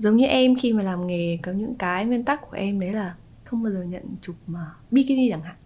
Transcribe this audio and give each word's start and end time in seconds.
giống 0.00 0.16
như 0.16 0.26
em 0.26 0.54
khi 0.56 0.72
mà 0.72 0.82
làm 0.82 1.06
nghề 1.06 1.38
có 1.42 1.52
những 1.52 1.74
cái 1.74 2.06
nguyên 2.06 2.24
tắc 2.24 2.50
của 2.50 2.56
em 2.56 2.80
đấy 2.80 2.92
là 2.92 3.14
không 3.44 3.62
bao 3.62 3.72
giờ 3.72 3.82
nhận 3.82 4.02
chụp 4.22 4.36
mà 4.46 4.66
bikini 4.90 5.30
chẳng 5.30 5.42
hạn. 5.42 5.56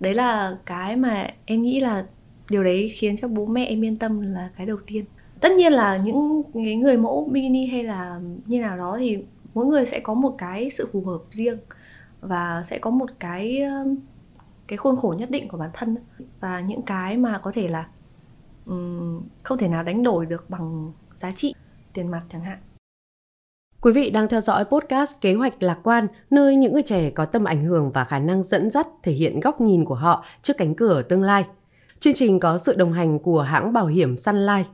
Đấy 0.00 0.14
là 0.14 0.56
cái 0.66 0.96
mà 0.96 1.26
em 1.44 1.62
nghĩ 1.62 1.80
là 1.80 2.06
điều 2.50 2.64
đấy 2.64 2.88
khiến 2.88 3.16
cho 3.16 3.28
bố 3.28 3.46
mẹ 3.46 3.64
em 3.66 3.84
yên 3.84 3.96
tâm 3.96 4.20
là 4.20 4.50
cái 4.56 4.66
đầu 4.66 4.76
tiên. 4.86 5.04
Tất 5.40 5.52
nhiên 5.52 5.72
là 5.72 5.96
những 5.96 6.42
cái 6.54 6.76
người 6.76 6.96
mẫu 6.96 7.28
bikini 7.32 7.66
hay 7.66 7.84
là 7.84 8.20
như 8.46 8.60
nào 8.60 8.76
đó 8.76 8.96
thì 9.00 9.24
mỗi 9.54 9.66
người 9.66 9.86
sẽ 9.86 10.00
có 10.00 10.14
một 10.14 10.34
cái 10.38 10.70
sự 10.70 10.88
phù 10.92 11.00
hợp 11.04 11.20
riêng 11.30 11.58
và 12.20 12.62
sẽ 12.64 12.78
có 12.78 12.90
một 12.90 13.10
cái 13.20 13.62
cái 14.68 14.76
khuôn 14.76 14.96
khổ 14.96 15.14
nhất 15.18 15.30
định 15.30 15.48
của 15.48 15.58
bản 15.58 15.70
thân. 15.72 15.96
Và 16.40 16.60
những 16.60 16.82
cái 16.82 17.16
mà 17.16 17.38
có 17.38 17.52
thể 17.52 17.68
là 17.68 17.88
um, 18.66 19.22
không 19.42 19.58
thể 19.58 19.68
nào 19.68 19.82
đánh 19.82 20.02
đổi 20.02 20.26
được 20.26 20.50
bằng 20.50 20.92
giá 21.16 21.32
trị 21.36 21.54
tiền 21.92 22.08
mặt 22.08 22.22
chẳng 22.28 22.44
hạn. 22.44 22.58
Quý 23.82 23.92
vị 23.92 24.10
đang 24.10 24.28
theo 24.28 24.40
dõi 24.40 24.64
podcast 24.64 25.12
Kế 25.20 25.34
hoạch 25.34 25.62
lạc 25.62 25.78
quan, 25.82 26.06
nơi 26.30 26.56
những 26.56 26.72
người 26.72 26.82
trẻ 26.82 27.10
có 27.10 27.24
tầm 27.24 27.44
ảnh 27.44 27.64
hưởng 27.64 27.90
và 27.92 28.04
khả 28.04 28.18
năng 28.18 28.42
dẫn 28.42 28.70
dắt 28.70 28.86
thể 29.02 29.12
hiện 29.12 29.40
góc 29.40 29.60
nhìn 29.60 29.84
của 29.84 29.94
họ 29.94 30.24
trước 30.42 30.52
cánh 30.58 30.74
cửa 30.74 31.02
tương 31.02 31.22
lai. 31.22 31.44
Chương 32.00 32.14
trình 32.14 32.40
có 32.40 32.58
sự 32.58 32.74
đồng 32.74 32.92
hành 32.92 33.18
của 33.18 33.40
hãng 33.40 33.72
bảo 33.72 33.86
hiểm 33.86 34.16
Sun 34.18 34.34
Life. 34.34 34.64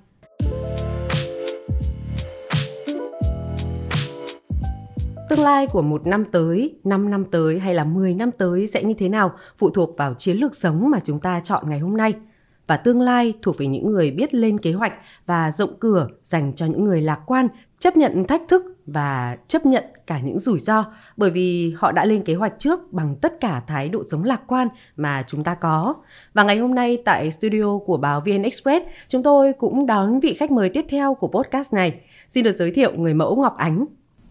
Tương 5.28 5.40
lai 5.40 5.66
của 5.66 5.82
một 5.82 6.06
năm 6.06 6.24
tới, 6.32 6.74
5 6.84 7.10
năm 7.10 7.24
tới 7.24 7.58
hay 7.58 7.74
là 7.74 7.84
10 7.84 8.14
năm 8.14 8.30
tới 8.38 8.66
sẽ 8.66 8.82
như 8.82 8.94
thế 8.94 9.08
nào 9.08 9.32
phụ 9.58 9.70
thuộc 9.70 9.96
vào 9.96 10.14
chiến 10.14 10.36
lược 10.36 10.56
sống 10.56 10.90
mà 10.90 11.00
chúng 11.04 11.20
ta 11.20 11.40
chọn 11.44 11.70
ngày 11.70 11.78
hôm 11.78 11.96
nay. 11.96 12.14
Và 12.66 12.76
tương 12.76 13.00
lai 13.00 13.34
thuộc 13.42 13.58
về 13.58 13.66
những 13.66 13.90
người 13.90 14.10
biết 14.10 14.34
lên 14.34 14.58
kế 14.58 14.72
hoạch 14.72 14.92
và 15.26 15.52
rộng 15.52 15.78
cửa 15.80 16.08
dành 16.22 16.52
cho 16.54 16.66
những 16.66 16.84
người 16.84 17.02
lạc 17.02 17.20
quan, 17.26 17.48
chấp 17.78 17.96
nhận 17.96 18.24
thách 18.24 18.42
thức 18.48 18.64
và 18.86 19.36
chấp 19.48 19.66
nhận 19.66 19.84
cả 20.06 20.20
những 20.20 20.38
rủi 20.38 20.58
ro 20.58 20.84
bởi 21.16 21.30
vì 21.30 21.74
họ 21.76 21.92
đã 21.92 22.04
lên 22.04 22.22
kế 22.22 22.34
hoạch 22.34 22.52
trước 22.58 22.92
bằng 22.92 23.16
tất 23.16 23.40
cả 23.40 23.62
thái 23.66 23.88
độ 23.88 24.02
sống 24.10 24.24
lạc 24.24 24.40
quan 24.46 24.68
mà 24.96 25.24
chúng 25.26 25.44
ta 25.44 25.54
có. 25.54 25.94
Và 26.34 26.42
ngày 26.42 26.58
hôm 26.58 26.74
nay 26.74 27.02
tại 27.04 27.30
studio 27.30 27.78
của 27.86 27.96
báo 27.96 28.20
VN 28.20 28.42
Express, 28.42 28.86
chúng 29.08 29.22
tôi 29.22 29.52
cũng 29.52 29.86
đón 29.86 30.20
vị 30.20 30.34
khách 30.34 30.50
mời 30.50 30.68
tiếp 30.68 30.84
theo 30.88 31.14
của 31.14 31.28
podcast 31.28 31.74
này. 31.74 32.00
Xin 32.28 32.44
được 32.44 32.52
giới 32.52 32.70
thiệu 32.70 32.92
người 32.96 33.14
mẫu 33.14 33.36
Ngọc 33.36 33.56
Ánh. 33.56 33.84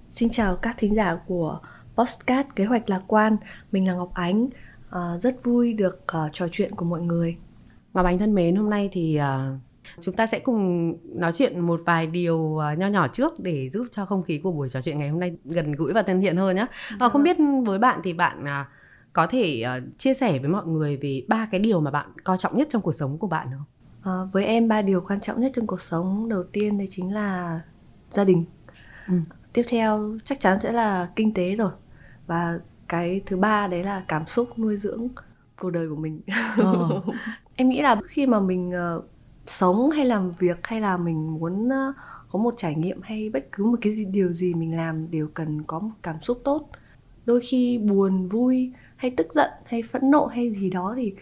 Xin 0.09 0.29
chào 0.29 0.55
các 0.55 0.75
thính 0.77 0.95
giả 0.95 1.17
của 1.27 1.59
podcast 1.95 2.47
Kế 2.55 2.65
hoạch 2.65 2.89
lạc 2.89 3.01
quan. 3.07 3.37
Mình 3.71 3.87
là 3.87 3.93
Ngọc 3.93 4.11
Ánh. 4.13 4.47
À, 4.89 5.17
rất 5.19 5.43
vui 5.43 5.73
được 5.73 6.03
uh, 6.25 6.33
trò 6.33 6.47
chuyện 6.51 6.75
của 6.75 6.85
mọi 6.85 7.01
người. 7.01 7.37
Ngọc 7.93 8.05
Ánh 8.05 8.19
thân 8.19 8.35
mến, 8.35 8.55
hôm 8.55 8.69
nay 8.69 8.89
thì 8.91 9.19
uh, 9.19 9.66
chúng 10.01 10.15
ta 10.15 10.27
sẽ 10.27 10.39
cùng 10.39 10.93
nói 11.19 11.31
chuyện 11.33 11.59
một 11.59 11.81
vài 11.85 12.07
điều 12.07 12.57
à, 12.57 12.73
nho 12.73 12.87
nhỏ 12.87 13.07
trước 13.07 13.39
để 13.39 13.69
giúp 13.69 13.87
cho 13.91 14.05
không 14.05 14.23
khí 14.23 14.39
của 14.43 14.51
buổi 14.51 14.69
trò 14.69 14.81
chuyện 14.81 14.99
ngày 14.99 15.09
hôm 15.09 15.19
nay 15.19 15.37
gần 15.45 15.71
gũi 15.71 15.93
và 15.93 16.01
thân 16.01 16.21
thiện 16.21 16.37
hơn 16.37 16.55
nhé. 16.55 16.65
À, 16.99 17.09
không 17.09 17.23
biết 17.23 17.37
với 17.65 17.79
bạn 17.79 17.99
thì 18.03 18.13
bạn 18.13 18.45
à, 18.45 18.69
có 19.13 19.27
thể 19.27 19.63
chia 19.97 20.13
sẻ 20.13 20.39
với 20.39 20.49
mọi 20.49 20.65
người 20.65 20.97
về 20.97 21.23
ba 21.27 21.47
cái 21.51 21.59
điều 21.59 21.79
mà 21.79 21.91
bạn 21.91 22.09
coi 22.23 22.37
trọng 22.37 22.57
nhất 22.57 22.67
trong 22.71 22.81
cuộc 22.81 22.91
sống 22.91 23.17
của 23.17 23.27
bạn 23.27 23.47
không? 23.51 23.63
À, 24.01 24.23
với 24.33 24.45
em 24.45 24.67
ba 24.67 24.81
điều 24.81 25.01
quan 25.01 25.19
trọng 25.19 25.41
nhất 25.41 25.51
trong 25.55 25.67
cuộc 25.67 25.81
sống 25.81 26.29
đầu 26.29 26.43
tiên 26.43 26.77
đấy 26.77 26.87
chính 26.91 27.13
là 27.13 27.59
gia 28.11 28.23
đình. 28.23 28.45
Ừ. 29.07 29.13
Tiếp 29.53 29.63
theo 29.69 30.17
chắc 30.23 30.39
chắn 30.39 30.59
sẽ 30.59 30.71
là 30.71 31.09
kinh 31.15 31.33
tế 31.33 31.55
rồi 31.55 31.71
và 32.27 32.59
cái 32.87 33.21
thứ 33.25 33.37
ba 33.37 33.67
đấy 33.67 33.83
là 33.83 34.03
cảm 34.07 34.25
xúc 34.25 34.59
nuôi 34.59 34.77
dưỡng 34.77 35.07
cuộc 35.59 35.69
đời 35.69 35.89
của 35.89 35.95
mình. 35.95 36.21
Ờ. 36.57 37.01
em 37.55 37.69
nghĩ 37.69 37.81
là 37.81 37.95
khi 38.07 38.27
mà 38.27 38.39
mình 38.39 38.73
uh, 38.97 39.05
sống 39.47 39.89
hay 39.89 40.05
làm 40.05 40.31
việc 40.31 40.67
hay 40.67 40.81
là 40.81 40.97
mình 40.97 41.39
muốn 41.39 41.69
có 42.31 42.39
một 42.39 42.53
trải 42.57 42.75
nghiệm 42.75 43.01
hay 43.01 43.29
bất 43.29 43.47
cứ 43.51 43.65
một 43.65 43.77
cái 43.81 43.93
gì, 43.93 44.05
điều 44.05 44.33
gì 44.33 44.53
mình 44.53 44.77
làm 44.77 45.11
đều 45.11 45.27
cần 45.33 45.63
có 45.63 45.79
một 45.79 45.93
cảm 46.03 46.21
xúc 46.21 46.41
tốt. 46.43 46.69
Đôi 47.25 47.41
khi 47.41 47.77
buồn 47.77 48.27
vui 48.27 48.73
hay 48.95 49.11
tức 49.17 49.33
giận 49.33 49.51
hay 49.65 49.83
phẫn 49.83 50.11
nộ 50.11 50.25
hay 50.25 50.53
gì 50.53 50.69
đó 50.69 50.93
thì 50.97 51.13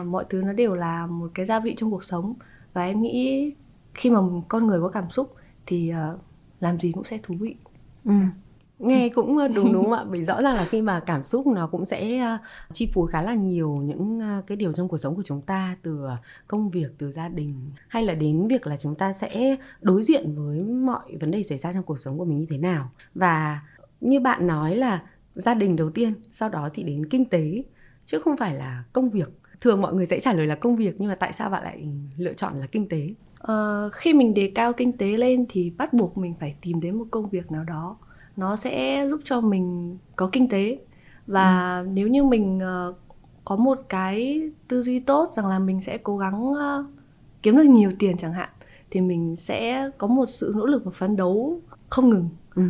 uh, 0.00 0.06
mọi 0.06 0.24
thứ 0.30 0.42
nó 0.42 0.52
đều 0.52 0.74
là 0.74 1.06
một 1.06 1.30
cái 1.34 1.46
gia 1.46 1.60
vị 1.60 1.74
trong 1.76 1.90
cuộc 1.90 2.04
sống. 2.04 2.34
Và 2.72 2.84
em 2.84 3.02
nghĩ 3.02 3.54
khi 3.94 4.10
mà 4.10 4.20
con 4.48 4.66
người 4.66 4.80
có 4.80 4.88
cảm 4.88 5.10
xúc 5.10 5.34
thì 5.66 5.92
uh, 6.14 6.20
làm 6.60 6.80
gì 6.80 6.92
cũng 6.92 7.04
sẽ 7.04 7.18
thú 7.22 7.34
vị. 7.40 7.54
Ừ 8.04 8.12
nghe 8.78 9.08
cũng 9.14 9.38
ờ, 9.38 9.48
đúng 9.48 9.72
đúng 9.72 9.84
không 9.84 9.92
ạ. 9.92 10.04
Bởi 10.10 10.24
rõ 10.24 10.42
ràng 10.42 10.56
là 10.56 10.64
khi 10.64 10.82
mà 10.82 11.00
cảm 11.00 11.22
xúc 11.22 11.46
nó 11.46 11.66
cũng 11.66 11.84
sẽ 11.84 12.18
ờ, 12.18 12.38
chi 12.72 12.90
phối 12.94 13.10
khá 13.10 13.22
là 13.22 13.34
nhiều 13.34 13.76
những 13.76 14.20
ờ, 14.20 14.42
cái 14.46 14.56
điều 14.56 14.72
trong 14.72 14.88
cuộc 14.88 14.98
sống 14.98 15.16
của 15.16 15.22
chúng 15.22 15.40
ta 15.40 15.76
từ 15.82 16.06
công 16.46 16.70
việc 16.70 16.88
từ 16.98 17.12
gia 17.12 17.28
đình 17.28 17.70
hay 17.88 18.04
là 18.04 18.14
đến 18.14 18.48
việc 18.48 18.66
là 18.66 18.76
chúng 18.76 18.94
ta 18.94 19.12
sẽ 19.12 19.56
đối 19.80 20.02
diện 20.02 20.34
với 20.34 20.62
mọi 20.62 21.16
vấn 21.20 21.30
đề 21.30 21.42
xảy 21.42 21.58
ra 21.58 21.72
trong 21.72 21.82
cuộc 21.82 22.00
sống 22.00 22.18
của 22.18 22.24
mình 22.24 22.38
như 22.38 22.46
thế 22.50 22.58
nào. 22.58 22.90
Và 23.14 23.60
như 24.00 24.20
bạn 24.20 24.46
nói 24.46 24.76
là 24.76 25.02
gia 25.34 25.54
đình 25.54 25.76
đầu 25.76 25.90
tiên 25.90 26.14
sau 26.30 26.48
đó 26.48 26.68
thì 26.74 26.82
đến 26.82 27.06
kinh 27.06 27.24
tế 27.24 27.62
chứ 28.04 28.18
không 28.18 28.36
phải 28.36 28.54
là 28.54 28.84
công 28.92 29.10
việc. 29.10 29.30
Thường 29.60 29.80
mọi 29.80 29.94
người 29.94 30.06
sẽ 30.06 30.20
trả 30.20 30.32
lời 30.32 30.46
là 30.46 30.54
công 30.54 30.76
việc 30.76 30.94
nhưng 30.98 31.08
mà 31.08 31.14
tại 31.14 31.32
sao 31.32 31.50
bạn 31.50 31.62
lại 31.62 31.88
lựa 32.16 32.32
chọn 32.32 32.56
là 32.56 32.66
kinh 32.66 32.88
tế? 32.88 33.14
Uh, 33.42 33.92
khi 33.92 34.14
mình 34.14 34.34
đề 34.34 34.52
cao 34.54 34.72
kinh 34.72 34.96
tế 34.96 35.06
lên 35.06 35.46
thì 35.48 35.70
bắt 35.70 35.92
buộc 35.92 36.18
mình 36.18 36.34
phải 36.40 36.54
tìm 36.62 36.80
đến 36.80 36.98
một 36.98 37.06
công 37.10 37.28
việc 37.28 37.52
nào 37.52 37.64
đó 37.64 37.96
nó 38.36 38.56
sẽ 38.56 39.06
giúp 39.08 39.20
cho 39.24 39.40
mình 39.40 39.98
có 40.16 40.28
kinh 40.32 40.48
tế. 40.48 40.78
Và 41.26 41.78
ừ. 41.78 41.86
nếu 41.92 42.08
như 42.08 42.24
mình 42.24 42.58
uh, 42.58 42.96
có 43.44 43.56
một 43.56 43.78
cái 43.88 44.42
tư 44.68 44.82
duy 44.82 45.00
tốt 45.00 45.30
rằng 45.34 45.46
là 45.46 45.58
mình 45.58 45.80
sẽ 45.80 45.98
cố 45.98 46.18
gắng 46.18 46.50
uh, 46.50 46.86
kiếm 47.42 47.56
được 47.56 47.62
nhiều 47.62 47.90
tiền 47.98 48.16
chẳng 48.16 48.32
hạn 48.32 48.48
thì 48.90 49.00
mình 49.00 49.36
sẽ 49.36 49.90
có 49.98 50.06
một 50.06 50.26
sự 50.26 50.52
nỗ 50.56 50.66
lực 50.66 50.84
và 50.84 50.90
phấn 50.94 51.16
đấu 51.16 51.60
không 51.90 52.10
ngừng. 52.10 52.28
Ừ. 52.54 52.62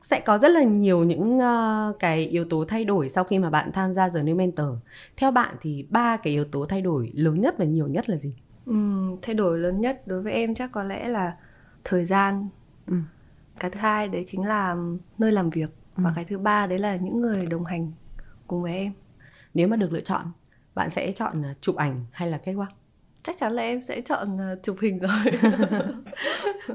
sẽ 0.00 0.20
có 0.20 0.38
rất 0.38 0.50
là 0.50 0.62
nhiều 0.62 1.04
những 1.04 1.38
uh, 1.38 1.98
cái 1.98 2.26
yếu 2.26 2.44
tố 2.44 2.64
thay 2.68 2.84
đổi 2.84 3.08
sau 3.08 3.24
khi 3.24 3.38
mà 3.38 3.50
bạn 3.50 3.72
tham 3.72 3.92
gia 3.92 4.08
The 4.08 4.22
New 4.22 4.36
Mentor. 4.36 4.68
Theo 5.16 5.30
bạn 5.30 5.56
thì 5.60 5.86
ba 5.90 6.16
cái 6.16 6.32
yếu 6.32 6.44
tố 6.44 6.66
thay 6.66 6.80
đổi 6.80 7.10
lớn 7.14 7.40
nhất 7.40 7.54
và 7.58 7.64
nhiều 7.64 7.88
nhất 7.88 8.08
là 8.08 8.16
gì? 8.16 8.34
Ừ, 8.66 8.74
thay 9.22 9.34
đổi 9.34 9.58
lớn 9.58 9.80
nhất 9.80 10.06
đối 10.06 10.22
với 10.22 10.32
em 10.32 10.54
chắc 10.54 10.72
có 10.72 10.82
lẽ 10.82 11.08
là 11.08 11.36
thời 11.84 12.04
gian. 12.04 12.48
Ừ 12.86 12.96
cái 13.60 13.70
thứ 13.70 13.80
hai 13.80 14.08
đấy 14.08 14.24
chính 14.26 14.44
là 14.44 14.76
nơi 15.18 15.32
làm 15.32 15.50
việc 15.50 15.70
ừ. 15.96 16.02
và 16.04 16.12
cái 16.16 16.24
thứ 16.24 16.38
ba 16.38 16.66
đấy 16.66 16.78
là 16.78 16.96
những 16.96 17.20
người 17.20 17.46
đồng 17.46 17.64
hành 17.64 17.92
cùng 18.46 18.62
với 18.62 18.72
em. 18.72 18.92
Nếu 19.54 19.68
mà 19.68 19.76
được 19.76 19.92
lựa 19.92 20.00
chọn 20.00 20.26
bạn 20.74 20.90
sẽ 20.90 21.12
chọn 21.12 21.42
ờ, 21.42 21.54
chụp 21.60 21.76
ảnh 21.76 22.04
hay 22.12 22.30
là 22.30 22.38
kết 22.38 22.52
quả 22.52 22.66
chắc 23.22 23.36
chắn 23.38 23.52
là 23.52 23.62
em 23.62 23.84
sẽ 23.84 24.00
chọn 24.00 24.38
ờ, 24.38 24.58
chụp 24.62 24.76
hình 24.82 24.98
rồi. 24.98 25.50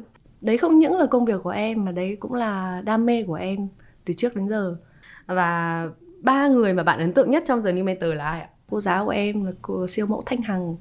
Đấy 0.42 0.58
không 0.58 0.80
những 0.80 0.98
là 0.98 1.06
công 1.06 1.26
việc 1.26 1.44
của 1.44 1.50
em 1.50 1.86
mà 1.86 1.92
đấy 1.92 2.18
cũng 2.20 2.34
là 2.34 2.82
đam 2.86 3.06
mê 3.06 3.24
của 3.24 3.34
em 3.34 3.68
từ 4.06 4.14
trước 4.14 4.36
đến 4.36 4.50
giờ. 4.50 4.78
Và 5.26 5.88
ba 6.22 6.48
người 6.48 6.74
mà 6.74 6.84
bạn 6.84 7.00
ấn 7.00 7.14
tượng 7.14 7.32
nhất 7.32 7.44
trong 7.46 7.62
giờ 7.62 7.72
New 7.72 7.84
Mentor 7.84 8.14
là 8.14 8.26
ai 8.26 8.42
ạ? 8.42 8.50
Cô 8.70 8.82
giáo 8.82 9.06
của 9.06 9.12
em 9.12 9.46
là 9.46 9.52
cô 9.62 9.88
siêu 9.88 10.06
mẫu 10.06 10.24
Thanh 10.26 10.42
Hằng 10.42 10.76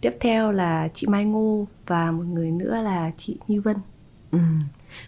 Tiếp 0.00 0.10
theo 0.20 0.52
là 0.52 0.88
chị 0.94 1.06
Mai 1.06 1.24
Ngô 1.24 1.66
Và 1.86 2.10
một 2.10 2.24
người 2.24 2.50
nữa 2.50 2.82
là 2.82 3.10
chị 3.16 3.38
Như 3.48 3.60
Vân. 3.60 3.76
Ừ 4.32 4.38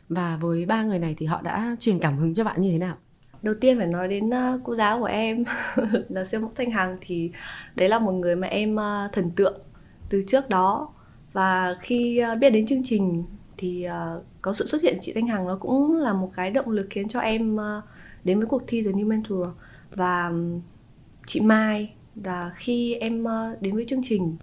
và 0.08 0.36
với 0.36 0.66
ba 0.66 0.82
người 0.82 0.98
này 0.98 1.14
thì 1.18 1.26
họ 1.26 1.42
đã 1.42 1.76
truyền 1.80 1.98
cảm 1.98 2.18
hứng 2.18 2.34
cho 2.34 2.44
bạn 2.44 2.62
như 2.62 2.70
thế 2.70 2.78
nào? 2.78 2.96
Đầu 3.42 3.54
tiên 3.60 3.78
phải 3.78 3.86
nói 3.86 4.08
đến 4.08 4.30
ờ, 4.30 4.60
cô 4.64 4.76
giáo 4.76 4.98
của 4.98 5.04
em, 5.04 5.44
là 6.08 6.24
siêu 6.24 6.40
mẫu 6.40 6.52
thanh 6.54 6.70
hằng 6.70 6.96
thì 7.00 7.30
đấy 7.74 7.88
là 7.88 7.98
một 7.98 8.12
người 8.12 8.36
mà 8.36 8.46
em 8.46 8.76
ờ, 8.76 9.08
thần 9.12 9.30
tượng 9.30 9.60
từ 10.10 10.22
trước 10.26 10.48
đó. 10.48 10.88
Và 11.32 11.76
khi 11.80 12.18
ờ, 12.18 12.36
biết 12.36 12.50
đến 12.50 12.66
chương 12.66 12.82
trình 12.84 13.24
thì 13.56 13.86
có 14.42 14.52
sự 14.52 14.66
xuất 14.66 14.82
hiện 14.82 14.98
chị 15.00 15.12
thanh 15.12 15.26
hằng 15.26 15.46
nó 15.46 15.56
cũng 15.56 15.96
là 15.96 16.12
một 16.12 16.30
cái 16.34 16.50
động 16.50 16.70
lực 16.70 16.86
khiến 16.90 17.08
cho 17.08 17.20
em 17.20 17.56
đến 18.24 18.38
với 18.38 18.46
cuộc 18.46 18.62
thi 18.66 18.82
The 18.82 18.90
New 18.90 19.06
Mentor 19.06 19.46
và 19.94 20.32
chị 21.26 21.40
Mai 21.40 21.94
là 22.24 22.52
khi 22.54 22.94
em 22.94 23.24
đến 23.60 23.74
với 23.74 23.84
chương 23.88 24.00
trình 24.02 24.36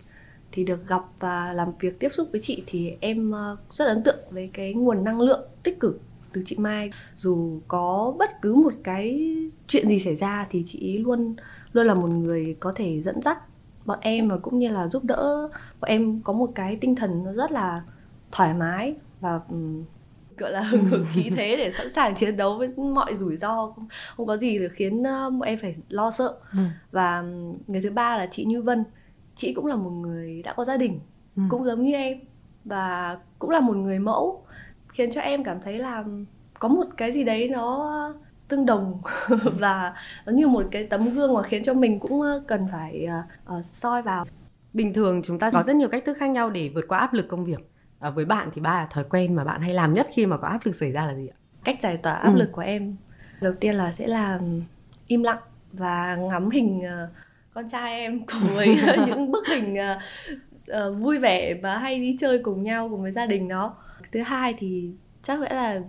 thì 0.52 0.64
được 0.64 0.88
gặp 0.88 1.02
và 1.20 1.54
làm 1.54 1.68
việc 1.80 2.00
tiếp 2.00 2.10
xúc 2.14 2.28
với 2.32 2.42
chị 2.42 2.64
thì 2.68 2.94
em 3.00 3.32
ờ, 3.32 3.58
rất 3.70 3.86
ấn 3.86 4.04
tượng 4.04 4.20
với 4.30 4.50
cái 4.54 4.74
nguồn 4.74 5.04
năng 5.04 5.22
lượng 5.22 5.50
tích 5.64 5.80
cực 5.80 6.02
từ 6.34 6.42
chị 6.46 6.56
Mai. 6.58 6.92
Dù 7.16 7.60
có 7.68 8.16
bất 8.20 8.42
cứ 8.42 8.56
một 8.56 8.74
cái 8.84 9.36
chuyện 9.68 9.88
gì 9.88 10.00
xảy 10.00 10.16
ra 10.16 10.48
thì 10.50 10.64
chị 10.66 10.98
luôn 10.98 11.36
luôn 11.74 11.88
là 11.88 11.94
một 11.94 12.08
người 12.08 12.56
có 12.60 12.74
thể 12.76 13.02
dẫn 13.02 13.22
dắt 13.22 13.38
bọn 13.86 14.00
em 14.02 14.30
và 14.30 14.38
cũng 14.38 14.60
như 14.60 14.70
là 14.70 14.88
giúp 14.88 15.04
đỡ 15.04 15.50
bọn 15.80 15.90
em 15.90 16.22
có 16.22 16.34
một 16.34 16.52
cái 16.56 16.76
tinh 16.76 16.96
thần 16.96 17.24
nó 17.24 17.34
rất 17.34 17.52
là 17.52 17.82
thoải 18.32 18.54
mái 18.54 18.96
và 19.20 19.40
um, 19.50 19.84
gọi 20.38 20.52
là 20.52 20.62
hừng 20.72 20.86
hực 20.86 21.02
khí 21.14 21.32
thế 21.38 21.56
để 21.58 21.72
sẵn 21.72 21.94
sàng 21.94 22.16
chiến 22.16 22.38
đấu 22.38 22.58
với 22.58 22.68
mọi 22.78 23.16
rủi 23.16 23.38
ro 23.38 23.72
không, 23.76 23.88
không 24.18 24.28
có 24.28 24.38
gì 24.38 24.60
để 24.60 24.70
khiến 24.70 25.02
uh, 25.02 25.34
bọn 25.34 25.42
em 25.42 25.60
phải 25.62 25.76
lo 25.90 26.12
sợ. 26.12 26.36
Ừ. 26.54 26.60
và 26.92 27.24
người 27.68 27.82
thứ 27.82 27.92
ba 27.92 28.18
là 28.18 28.28
chị 28.32 28.46
Như 28.46 28.62
Vân 28.62 28.84
chị 29.40 29.54
cũng 29.54 29.66
là 29.66 29.76
một 29.76 29.90
người 29.90 30.42
đã 30.42 30.54
có 30.54 30.66
gia 30.66 30.78
đình 30.78 31.00
ừ. 31.36 31.42
cũng 31.50 31.66
giống 31.66 31.84
như 31.84 31.94
em 31.94 32.20
và 32.66 33.18
cũng 33.40 33.50
là 33.50 33.60
một 33.60 33.76
người 33.76 34.00
mẫu 34.00 34.44
khiến 34.88 35.12
cho 35.12 35.22
em 35.22 35.44
cảm 35.44 35.58
thấy 35.62 35.80
là 35.80 36.04
có 36.60 36.68
một 36.68 36.86
cái 36.98 37.14
gì 37.14 37.24
đấy 37.24 37.50
nó 37.50 38.14
tương 38.48 38.66
đồng 38.66 39.02
và 39.60 39.94
nó 40.26 40.32
như 40.32 40.48
một 40.48 40.66
cái 40.72 40.84
tấm 40.84 41.16
gương 41.16 41.34
mà 41.34 41.44
khiến 41.44 41.64
cho 41.64 41.74
mình 41.74 42.00
cũng 42.00 42.22
ờ, 42.22 42.44
cần 42.48 42.68
phải 42.72 43.08
uh, 43.58 43.66
soi 43.66 44.02
vào 44.02 44.26
bình 44.74 44.94
thường 44.94 45.22
chúng 45.24 45.40
ta 45.40 45.52
có 45.52 45.64
rất 45.64 45.76
nhiều 45.76 45.88
cách 45.88 46.04
thức 46.06 46.18
khác 46.18 46.30
nhau 46.30 46.50
để 46.50 46.72
vượt 46.76 46.86
qua 46.88 47.00
áp 47.00 47.14
lực 47.14 47.28
công 47.28 47.46
việc 47.46 47.72
à, 48.00 48.10
với 48.10 48.26
bạn 48.26 48.50
thì 48.54 48.62
ba 48.62 48.88
thói 48.92 49.04
quen 49.10 49.36
mà 49.36 49.44
bạn 49.44 49.62
hay 49.62 49.74
làm 49.74 49.94
nhất 49.94 50.08
khi 50.12 50.26
mà 50.26 50.38
có 50.38 50.48
áp 50.48 50.60
lực 50.64 50.76
xảy 50.76 50.92
ra 50.92 51.06
là 51.06 51.16
gì 51.16 51.28
ạ 51.28 51.38
cách 51.64 51.78
giải 51.82 51.98
tỏa 51.98 52.14
áp 52.14 52.32
ừ. 52.32 52.38
lực 52.38 52.50
của 52.52 52.62
em 52.62 52.96
đầu 53.42 53.54
tiên 53.60 53.76
là 53.76 53.92
sẽ 53.92 54.08
là 54.08 54.40
im 55.08 55.24
lặng 55.24 55.42
và 55.74 56.16
ngắm 56.16 56.50
hình 56.50 56.80
uh, 56.80 57.10
con 57.54 57.70
trai 57.70 58.00
em 58.00 58.26
cùng 58.26 58.50
với 58.56 58.68
những 59.08 59.32
bức 59.32 59.48
hình 59.48 59.78
uh, 60.72 60.98
vui 61.00 61.20
vẻ 61.20 61.54
và 61.54 61.78
hay 61.78 62.00
đi 62.00 62.16
chơi 62.20 62.40
cùng 62.44 62.64
nhau 62.64 62.90
cùng 62.90 63.02
với 63.02 63.12
gia 63.12 63.26
đình 63.26 63.48
nó 63.48 63.76
thứ 64.12 64.22
hai 64.22 64.54
thì 64.60 64.90
chắc 65.24 65.40
sẽ 65.42 65.56
là 65.56 65.82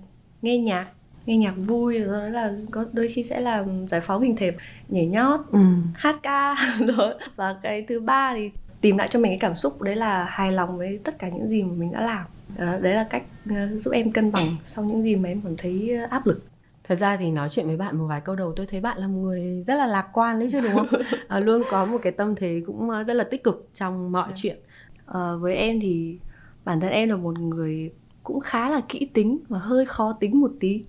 nghe 0.43 0.59
nhạc 0.59 0.87
nghe 1.27 1.37
nhạc 1.37 1.55
vui 1.57 1.99
rồi 1.99 2.21
đó 2.21 2.29
là 2.29 2.53
có 2.71 2.85
đôi 2.93 3.09
khi 3.09 3.23
sẽ 3.23 3.41
là 3.41 3.65
giải 3.89 4.01
phóng 4.01 4.23
hình 4.23 4.37
thể 4.37 4.53
nhảy 4.89 5.07
nhót 5.07 5.41
ừ. 5.53 5.59
hát 5.95 6.17
ca 6.23 6.57
rồi. 6.97 7.15
Và 7.37 7.57
cái 7.63 7.85
thứ 7.89 8.01
ba 8.01 8.35
thì 8.35 8.51
tìm 8.81 8.99
lại 8.99 9.09
cho 9.09 9.19
mình 9.19 9.31
cái 9.31 9.39
cảm 9.39 9.55
xúc 9.55 9.83
đấy 9.83 9.97
là 9.97 10.25
hài 10.25 10.53
lòng 10.53 10.79
với 10.79 11.01
tất 11.05 11.19
cả 11.19 11.29
những 11.29 11.49
gì 11.49 11.63
mà 11.63 11.73
mình 11.77 11.93
đã 11.93 12.01
làm. 12.01 12.25
Đó, 12.59 12.79
đấy 12.81 12.95
là 12.95 13.07
cách 13.11 13.23
uh, 13.51 13.81
giúp 13.81 13.91
em 13.91 14.13
cân 14.13 14.33
bằng 14.33 14.47
sau 14.65 14.85
những 14.85 15.03
gì 15.03 15.17
mà 15.17 15.29
em 15.29 15.41
cảm 15.41 15.57
thấy 15.57 15.99
áp 16.11 16.27
lực 16.27 16.50
thật 16.91 16.97
ra 16.97 17.17
thì 17.17 17.31
nói 17.31 17.49
chuyện 17.51 17.67
với 17.67 17.77
bạn 17.77 17.99
một 17.99 18.07
vài 18.07 18.21
câu 18.21 18.37
đầu 18.37 18.53
tôi 18.57 18.67
thấy 18.67 18.81
bạn 18.81 18.99
là 18.99 19.07
một 19.07 19.19
người 19.19 19.63
rất 19.63 19.75
là 19.75 19.87
lạc 19.87 20.07
quan 20.13 20.39
đấy 20.39 20.49
chứ 20.53 20.61
đúng 20.61 20.75
không? 20.75 21.01
À, 21.29 21.41
luôn 21.41 21.63
có 21.71 21.87
một 21.87 21.99
cái 22.03 22.13
tâm 22.13 22.35
thế 22.35 22.63
cũng 22.67 22.91
rất 23.07 23.15
là 23.15 23.25
tích 23.25 23.45
cực 23.45 23.69
trong 23.75 24.13
mọi 24.13 24.25
yeah. 24.25 24.37
chuyện. 24.37 24.59
À, 25.07 25.35
với 25.41 25.57
em 25.57 25.81
thì 25.81 26.19
bản 26.65 26.81
thân 26.81 26.91
em 26.91 27.09
là 27.09 27.17
một 27.17 27.39
người 27.39 27.91
cũng 28.23 28.41
khá 28.41 28.71
là 28.71 28.81
kỹ 28.89 29.09
tính 29.13 29.39
và 29.49 29.59
hơi 29.59 29.87
khó 29.87 30.13
tính 30.21 30.41
một 30.41 30.51
tí. 30.61 30.85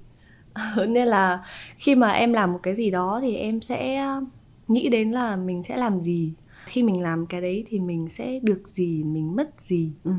Nên 0.88 1.08
là 1.08 1.46
khi 1.78 1.96
mà 1.96 2.12
em 2.12 2.34
làm 2.34 2.52
một 2.52 2.60
cái 2.64 2.76
gì 2.76 2.92
đó 2.92 3.20
thì 3.22 3.36
em 3.36 3.62
sẽ 3.62 4.06
nghĩ 4.68 4.90
đến 4.90 5.12
là 5.12 5.36
mình 5.36 5.64
sẽ 5.64 5.78
làm 5.78 6.02
gì. 6.02 6.34
Khi 6.66 6.84
mình 6.84 7.02
làm 7.02 7.26
cái 7.26 7.42
đấy 7.42 7.66
thì 7.68 7.80
mình 7.80 8.10
sẽ 8.10 8.40
được 8.44 8.68
gì 8.68 9.04
mình 9.04 9.36
mất 9.36 9.62
gì. 9.62 9.92
Ừ. 10.04 10.12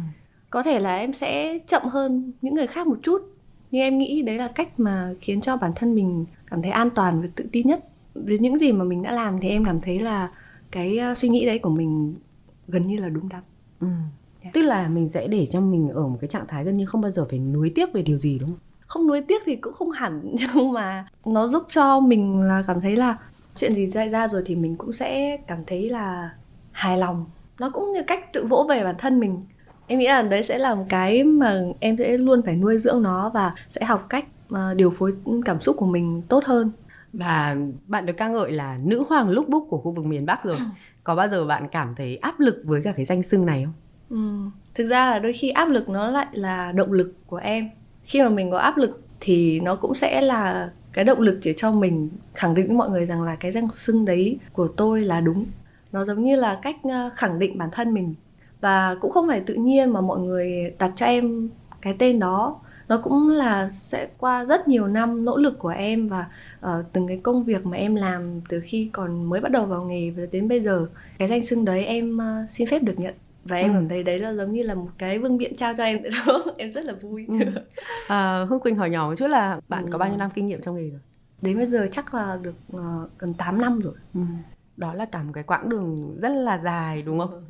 có 0.50 0.62
thể 0.62 0.78
là 0.78 0.96
em 0.96 1.12
sẽ 1.12 1.58
chậm 1.66 1.82
hơn 1.84 2.32
những 2.42 2.54
người 2.54 2.66
khác 2.66 2.86
một 2.86 2.98
chút 3.02 3.31
nhưng 3.72 3.82
em 3.82 3.98
nghĩ 3.98 4.22
đấy 4.22 4.38
là 4.38 4.48
cách 4.48 4.80
mà 4.80 5.14
khiến 5.20 5.40
cho 5.40 5.56
bản 5.56 5.72
thân 5.76 5.94
mình 5.94 6.24
cảm 6.46 6.62
thấy 6.62 6.70
an 6.70 6.90
toàn 6.90 7.22
và 7.22 7.28
tự 7.36 7.44
tin 7.52 7.66
nhất 7.66 7.84
với 8.14 8.38
những 8.38 8.58
gì 8.58 8.72
mà 8.72 8.84
mình 8.84 9.02
đã 9.02 9.12
làm 9.12 9.40
thì 9.40 9.48
em 9.48 9.64
cảm 9.64 9.80
thấy 9.80 10.00
là 10.00 10.30
cái 10.70 10.98
suy 11.16 11.28
nghĩ 11.28 11.46
đấy 11.46 11.58
của 11.58 11.70
mình 11.70 12.14
gần 12.68 12.86
như 12.86 13.00
là 13.00 13.08
đúng 13.08 13.28
đắn 13.28 13.42
ừ. 13.80 13.86
yeah. 13.86 14.44
Dạ. 14.44 14.50
tức 14.54 14.62
là 14.62 14.88
mình 14.88 15.08
sẽ 15.08 15.26
để 15.26 15.46
cho 15.46 15.60
mình 15.60 15.88
ở 15.88 16.08
một 16.08 16.18
cái 16.20 16.28
trạng 16.28 16.46
thái 16.48 16.64
gần 16.64 16.76
như 16.76 16.86
không 16.86 17.00
bao 17.00 17.10
giờ 17.10 17.26
phải 17.30 17.38
nuối 17.38 17.72
tiếc 17.74 17.92
về 17.92 18.02
điều 18.02 18.18
gì 18.18 18.38
đúng 18.38 18.48
không 18.48 18.58
không 18.86 19.06
nuối 19.06 19.22
tiếc 19.28 19.42
thì 19.46 19.56
cũng 19.56 19.72
không 19.72 19.90
hẳn 19.90 20.34
nhưng 20.54 20.72
mà 20.72 21.06
nó 21.24 21.48
giúp 21.48 21.62
cho 21.70 22.00
mình 22.00 22.40
là 22.40 22.64
cảm 22.66 22.80
thấy 22.80 22.96
là 22.96 23.18
chuyện 23.56 23.74
gì 23.74 23.86
xảy 23.86 24.08
ra 24.08 24.28
rồi 24.28 24.42
thì 24.46 24.56
mình 24.56 24.76
cũng 24.76 24.92
sẽ 24.92 25.36
cảm 25.46 25.58
thấy 25.66 25.90
là 25.90 26.30
hài 26.72 26.98
lòng 26.98 27.24
nó 27.58 27.70
cũng 27.70 27.92
như 27.92 28.02
cách 28.06 28.32
tự 28.32 28.44
vỗ 28.44 28.66
về 28.68 28.84
bản 28.84 28.94
thân 28.98 29.20
mình 29.20 29.44
em 29.86 29.98
nghĩ 29.98 30.06
là 30.06 30.22
đấy 30.22 30.42
sẽ 30.42 30.58
là 30.58 30.74
một 30.74 30.84
cái 30.88 31.24
mà 31.24 31.60
em 31.80 31.96
sẽ 31.96 32.16
luôn 32.16 32.42
phải 32.42 32.56
nuôi 32.56 32.78
dưỡng 32.78 33.02
nó 33.02 33.30
và 33.34 33.50
sẽ 33.68 33.84
học 33.84 34.06
cách 34.08 34.24
mà 34.48 34.74
điều 34.74 34.90
phối 34.90 35.12
cảm 35.44 35.60
xúc 35.60 35.76
của 35.78 35.86
mình 35.86 36.22
tốt 36.28 36.44
hơn 36.44 36.70
và 37.12 37.56
bạn 37.86 38.06
được 38.06 38.12
ca 38.16 38.28
ngợi 38.28 38.52
là 38.52 38.78
nữ 38.84 39.04
hoàng 39.08 39.28
lúc 39.28 39.48
búc 39.48 39.66
của 39.70 39.78
khu 39.78 39.92
vực 39.92 40.04
miền 40.04 40.26
Bắc 40.26 40.44
rồi 40.44 40.56
có 41.04 41.14
bao 41.14 41.28
giờ 41.28 41.44
bạn 41.44 41.68
cảm 41.72 41.94
thấy 41.94 42.16
áp 42.16 42.40
lực 42.40 42.62
với 42.64 42.82
cả 42.84 42.92
cái 42.96 43.04
danh 43.04 43.22
xưng 43.22 43.46
này 43.46 43.64
không? 43.64 43.74
Ừ. 44.10 44.50
Thực 44.74 44.86
ra 44.86 45.10
là 45.10 45.18
đôi 45.18 45.32
khi 45.32 45.50
áp 45.50 45.68
lực 45.68 45.88
nó 45.88 46.10
lại 46.10 46.26
là 46.32 46.72
động 46.72 46.92
lực 46.92 47.14
của 47.26 47.36
em 47.36 47.70
khi 48.04 48.22
mà 48.22 48.28
mình 48.28 48.50
có 48.50 48.58
áp 48.58 48.76
lực 48.76 49.02
thì 49.20 49.60
nó 49.60 49.76
cũng 49.76 49.94
sẽ 49.94 50.20
là 50.20 50.70
cái 50.92 51.04
động 51.04 51.20
lực 51.20 51.40
để 51.44 51.54
cho 51.56 51.72
mình 51.72 52.08
khẳng 52.34 52.54
định 52.54 52.66
với 52.66 52.76
mọi 52.76 52.90
người 52.90 53.06
rằng 53.06 53.22
là 53.22 53.36
cái 53.36 53.52
danh 53.52 53.66
xưng 53.66 54.04
đấy 54.04 54.38
của 54.52 54.68
tôi 54.68 55.00
là 55.00 55.20
đúng 55.20 55.46
nó 55.92 56.04
giống 56.04 56.24
như 56.24 56.36
là 56.36 56.58
cách 56.62 56.76
ờ, 56.82 57.10
khẳng 57.14 57.38
định 57.38 57.58
bản 57.58 57.68
thân 57.72 57.94
mình 57.94 58.14
và 58.62 58.96
cũng 59.00 59.10
không 59.10 59.28
phải 59.28 59.40
tự 59.40 59.54
nhiên 59.54 59.92
mà 59.92 60.00
mọi 60.00 60.18
người 60.18 60.74
đặt 60.78 60.92
cho 60.96 61.06
em 61.06 61.48
cái 61.80 61.96
tên 61.98 62.18
đó 62.18 62.60
nó 62.88 62.98
cũng 62.98 63.28
là 63.28 63.68
sẽ 63.70 64.08
qua 64.18 64.44
rất 64.44 64.68
nhiều 64.68 64.86
năm 64.86 65.24
nỗ 65.24 65.36
lực 65.36 65.58
của 65.58 65.68
em 65.68 66.08
và 66.08 66.26
uh, 66.66 66.70
từng 66.92 67.08
cái 67.08 67.20
công 67.22 67.44
việc 67.44 67.66
mà 67.66 67.76
em 67.76 67.94
làm 67.94 68.40
từ 68.48 68.60
khi 68.64 68.90
còn 68.92 69.24
mới 69.24 69.40
bắt 69.40 69.52
đầu 69.52 69.66
vào 69.66 69.84
nghề 69.84 70.10
và 70.10 70.22
đến 70.32 70.48
bây 70.48 70.60
giờ 70.60 70.86
cái 71.18 71.28
danh 71.28 71.44
xưng 71.44 71.64
đấy 71.64 71.84
em 71.84 72.16
uh, 72.16 72.50
xin 72.50 72.68
phép 72.68 72.82
được 72.82 72.94
nhận 72.98 73.14
và 73.44 73.56
em 73.56 73.68
ừ. 73.68 73.74
cảm 73.74 73.88
thấy 73.88 74.02
đấy 74.02 74.18
là 74.18 74.34
giống 74.34 74.52
như 74.52 74.62
là 74.62 74.74
một 74.74 74.88
cái 74.98 75.18
vương 75.18 75.36
miện 75.36 75.56
trao 75.56 75.74
cho 75.76 75.84
em 75.84 76.02
đó 76.02 76.44
em 76.58 76.72
rất 76.72 76.84
là 76.84 76.92
vui 76.92 77.26
ừ. 77.28 77.34
à, 78.08 78.44
hương 78.48 78.60
quỳnh 78.60 78.76
hỏi 78.76 78.90
nhỏ 78.90 79.08
một 79.08 79.14
chút 79.18 79.26
là 79.26 79.60
bạn 79.68 79.84
ừ. 79.84 79.88
có 79.92 79.98
bao 79.98 80.08
nhiêu 80.08 80.18
năm 80.18 80.30
kinh 80.34 80.46
nghiệm 80.46 80.60
trong 80.60 80.76
nghề 80.76 80.90
rồi 80.90 81.00
đến 81.42 81.56
bây 81.56 81.66
giờ 81.66 81.86
chắc 81.92 82.14
là 82.14 82.38
được 82.42 82.54
uh, 82.76 83.10
gần 83.18 83.34
8 83.34 83.60
năm 83.60 83.80
rồi 83.80 83.94
ừ. 84.14 84.20
đó 84.76 84.94
là 84.94 85.04
cả 85.04 85.22
một 85.22 85.32
cái 85.34 85.44
quãng 85.44 85.68
đường 85.68 86.14
rất 86.18 86.28
là 86.28 86.58
dài 86.58 87.02
đúng 87.02 87.18
không 87.18 87.44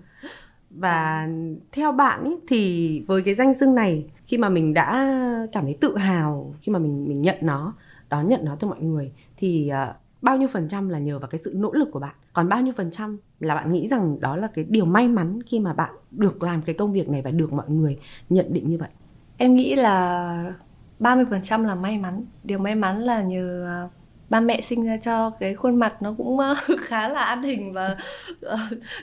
và 0.74 1.28
theo 1.72 1.92
bạn 1.92 2.24
ý, 2.24 2.36
thì 2.48 3.04
với 3.06 3.22
cái 3.22 3.34
danh 3.34 3.54
xưng 3.54 3.74
này 3.74 4.06
khi 4.26 4.38
mà 4.38 4.48
mình 4.48 4.74
đã 4.74 5.08
cảm 5.52 5.64
thấy 5.64 5.76
tự 5.80 5.96
hào 5.96 6.54
khi 6.60 6.72
mà 6.72 6.78
mình 6.78 7.08
mình 7.08 7.22
nhận 7.22 7.36
nó 7.40 7.74
đón 8.08 8.28
nhận 8.28 8.44
nó 8.44 8.56
từ 8.60 8.68
mọi 8.68 8.80
người 8.80 9.12
thì 9.36 9.70
uh, 9.90 9.96
bao 10.22 10.36
nhiêu 10.36 10.48
phần 10.48 10.68
trăm 10.68 10.88
là 10.88 10.98
nhờ 10.98 11.18
vào 11.18 11.28
cái 11.28 11.38
sự 11.38 11.52
nỗ 11.56 11.72
lực 11.72 11.88
của 11.92 12.00
bạn? 12.00 12.14
Còn 12.32 12.48
bao 12.48 12.62
nhiêu 12.62 12.72
phần 12.76 12.90
trăm 12.90 13.18
là 13.40 13.54
bạn 13.54 13.72
nghĩ 13.72 13.88
rằng 13.88 14.20
đó 14.20 14.36
là 14.36 14.48
cái 14.54 14.64
điều 14.68 14.84
may 14.84 15.08
mắn 15.08 15.38
khi 15.46 15.58
mà 15.58 15.72
bạn 15.72 15.90
được 16.10 16.42
làm 16.42 16.62
cái 16.62 16.74
công 16.74 16.92
việc 16.92 17.08
này 17.08 17.22
và 17.22 17.30
được 17.30 17.52
mọi 17.52 17.70
người 17.70 17.98
nhận 18.28 18.52
định 18.52 18.68
như 18.68 18.78
vậy? 18.78 18.88
Em 19.36 19.54
nghĩ 19.54 19.74
là 19.74 20.54
30% 21.00 21.62
là 21.62 21.74
may 21.74 21.98
mắn. 21.98 22.24
Điều 22.44 22.58
may 22.58 22.74
mắn 22.74 22.98
là 22.98 23.22
nhờ 23.22 23.66
à, 23.66 23.88
ba 24.32 24.40
mẹ 24.40 24.60
sinh 24.60 24.86
ra 24.86 24.96
cho 24.96 25.30
cái 25.30 25.54
khuôn 25.54 25.76
mặt 25.76 26.02
nó 26.02 26.14
cũng 26.18 26.38
ờ, 26.38 26.54
khá 26.80 27.08
là 27.08 27.24
an 27.24 27.42
hình 27.42 27.72
và 27.72 27.96
ờ, 28.40 28.56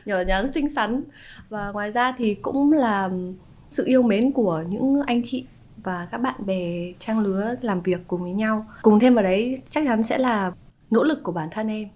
nhỏ 0.05 0.21
nhắn, 0.27 0.51
xinh 0.51 0.69
xắn. 0.69 1.03
Và 1.49 1.71
ngoài 1.71 1.91
ra 1.91 2.11
thì 2.17 2.35
cũng 2.35 2.73
là 2.73 3.09
sự 3.69 3.85
yêu 3.85 4.01
mến 4.01 4.31
của 4.31 4.63
những 4.69 5.01
anh 5.07 5.21
chị 5.25 5.45
và 5.83 6.07
các 6.11 6.17
bạn 6.17 6.35
bè 6.45 6.93
trang 6.99 7.19
lứa 7.19 7.55
làm 7.61 7.81
việc 7.81 8.01
cùng 8.07 8.21
với 8.21 8.33
nhau. 8.33 8.65
Cùng 8.81 8.99
thêm 8.99 9.15
vào 9.15 9.23
đấy, 9.23 9.57
chắc 9.69 9.83
chắn 9.87 10.03
sẽ 10.03 10.17
là 10.17 10.51
nỗ 10.91 11.03
lực 11.03 11.23
của 11.23 11.31
bản 11.31 11.49
thân 11.51 11.67
em 11.67 11.87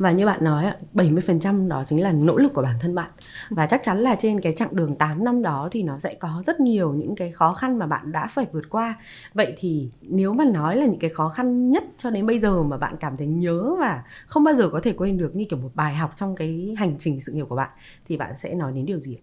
và 0.00 0.12
như 0.12 0.26
bạn 0.26 0.44
nói 0.44 0.72
70% 0.94 1.68
đó 1.68 1.82
chính 1.86 2.02
là 2.02 2.12
nỗ 2.12 2.36
lực 2.36 2.54
của 2.54 2.62
bản 2.62 2.74
thân 2.80 2.94
bạn. 2.94 3.10
Và 3.50 3.66
chắc 3.66 3.80
chắn 3.84 3.98
là 3.98 4.14
trên 4.18 4.40
cái 4.40 4.52
chặng 4.52 4.76
đường 4.76 4.96
8 4.96 5.24
năm 5.24 5.42
đó 5.42 5.68
thì 5.72 5.82
nó 5.82 5.98
sẽ 5.98 6.14
có 6.14 6.42
rất 6.44 6.60
nhiều 6.60 6.92
những 6.92 7.16
cái 7.16 7.30
khó 7.30 7.54
khăn 7.54 7.78
mà 7.78 7.86
bạn 7.86 8.12
đã 8.12 8.26
phải 8.26 8.46
vượt 8.52 8.70
qua. 8.70 8.94
Vậy 9.34 9.54
thì 9.58 9.90
nếu 10.02 10.32
mà 10.32 10.44
nói 10.44 10.76
là 10.76 10.86
những 10.86 11.00
cái 11.00 11.10
khó 11.10 11.28
khăn 11.28 11.70
nhất 11.70 11.84
cho 11.98 12.10
đến 12.10 12.26
bây 12.26 12.38
giờ 12.38 12.62
mà 12.62 12.76
bạn 12.76 12.96
cảm 13.00 13.16
thấy 13.16 13.26
nhớ 13.26 13.76
và 13.78 14.02
không 14.26 14.44
bao 14.44 14.54
giờ 14.54 14.68
có 14.68 14.80
thể 14.82 14.92
quên 14.92 15.18
được 15.18 15.36
như 15.36 15.44
kiểu 15.50 15.58
một 15.58 15.70
bài 15.74 15.94
học 15.94 16.12
trong 16.16 16.36
cái 16.36 16.74
hành 16.78 16.94
trình 16.98 17.20
sự 17.20 17.32
nghiệp 17.32 17.44
của 17.48 17.56
bạn 17.56 17.70
thì 18.08 18.16
bạn 18.16 18.32
sẽ 18.38 18.54
nói 18.54 18.72
đến 18.72 18.86
điều 18.86 18.98
gì 18.98 19.18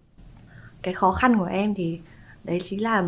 cái 0.82 0.94
khó 0.94 1.12
khăn 1.12 1.38
của 1.38 1.44
em 1.44 1.74
thì 1.74 1.98
đấy 2.44 2.60
chính 2.64 2.82
là 2.82 3.04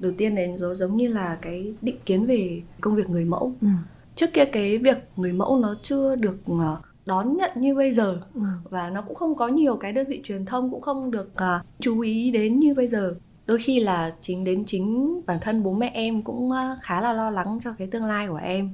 đầu 0.00 0.12
tiên 0.18 0.34
đấy 0.34 0.56
giống 0.74 0.96
như 0.96 1.08
là 1.08 1.38
cái 1.42 1.74
định 1.82 1.96
kiến 2.06 2.26
về 2.26 2.62
công 2.80 2.94
việc 2.94 3.10
người 3.10 3.24
mẫu. 3.24 3.52
Ừ. 3.60 3.68
Trước 4.14 4.32
kia 4.32 4.44
cái 4.44 4.78
việc 4.78 4.96
người 5.16 5.32
mẫu 5.32 5.58
nó 5.58 5.76
chưa 5.82 6.16
được 6.16 6.36
ờ, 6.46 6.80
đón 7.06 7.36
nhận 7.36 7.50
như 7.54 7.74
bây 7.74 7.92
giờ. 7.92 8.20
Ừ. 8.34 8.40
và 8.70 8.90
nó 8.90 9.02
cũng 9.02 9.14
không 9.14 9.34
có 9.34 9.48
nhiều 9.48 9.76
cái 9.76 9.92
đơn 9.92 10.06
vị 10.08 10.20
truyền 10.24 10.44
thông 10.44 10.70
cũng 10.70 10.80
không 10.80 11.10
được 11.10 11.32
uh, 11.32 11.66
chú 11.80 12.00
ý 12.00 12.30
đến 12.30 12.60
như 12.60 12.74
bây 12.74 12.88
giờ. 12.88 13.14
Đôi 13.46 13.58
khi 13.58 13.80
là 13.80 14.14
chính 14.20 14.44
đến 14.44 14.64
chính 14.66 15.20
bản 15.26 15.38
thân 15.40 15.62
bố 15.62 15.72
mẹ 15.72 15.90
em 15.94 16.22
cũng 16.22 16.50
uh, 16.50 16.82
khá 16.82 17.00
là 17.00 17.12
lo 17.12 17.30
lắng 17.30 17.58
cho 17.64 17.74
cái 17.78 17.86
tương 17.86 18.04
lai 18.04 18.28
của 18.28 18.40
em. 18.42 18.70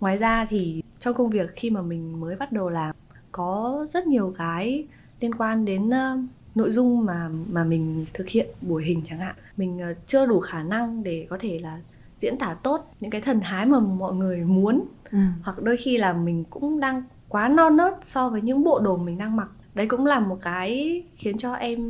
Ngoài 0.00 0.16
ra 0.16 0.46
thì 0.48 0.82
trong 1.00 1.14
công 1.14 1.30
việc 1.30 1.50
khi 1.56 1.70
mà 1.70 1.82
mình 1.82 2.20
mới 2.20 2.36
bắt 2.36 2.52
đầu 2.52 2.70
làm 2.70 2.94
có 3.32 3.86
rất 3.90 4.06
nhiều 4.06 4.34
cái 4.38 4.86
liên 5.20 5.34
quan 5.34 5.64
đến 5.64 5.88
uh, 5.88 6.20
nội 6.54 6.72
dung 6.72 7.04
mà 7.04 7.30
mà 7.50 7.64
mình 7.64 8.06
thực 8.14 8.28
hiện 8.28 8.48
buổi 8.62 8.84
hình 8.84 9.02
chẳng 9.04 9.18
hạn. 9.18 9.34
Mình 9.56 9.80
uh, 9.90 9.96
chưa 10.06 10.26
đủ 10.26 10.40
khả 10.40 10.62
năng 10.62 11.02
để 11.02 11.26
có 11.30 11.38
thể 11.40 11.58
là 11.58 11.80
diễn 12.18 12.38
tả 12.38 12.56
tốt 12.62 12.94
những 13.00 13.10
cái 13.10 13.20
thần 13.20 13.40
thái 13.40 13.66
mà 13.66 13.80
mọi 13.80 14.14
người 14.14 14.40
muốn. 14.40 14.84
Ừ. 15.12 15.18
hoặc 15.42 15.62
đôi 15.62 15.76
khi 15.76 15.96
là 15.96 16.12
mình 16.12 16.44
cũng 16.50 16.80
đang 16.80 17.02
quá 17.34 17.48
non 17.48 17.76
nớt 17.76 17.94
so 18.02 18.28
với 18.28 18.40
những 18.40 18.64
bộ 18.64 18.78
đồ 18.78 18.96
mình 18.96 19.18
đang 19.18 19.36
mặc 19.36 19.48
đấy 19.74 19.86
cũng 19.86 20.06
là 20.06 20.20
một 20.20 20.38
cái 20.42 21.02
khiến 21.16 21.38
cho 21.38 21.54
em 21.54 21.80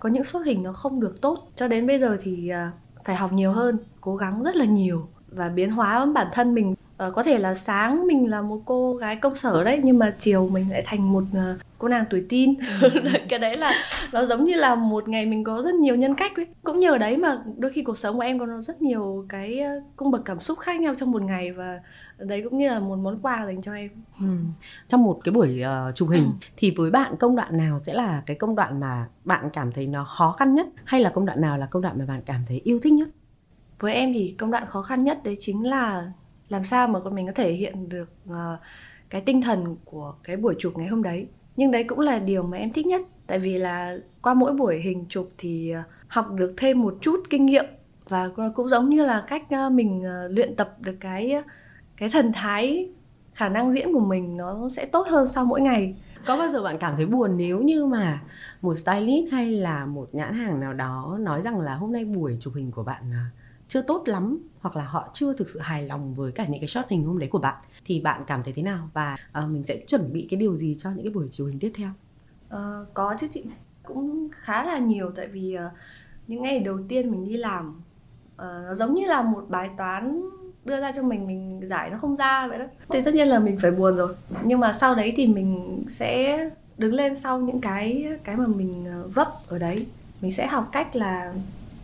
có 0.00 0.08
những 0.08 0.24
xuất 0.24 0.46
hình 0.46 0.62
nó 0.62 0.72
không 0.72 1.00
được 1.00 1.20
tốt 1.20 1.50
cho 1.56 1.68
đến 1.68 1.86
bây 1.86 1.98
giờ 1.98 2.16
thì 2.20 2.48
à, 2.48 2.72
phải 3.04 3.16
học 3.16 3.32
nhiều 3.32 3.52
hơn 3.52 3.78
cố 4.00 4.16
gắng 4.16 4.42
rất 4.42 4.56
là 4.56 4.64
nhiều 4.64 5.08
và 5.28 5.48
biến 5.48 5.70
hóa 5.70 6.06
bản 6.06 6.26
thân 6.32 6.54
mình 6.54 6.74
uh, 7.06 7.14
có 7.14 7.22
thể 7.22 7.38
là 7.38 7.54
sáng 7.54 8.06
mình 8.06 8.30
là 8.30 8.42
một 8.42 8.60
cô 8.64 8.94
gái 8.94 9.16
công 9.16 9.36
sở 9.36 9.64
đấy 9.64 9.80
nhưng 9.84 9.98
mà 9.98 10.14
chiều 10.18 10.48
mình 10.48 10.66
lại 10.70 10.82
thành 10.86 11.12
một 11.12 11.22
uh, 11.32 11.60
cô 11.78 11.88
nàng 11.88 12.04
tuổi 12.10 12.24
tin 12.28 12.54
ừ. 12.80 12.90
cái 13.28 13.38
đấy 13.38 13.54
là 13.56 13.72
nó 14.12 14.24
giống 14.24 14.44
như 14.44 14.54
là 14.54 14.74
một 14.74 15.08
ngày 15.08 15.26
mình 15.26 15.44
có 15.44 15.62
rất 15.62 15.74
nhiều 15.74 15.94
nhân 15.94 16.14
cách 16.14 16.36
ấy. 16.36 16.46
cũng 16.64 16.80
nhờ 16.80 16.98
đấy 16.98 17.16
mà 17.16 17.38
đôi 17.56 17.72
khi 17.72 17.82
cuộc 17.82 17.98
sống 17.98 18.16
của 18.16 18.22
em 18.22 18.38
có 18.38 18.46
rất 18.60 18.82
nhiều 18.82 19.26
cái 19.28 19.62
cung 19.96 20.10
bậc 20.10 20.24
cảm 20.24 20.40
xúc 20.40 20.58
khác 20.58 20.80
nhau 20.80 20.94
trong 20.98 21.10
một 21.10 21.22
ngày 21.22 21.52
và 21.52 21.80
đấy 22.18 22.42
cũng 22.44 22.58
như 22.58 22.68
là 22.68 22.80
một 22.80 22.96
món 22.96 23.18
quà 23.22 23.46
dành 23.46 23.62
cho 23.62 23.74
em. 23.74 23.90
Ừ. 24.20 24.26
trong 24.88 25.02
một 25.02 25.20
cái 25.24 25.32
buổi 25.32 25.62
uh, 25.88 25.94
chụp 25.94 26.08
hình 26.08 26.24
ừ. 26.24 26.46
thì 26.56 26.70
với 26.76 26.90
bạn 26.90 27.16
công 27.16 27.36
đoạn 27.36 27.56
nào 27.56 27.78
sẽ 27.78 27.94
là 27.94 28.22
cái 28.26 28.36
công 28.36 28.56
đoạn 28.56 28.80
mà 28.80 29.08
bạn 29.24 29.50
cảm 29.52 29.72
thấy 29.72 29.86
nó 29.86 30.04
khó 30.04 30.32
khăn 30.32 30.54
nhất? 30.54 30.66
Hay 30.84 31.00
là 31.00 31.10
công 31.10 31.26
đoạn 31.26 31.40
nào 31.40 31.58
là 31.58 31.66
công 31.66 31.82
đoạn 31.82 31.98
mà 31.98 32.04
bạn 32.06 32.22
cảm 32.26 32.40
thấy 32.48 32.60
yêu 32.64 32.78
thích 32.82 32.92
nhất? 32.92 33.08
Với 33.78 33.94
em 33.94 34.12
thì 34.12 34.34
công 34.38 34.50
đoạn 34.50 34.66
khó 34.66 34.82
khăn 34.82 35.04
nhất 35.04 35.20
đấy 35.24 35.36
chính 35.40 35.66
là 35.66 36.12
làm 36.48 36.64
sao 36.64 36.88
mà 36.88 37.00
mình 37.12 37.26
có 37.26 37.32
thể 37.32 37.52
hiện 37.52 37.88
được 37.88 38.08
uh, 38.30 38.36
cái 39.10 39.20
tinh 39.20 39.42
thần 39.42 39.76
của 39.84 40.14
cái 40.24 40.36
buổi 40.36 40.54
chụp 40.58 40.72
ngày 40.76 40.88
hôm 40.88 41.02
đấy. 41.02 41.26
Nhưng 41.56 41.70
đấy 41.70 41.84
cũng 41.84 42.00
là 42.00 42.18
điều 42.18 42.42
mà 42.42 42.56
em 42.56 42.72
thích 42.72 42.86
nhất. 42.86 43.00
Tại 43.26 43.38
vì 43.38 43.58
là 43.58 43.98
qua 44.22 44.34
mỗi 44.34 44.52
buổi 44.52 44.80
hình 44.80 45.04
chụp 45.08 45.30
thì 45.38 45.74
uh, 45.80 45.86
học 46.08 46.32
được 46.32 46.54
thêm 46.56 46.82
một 46.82 46.98
chút 47.00 47.20
kinh 47.30 47.46
nghiệm 47.46 47.64
và 48.08 48.30
cũng 48.54 48.68
giống 48.68 48.88
như 48.88 49.04
là 49.04 49.24
cách 49.28 49.42
ờ, 49.50 49.70
mình 49.70 50.02
ờ, 50.04 50.28
luyện 50.28 50.56
tập 50.56 50.76
được 50.80 50.96
cái 51.00 51.34
cái 51.96 52.08
thần 52.08 52.32
thái 52.34 52.90
khả 53.34 53.48
năng 53.48 53.72
diễn 53.72 53.92
của 53.92 54.00
mình 54.00 54.36
nó 54.36 54.68
sẽ 54.72 54.86
tốt 54.86 55.06
hơn 55.10 55.26
sau 55.26 55.44
mỗi 55.44 55.60
ngày. 55.60 55.94
Có 56.26 56.36
bao 56.36 56.48
giờ 56.48 56.62
bạn 56.62 56.78
cảm 56.80 56.96
thấy 56.96 57.06
buồn 57.06 57.36
nếu 57.36 57.62
như 57.62 57.86
mà 57.86 58.20
một 58.62 58.74
stylist 58.74 59.32
hay 59.32 59.50
là 59.50 59.86
một 59.86 60.08
nhãn 60.12 60.34
hàng 60.34 60.60
nào 60.60 60.72
đó 60.72 61.18
nói 61.20 61.42
rằng 61.42 61.60
là 61.60 61.74
hôm 61.74 61.92
nay 61.92 62.04
buổi 62.04 62.36
chụp 62.40 62.54
hình 62.54 62.70
của 62.70 62.82
bạn 62.82 63.12
chưa 63.68 63.82
tốt 63.82 64.02
lắm 64.06 64.38
hoặc 64.60 64.76
là 64.76 64.84
họ 64.84 65.08
chưa 65.12 65.32
thực 65.32 65.48
sự 65.48 65.60
hài 65.60 65.82
lòng 65.82 66.14
với 66.14 66.32
cả 66.32 66.46
những 66.46 66.60
cái 66.60 66.68
shot 66.68 66.84
hình 66.88 67.04
hôm 67.04 67.18
đấy 67.18 67.28
của 67.28 67.38
bạn 67.38 67.56
thì 67.84 68.00
bạn 68.00 68.22
cảm 68.26 68.42
thấy 68.42 68.52
thế 68.56 68.62
nào? 68.62 68.90
Và 68.92 69.16
uh, 69.38 69.50
mình 69.50 69.62
sẽ 69.64 69.80
chuẩn 69.86 70.12
bị 70.12 70.26
cái 70.30 70.40
điều 70.40 70.54
gì 70.54 70.74
cho 70.78 70.90
những 70.90 71.04
cái 71.04 71.12
buổi 71.12 71.28
chụp 71.30 71.46
hình 71.46 71.58
tiếp 71.58 71.72
theo? 71.74 71.90
Uh, 72.46 72.94
có 72.94 73.16
chứ 73.20 73.26
chị. 73.30 73.44
Cũng 73.82 74.28
khá 74.32 74.64
là 74.64 74.78
nhiều 74.78 75.10
tại 75.16 75.28
vì 75.28 75.56
uh, 75.66 75.72
những 76.26 76.42
ngày 76.42 76.60
đầu 76.60 76.78
tiên 76.88 77.10
mình 77.10 77.24
đi 77.24 77.36
làm 77.36 77.68
uh, 78.34 78.38
nó 78.38 78.74
giống 78.74 78.94
như 78.94 79.06
là 79.06 79.22
một 79.22 79.44
bài 79.48 79.70
toán 79.76 80.22
đưa 80.66 80.80
ra 80.80 80.92
cho 80.96 81.02
mình 81.02 81.26
mình 81.26 81.60
giải 81.68 81.90
nó 81.90 81.98
không 81.98 82.16
ra 82.16 82.46
vậy 82.46 82.58
đó. 82.58 82.64
Thì 82.88 83.02
tất 83.02 83.14
nhiên 83.14 83.28
là 83.28 83.38
mình 83.38 83.58
phải 83.62 83.70
buồn 83.70 83.96
rồi. 83.96 84.14
Nhưng 84.44 84.60
mà 84.60 84.72
sau 84.72 84.94
đấy 84.94 85.12
thì 85.16 85.26
mình 85.26 85.82
sẽ 85.90 86.38
đứng 86.78 86.94
lên 86.94 87.16
sau 87.16 87.40
những 87.40 87.60
cái 87.60 88.06
cái 88.24 88.36
mà 88.36 88.46
mình 88.46 88.86
vấp 89.14 89.32
ở 89.48 89.58
đấy. 89.58 89.86
Mình 90.20 90.32
sẽ 90.32 90.46
học 90.46 90.68
cách 90.72 90.96
là 90.96 91.32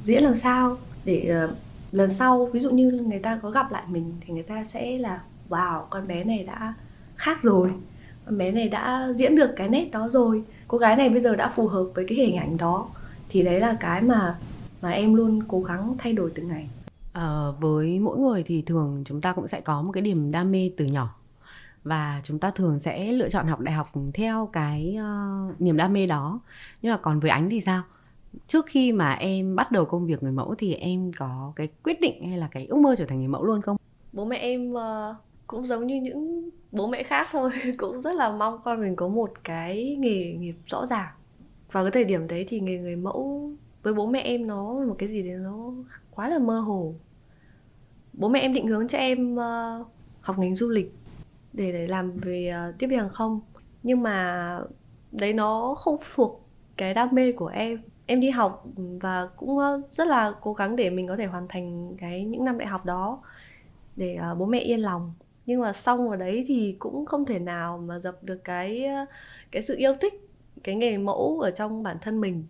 diễn 0.04 0.22
làm 0.22 0.36
sao 0.36 0.76
để 1.04 1.44
uh, 1.44 1.56
lần 1.92 2.10
sau 2.10 2.48
ví 2.52 2.60
dụ 2.60 2.70
như 2.70 2.90
người 2.90 3.18
ta 3.18 3.38
có 3.42 3.50
gặp 3.50 3.72
lại 3.72 3.82
mình 3.86 4.12
thì 4.20 4.34
người 4.34 4.42
ta 4.42 4.64
sẽ 4.64 4.98
là 4.98 5.20
wow 5.48 5.82
con 5.90 6.08
bé 6.08 6.24
này 6.24 6.44
đã 6.46 6.74
khác 7.16 7.42
rồi. 7.42 7.70
Con 8.24 8.38
bé 8.38 8.50
này 8.50 8.68
đã 8.68 9.08
diễn 9.14 9.36
được 9.36 9.50
cái 9.56 9.68
nét 9.68 9.88
đó 9.92 10.08
rồi. 10.08 10.42
Cô 10.68 10.78
gái 10.78 10.96
này 10.96 11.08
bây 11.08 11.20
giờ 11.20 11.36
đã 11.36 11.52
phù 11.56 11.68
hợp 11.68 11.84
với 11.94 12.04
cái 12.08 12.18
hình 12.18 12.36
ảnh 12.36 12.56
đó. 12.56 12.88
Thì 13.28 13.42
đấy 13.42 13.60
là 13.60 13.76
cái 13.80 14.02
mà 14.02 14.38
mà 14.82 14.90
em 14.90 15.14
luôn 15.14 15.40
cố 15.48 15.60
gắng 15.60 15.94
thay 15.98 16.12
đổi 16.12 16.30
từng 16.34 16.48
ngày 16.48 16.68
à, 17.12 17.46
với 17.60 17.98
mỗi 17.98 18.18
người 18.18 18.42
thì 18.42 18.62
thường 18.62 19.02
chúng 19.06 19.20
ta 19.20 19.32
cũng 19.32 19.48
sẽ 19.48 19.60
có 19.60 19.82
một 19.82 19.92
cái 19.92 20.02
điểm 20.02 20.30
đam 20.30 20.52
mê 20.52 20.70
từ 20.76 20.84
nhỏ. 20.84 21.14
Và 21.84 22.20
chúng 22.24 22.38
ta 22.38 22.50
thường 22.50 22.80
sẽ 22.80 23.12
lựa 23.12 23.28
chọn 23.28 23.46
học 23.46 23.60
đại 23.60 23.74
học 23.74 23.92
theo 24.14 24.48
cái 24.52 24.96
uh, 24.98 25.60
niềm 25.60 25.76
đam 25.76 25.92
mê 25.92 26.06
đó. 26.06 26.40
Nhưng 26.82 26.92
mà 26.92 26.98
còn 27.02 27.20
với 27.20 27.30
ánh 27.30 27.50
thì 27.50 27.60
sao? 27.60 27.82
Trước 28.46 28.66
khi 28.66 28.92
mà 28.92 29.12
em 29.12 29.56
bắt 29.56 29.72
đầu 29.72 29.84
công 29.84 30.06
việc 30.06 30.22
người 30.22 30.32
mẫu 30.32 30.54
thì 30.58 30.74
em 30.74 31.12
có 31.18 31.52
cái 31.56 31.68
quyết 31.82 32.00
định 32.00 32.28
hay 32.28 32.38
là 32.38 32.48
cái 32.50 32.66
ước 32.66 32.76
mơ 32.76 32.94
trở 32.98 33.06
thành 33.06 33.18
người 33.18 33.28
mẫu 33.28 33.44
luôn 33.44 33.62
không? 33.62 33.76
Bố 34.12 34.24
mẹ 34.24 34.36
em 34.36 34.72
uh, 34.72 35.16
cũng 35.46 35.66
giống 35.66 35.86
như 35.86 36.00
những 36.00 36.50
bố 36.72 36.86
mẹ 36.86 37.02
khác 37.02 37.28
thôi. 37.32 37.50
Cũng 37.78 38.00
rất 38.00 38.14
là 38.14 38.32
mong 38.32 38.60
con 38.64 38.80
mình 38.80 38.96
có 38.96 39.08
một 39.08 39.30
cái 39.44 39.96
nghề 39.98 40.32
nghiệp 40.38 40.54
rõ 40.66 40.86
ràng. 40.86 41.08
Vào 41.72 41.84
cái 41.84 41.90
thời 41.90 42.04
điểm 42.04 42.26
đấy 42.26 42.46
thì 42.48 42.60
nghề 42.60 42.78
người 42.78 42.96
mẫu 42.96 43.50
với 43.82 43.94
bố 43.94 44.06
mẹ 44.06 44.20
em 44.20 44.46
nó 44.46 44.72
một 44.72 44.94
cái 44.98 45.08
gì 45.08 45.22
đấy 45.22 45.36
nó 45.36 45.72
quá 46.10 46.28
là 46.28 46.38
mơ 46.38 46.60
hồ. 46.60 46.94
Bố 48.12 48.28
mẹ 48.28 48.40
em 48.40 48.54
định 48.54 48.66
hướng 48.66 48.88
cho 48.88 48.98
em 48.98 49.34
uh, 49.34 49.86
học 50.20 50.38
ngành 50.38 50.56
du 50.56 50.68
lịch 50.68 50.92
để 51.52 51.72
để 51.72 51.86
làm 51.86 52.16
về 52.16 52.54
uh, 52.70 52.78
tiếp 52.78 52.86
viên 52.86 52.98
hàng 52.98 53.08
không. 53.08 53.40
Nhưng 53.82 54.02
mà 54.02 54.58
đấy 55.12 55.32
nó 55.32 55.74
không 55.74 55.96
thuộc 56.14 56.48
cái 56.76 56.94
đam 56.94 57.08
mê 57.12 57.32
của 57.32 57.46
em. 57.46 57.82
Em 58.06 58.20
đi 58.20 58.30
học 58.30 58.64
và 58.76 59.28
cũng 59.36 59.58
ờ, 59.58 59.82
rất 59.92 60.06
là 60.06 60.34
cố 60.40 60.52
gắng 60.52 60.76
để 60.76 60.90
mình 60.90 61.08
có 61.08 61.16
thể 61.16 61.26
hoàn 61.26 61.48
thành 61.48 61.96
cái 61.96 62.24
những 62.24 62.44
năm 62.44 62.58
đại 62.58 62.68
học 62.68 62.84
đó 62.84 63.22
để 63.96 64.18
uh, 64.32 64.38
bố 64.38 64.46
mẹ 64.46 64.58
yên 64.58 64.80
lòng. 64.80 65.12
Nhưng 65.46 65.60
mà 65.60 65.72
xong 65.72 66.08
vào 66.08 66.16
đấy 66.16 66.44
thì 66.46 66.76
cũng 66.78 67.06
không 67.06 67.24
thể 67.24 67.38
nào 67.38 67.78
mà 67.78 67.98
dập 67.98 68.24
được 68.24 68.44
cái 68.44 68.86
cái 69.50 69.62
sự 69.62 69.76
yêu 69.76 69.94
thích 70.00 70.28
cái 70.64 70.74
nghề 70.74 70.98
mẫu 70.98 71.40
ở 71.40 71.50
trong 71.50 71.82
bản 71.82 71.96
thân 72.00 72.20
mình 72.20 72.44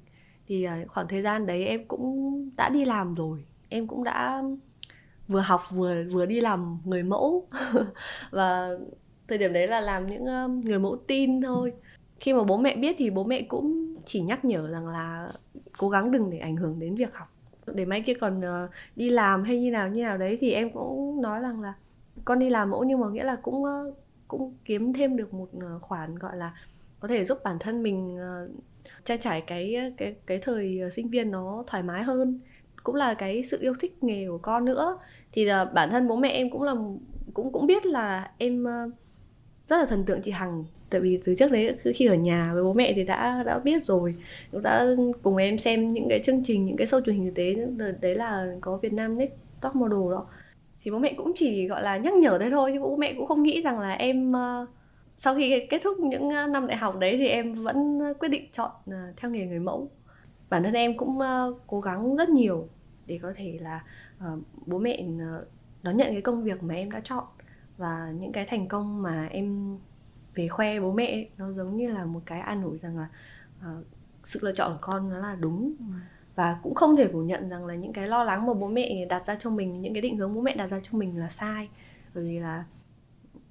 thì 0.53 0.65
ờ, 0.65 0.75
khoảng 0.89 1.09
thời 1.09 1.23
gian 1.23 1.47
đấy 1.47 1.65
em 1.65 1.85
cũng 1.89 2.33
đã 2.57 2.69
đi 2.69 2.85
làm 2.85 3.15
rồi. 3.15 3.45
Em 3.69 3.87
cũng 3.87 4.05
đã 4.05 4.43
vừa 5.29 5.41
học 5.41 5.63
vừa 5.71 6.05
vừa 6.13 6.27
đi 6.27 6.41
làm 6.41 6.79
người 6.85 7.03
mẫu. 7.03 7.49
Và 8.31 8.69
thời 9.29 9.39
điểm 9.39 9.53
đấy 9.53 9.69
là 9.69 9.81
làm 9.81 10.07
những 10.07 10.25
người 10.65 10.79
mẫu 10.79 10.97
tin 11.07 11.41
thôi. 11.41 11.73
Khi 12.21 12.33
mà 12.33 12.45
bố 12.45 12.57
mẹ 12.57 12.77
biết 12.77 12.95
thì 12.99 13.11
bố 13.11 13.25
mẹ 13.25 13.43
cũng 13.43 13.97
chỉ 14.05 14.21
nhắc 14.21 14.45
nhở 14.45 14.69
rằng 14.69 14.89
là 14.89 15.29
cố 15.79 15.89
gắng 15.89 16.11
đừng 16.11 16.31
để 16.31 16.39
ảnh 16.39 16.57
hưởng 16.57 16.81
đến 16.81 16.95
việc 16.95 17.15
học. 17.15 17.29
Để 17.67 17.85
mai 17.85 18.01
kia 18.01 18.15
còn 18.15 18.41
ờ, 18.41 18.69
đi 18.97 19.11
làm 19.11 19.45
hay 19.45 19.61
như 19.61 19.71
nào 19.71 19.89
như 19.89 20.03
nào 20.03 20.19
đấy 20.19 20.37
thì 20.41 20.53
em 20.53 20.71
cũng 20.71 21.23
nói 21.23 21.41
rằng 21.41 21.61
là 21.61 21.75
con 22.25 22.39
đi 22.39 22.51
làm 22.51 22.71
mẫu 22.71 22.85
nhưng 22.85 23.01
mà 23.01 23.09
nghĩa 23.09 23.25
là 23.25 23.37
cũng 23.43 23.65
cũng 24.29 24.55
kiếm 24.65 24.93
thêm 24.93 25.17
được 25.17 25.35
một 25.35 25.49
ờ, 25.61 25.79
khoản, 25.79 26.19
gọi 26.19 26.37
là, 26.37 26.55
có 27.01 27.09
thể 27.09 27.25
giúp 27.25 27.39
bản 27.45 27.57
thân 27.61 27.83
mình 27.83 28.19
trang 29.05 29.21
trải 29.21 29.41
cái 29.41 29.93
cái 29.97 30.15
cái 30.27 30.39
thời 30.39 30.81
ờ, 30.83 30.91
sinh 30.91 31.09
viên 31.09 31.31
nó 31.31 31.65
thoải 31.67 31.83
mái 31.83 32.03
hơn 32.03 32.41
cũng 32.83 32.95
là 32.95 33.15
cái 33.15 33.43
sự 33.45 33.59
yêu 33.61 33.75
thích 33.81 34.05
nghề 34.05 34.29
của 34.29 34.39
con 34.39 34.65
nữa. 34.65 34.99
Thì 35.33 35.45
là 35.45 35.65
bản 35.65 35.91
thân 35.91 36.09
bố 36.09 36.17
mẹ 36.17 36.29
em 36.29 36.51
cũng 36.51 36.63
là 36.63 36.75
cũng 37.35 37.53
cũng 37.53 37.67
biết 37.67 37.87
là 37.87 38.31
em 38.39 38.65
ờ, 38.65 38.91
rất 39.67 39.79
là 39.79 39.87
thần 39.87 40.05
tượng 40.05 40.23
chị 40.23 40.31
Hằng. 40.31 40.65
Tại 40.91 41.01
vì 41.01 41.21
từ 41.25 41.35
trước 41.35 41.53
đấy 41.53 41.77
khi 41.95 42.07
ở 42.07 42.15
nhà 42.15 42.51
với 42.55 42.65
bố 42.65 42.73
mẹ 42.73 42.93
thì 42.97 43.05
đã 43.05 43.43
đã 43.47 43.59
biết 43.59 43.83
rồi. 43.83 44.15
Cũng 44.53 44.63
đã 44.63 44.87
cùng 45.23 45.37
em 45.37 45.59
xem 45.59 45.89
những 45.89 46.07
cái 46.09 46.21
chương 46.25 46.43
trình 46.45 46.67
những 46.67 46.77
cái 46.77 46.87
show 46.87 47.01
truyền 47.01 47.17
hình 47.17 47.27
thực 47.27 47.35
tế 47.35 47.57
đấy 48.01 48.15
là 48.15 48.47
có 48.61 48.77
Việt 48.77 48.93
Nam 48.93 49.19
Next 49.19 49.33
Top 49.61 49.77
Model 49.77 50.11
đó. 50.11 50.27
Thì 50.83 50.91
bố 50.91 50.99
mẹ 50.99 51.15
cũng 51.17 51.33
chỉ 51.35 51.67
gọi 51.67 51.83
là 51.83 51.97
nhắc 51.97 52.15
nhở 52.15 52.39
thế 52.41 52.51
thôi 52.51 52.73
nhưng 52.73 52.83
bố 52.83 52.97
mẹ 52.97 53.15
cũng 53.19 53.27
không 53.27 53.43
nghĩ 53.43 53.63
rằng 53.63 53.79
là 53.81 53.93
em 53.93 54.29
uh, 54.29 54.69
sau 55.23 55.35
khi 55.35 55.67
kết 55.71 55.81
thúc 55.85 56.01
những 56.01 56.29
uh, 56.29 56.51
năm 56.51 56.67
đại 56.67 56.77
học 56.77 56.99
đấy 56.99 57.17
thì 57.19 57.27
em 57.27 57.55
vẫn 57.55 58.01
quyết 58.19 58.29
định 58.29 58.49
chọn 58.53 58.71
uh, 58.89 59.17
theo 59.17 59.31
nghề 59.31 59.47
người 59.47 59.59
mẫu. 59.59 59.91
Bản 60.51 60.63
thân 60.63 60.73
em 60.73 60.97
cũng 60.97 61.19
cố 61.67 61.81
gắng 61.81 62.17
rất 62.17 62.29
nhiều 62.29 62.69
để 63.07 63.19
có 63.23 63.33
thể 63.37 63.59
là 63.61 63.85
bố 64.67 64.79
mẹ 64.79 65.05
đón 65.83 65.97
nhận 65.97 66.09
cái 66.13 66.21
công 66.23 66.45
việc 66.45 66.63
mà 66.63 66.75
em 66.75 66.91
đã 66.91 67.01
chọn 67.05 67.25
và 67.77 68.13
những 68.21 68.33
cái 68.33 68.47
thành 68.47 68.69
công 68.69 69.03
mà 69.03 69.29
em 69.31 69.79
về 70.35 70.49
khoe 70.49 70.81
bố 70.81 70.93
mẹ 70.93 71.27
nó 71.39 71.53
giống 71.53 71.77
như 71.77 71.93
là 71.93 72.05
một 72.05 72.21
cái 72.27 72.41
an 72.41 72.63
ủi 72.63 72.79
rằng 72.79 72.99
là 72.99 73.09
uh, 73.59 73.87
sự 74.23 74.41
lựa 74.43 74.53
chọn 74.53 74.73
của 74.73 74.79
con 74.81 75.11
nó 75.11 75.19
là 75.19 75.37
đúng. 75.41 75.75
Ừ. 75.79 75.85
và 76.35 76.59
cũng 76.63 76.75
không 76.75 76.97
thể 76.97 77.09
phủ 77.13 77.23
nhận 77.23 77.49
rằng 77.49 77.67
là 77.67 77.75
những 77.75 77.93
cái 77.93 78.09
lo 78.09 78.25
lắng 78.25 78.47
mà 78.47 78.55
bố 78.55 78.69
mẹ 78.69 79.07
đặt 79.09 79.27
ra 79.27 79.37
cho 79.41 79.51
mình 79.51 79.83
những 79.83 79.95
cái 79.95 80.03
định 80.03 80.17
hướng 80.17 80.35
bố 80.35 80.41
mẹ 80.41 80.55
đặt 80.55 80.67
ra 80.67 80.81
cho 80.83 80.99
mình 80.99 81.21
là 81.21 81.29
sai. 81.29 81.69
Bởi 82.15 82.25
vì 82.25 82.39
là 82.39 82.65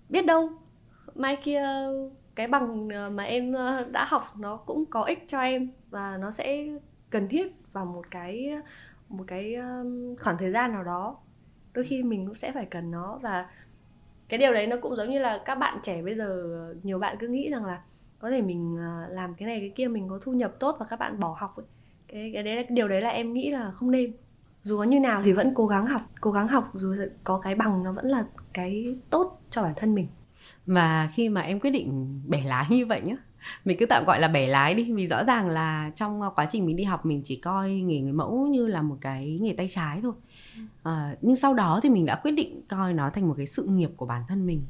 biết 0.09 0.25
đâu 0.25 0.49
mai 1.15 1.37
kia, 1.43 1.63
cái 2.35 2.47
bằng 2.47 2.89
ờ, 2.89 3.09
mà 3.09 3.23
em 3.23 3.53
ờ, 3.53 3.85
đã 3.91 4.05
học 4.05 4.23
nó 4.39 4.57
cũng 4.57 4.85
có 4.85 5.03
ích 5.03 5.23
cho 5.27 5.41
em 5.41 5.71
và 5.89 6.17
nó 6.17 6.31
sẽ 6.31 6.67
cần 7.09 7.27
thiết 7.27 7.53
vào 7.73 7.85
một 7.85 8.11
cái 8.11 8.51
một 9.09 9.23
cái 9.27 9.53
ờ, 9.55 9.85
khoảng 10.19 10.37
thời 10.37 10.51
gian 10.51 10.73
nào 10.73 10.83
đó. 10.83 11.17
Đôi 11.73 11.85
khi 11.85 12.03
mình 12.03 12.25
cũng 12.25 12.35
sẽ 12.35 12.51
phải 12.51 12.65
cần 12.65 12.91
nó 12.91 13.19
và 13.21 13.49
cái 14.29 14.37
điều 14.37 14.53
đấy 14.53 14.67
nó 14.67 14.77
cũng 14.81 14.95
giống 14.95 15.09
như 15.09 15.19
là 15.19 15.41
các 15.45 15.55
bạn 15.55 15.79
trẻ 15.83 16.01
bây 16.01 16.15
giờ 16.15 16.45
nhiều 16.83 16.99
bạn 16.99 17.17
cứ 17.19 17.27
nghĩ 17.27 17.49
rằng 17.49 17.65
là 17.65 17.81
có 18.19 18.29
thể 18.29 18.41
mình 18.41 18.77
làm 19.09 19.35
cái 19.35 19.47
này, 19.47 19.59
cái 19.59 19.71
kia 19.75 19.87
mình 19.87 20.09
có 20.09 20.19
thu 20.21 20.31
nhập 20.31 20.55
tốt 20.59 20.75
và 20.79 20.85
các 20.89 20.99
bạn 20.99 21.19
bỏ 21.19 21.35
học 21.39 21.57
ấy. 21.57 21.65
cái 22.07 22.31
cái 22.33 22.43
đấy 22.43 22.55
là 22.55 22.63
điều 22.69 22.87
đấy 22.87 23.01
là 23.01 23.09
em 23.09 23.33
nghĩ 23.33 23.51
là 23.51 23.71
không 23.71 23.91
nên. 23.91 24.13
Dù 24.63 24.77
có 24.77 24.83
như 24.83 24.99
nào 24.99 25.21
thì 25.25 25.33
vẫn 25.33 25.53
cố 25.55 25.67
gắng 25.67 25.85
học, 25.85 26.01
cố 26.21 26.31
gắng 26.31 26.47
học, 26.47 26.71
dù 26.73 26.95
có 27.23 27.39
cái 27.39 27.55
bằng 27.55 27.83
nó 27.83 27.91
vẫn 27.91 28.05
là 28.05 28.25
cái 28.53 28.95
tốt 29.09 29.41
cho 29.49 29.63
bản 29.63 29.73
thân 29.75 29.95
mình 29.95 30.07
và 30.65 31.11
khi 31.13 31.29
mà 31.29 31.41
em 31.41 31.59
quyết 31.59 31.71
định 31.71 32.21
bẻ 32.27 32.43
lái 32.43 32.65
như 32.69 32.85
vậy 32.85 33.01
nhá 33.01 33.15
mình 33.65 33.77
cứ 33.79 33.85
tạm 33.85 34.05
gọi 34.05 34.19
là 34.19 34.27
bẻ 34.27 34.47
lái 34.47 34.73
đi. 34.75 34.93
Vì 34.93 35.07
rõ 35.07 35.23
ràng 35.23 35.47
là 35.47 35.91
trong 35.95 36.21
quá 36.35 36.47
trình 36.49 36.65
mình 36.65 36.75
đi 36.75 36.83
học 36.83 37.05
mình 37.05 37.21
chỉ 37.23 37.35
coi 37.35 37.71
nghề 37.71 37.99
người 37.99 38.13
mẫu 38.13 38.47
như 38.47 38.67
là 38.67 38.81
một 38.81 38.97
cái 39.01 39.39
nghề 39.41 39.53
tay 39.53 39.67
trái 39.69 39.99
thôi. 40.01 40.13
À, 40.83 41.15
nhưng 41.21 41.35
sau 41.35 41.53
đó 41.53 41.79
thì 41.83 41.89
mình 41.89 42.05
đã 42.05 42.15
quyết 42.15 42.31
định 42.31 42.61
coi 42.69 42.93
nó 42.93 43.09
thành 43.09 43.27
một 43.27 43.33
cái 43.37 43.47
sự 43.47 43.65
nghiệp 43.65 43.89
của 43.95 44.05
bản 44.05 44.23
thân 44.27 44.45
mình. 44.45 44.61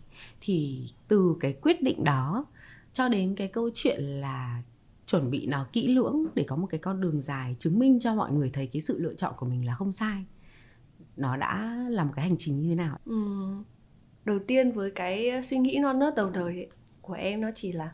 Thì 0.42 0.86
từ 1.08 1.36
cái 1.40 1.54
quyết 1.54 1.82
định 1.82 2.04
đó 2.04 2.46
cho 2.94 3.08
đến 3.08 3.36
cái 3.36 3.48
câu 3.48 3.70
chuyện 3.74 4.02
là 4.02 4.64
chuẩn 5.06 5.32
bị 5.32 5.48
nó 5.48 5.66
kỹ 5.74 5.88
lưỡng 5.88 6.26
để 6.36 6.44
có 6.48 6.56
một 6.56 6.68
cái 6.70 6.80
con 6.80 7.02
đường 7.02 7.22
dài 7.22 7.56
chứng 7.60 7.80
minh 7.80 8.00
cho 8.00 8.16
mọi 8.16 8.32
người 8.32 8.50
thấy 8.54 8.68
cái 8.68 8.82
sự 8.82 9.00
lựa 9.00 9.14
chọn 9.14 9.34
của 9.38 9.46
mình 9.46 9.66
là 9.66 9.76
không 9.76 9.92
sai 9.92 10.26
nó 11.18 11.38
đã 11.38 11.76
là 11.90 12.04
một 12.04 12.12
cái 12.16 12.26
hành 12.26 12.36
trình 12.38 12.60
như 12.60 12.70
thế 12.70 12.76
nào 12.76 12.98
ừ 13.06 13.16
đầu 14.26 14.40
tiên 14.48 14.72
với 14.72 14.92
cái 14.92 15.30
ờ, 15.30 15.42
suy 15.42 15.58
nghĩ 15.58 15.80
non 15.82 16.00
nớt 16.00 16.16
đầu 16.16 16.30
đời 16.30 16.54
ấy, 16.56 16.68
của 17.02 17.14
em 17.14 17.42
nó 17.42 17.50
chỉ 17.56 17.72
là 17.72 17.92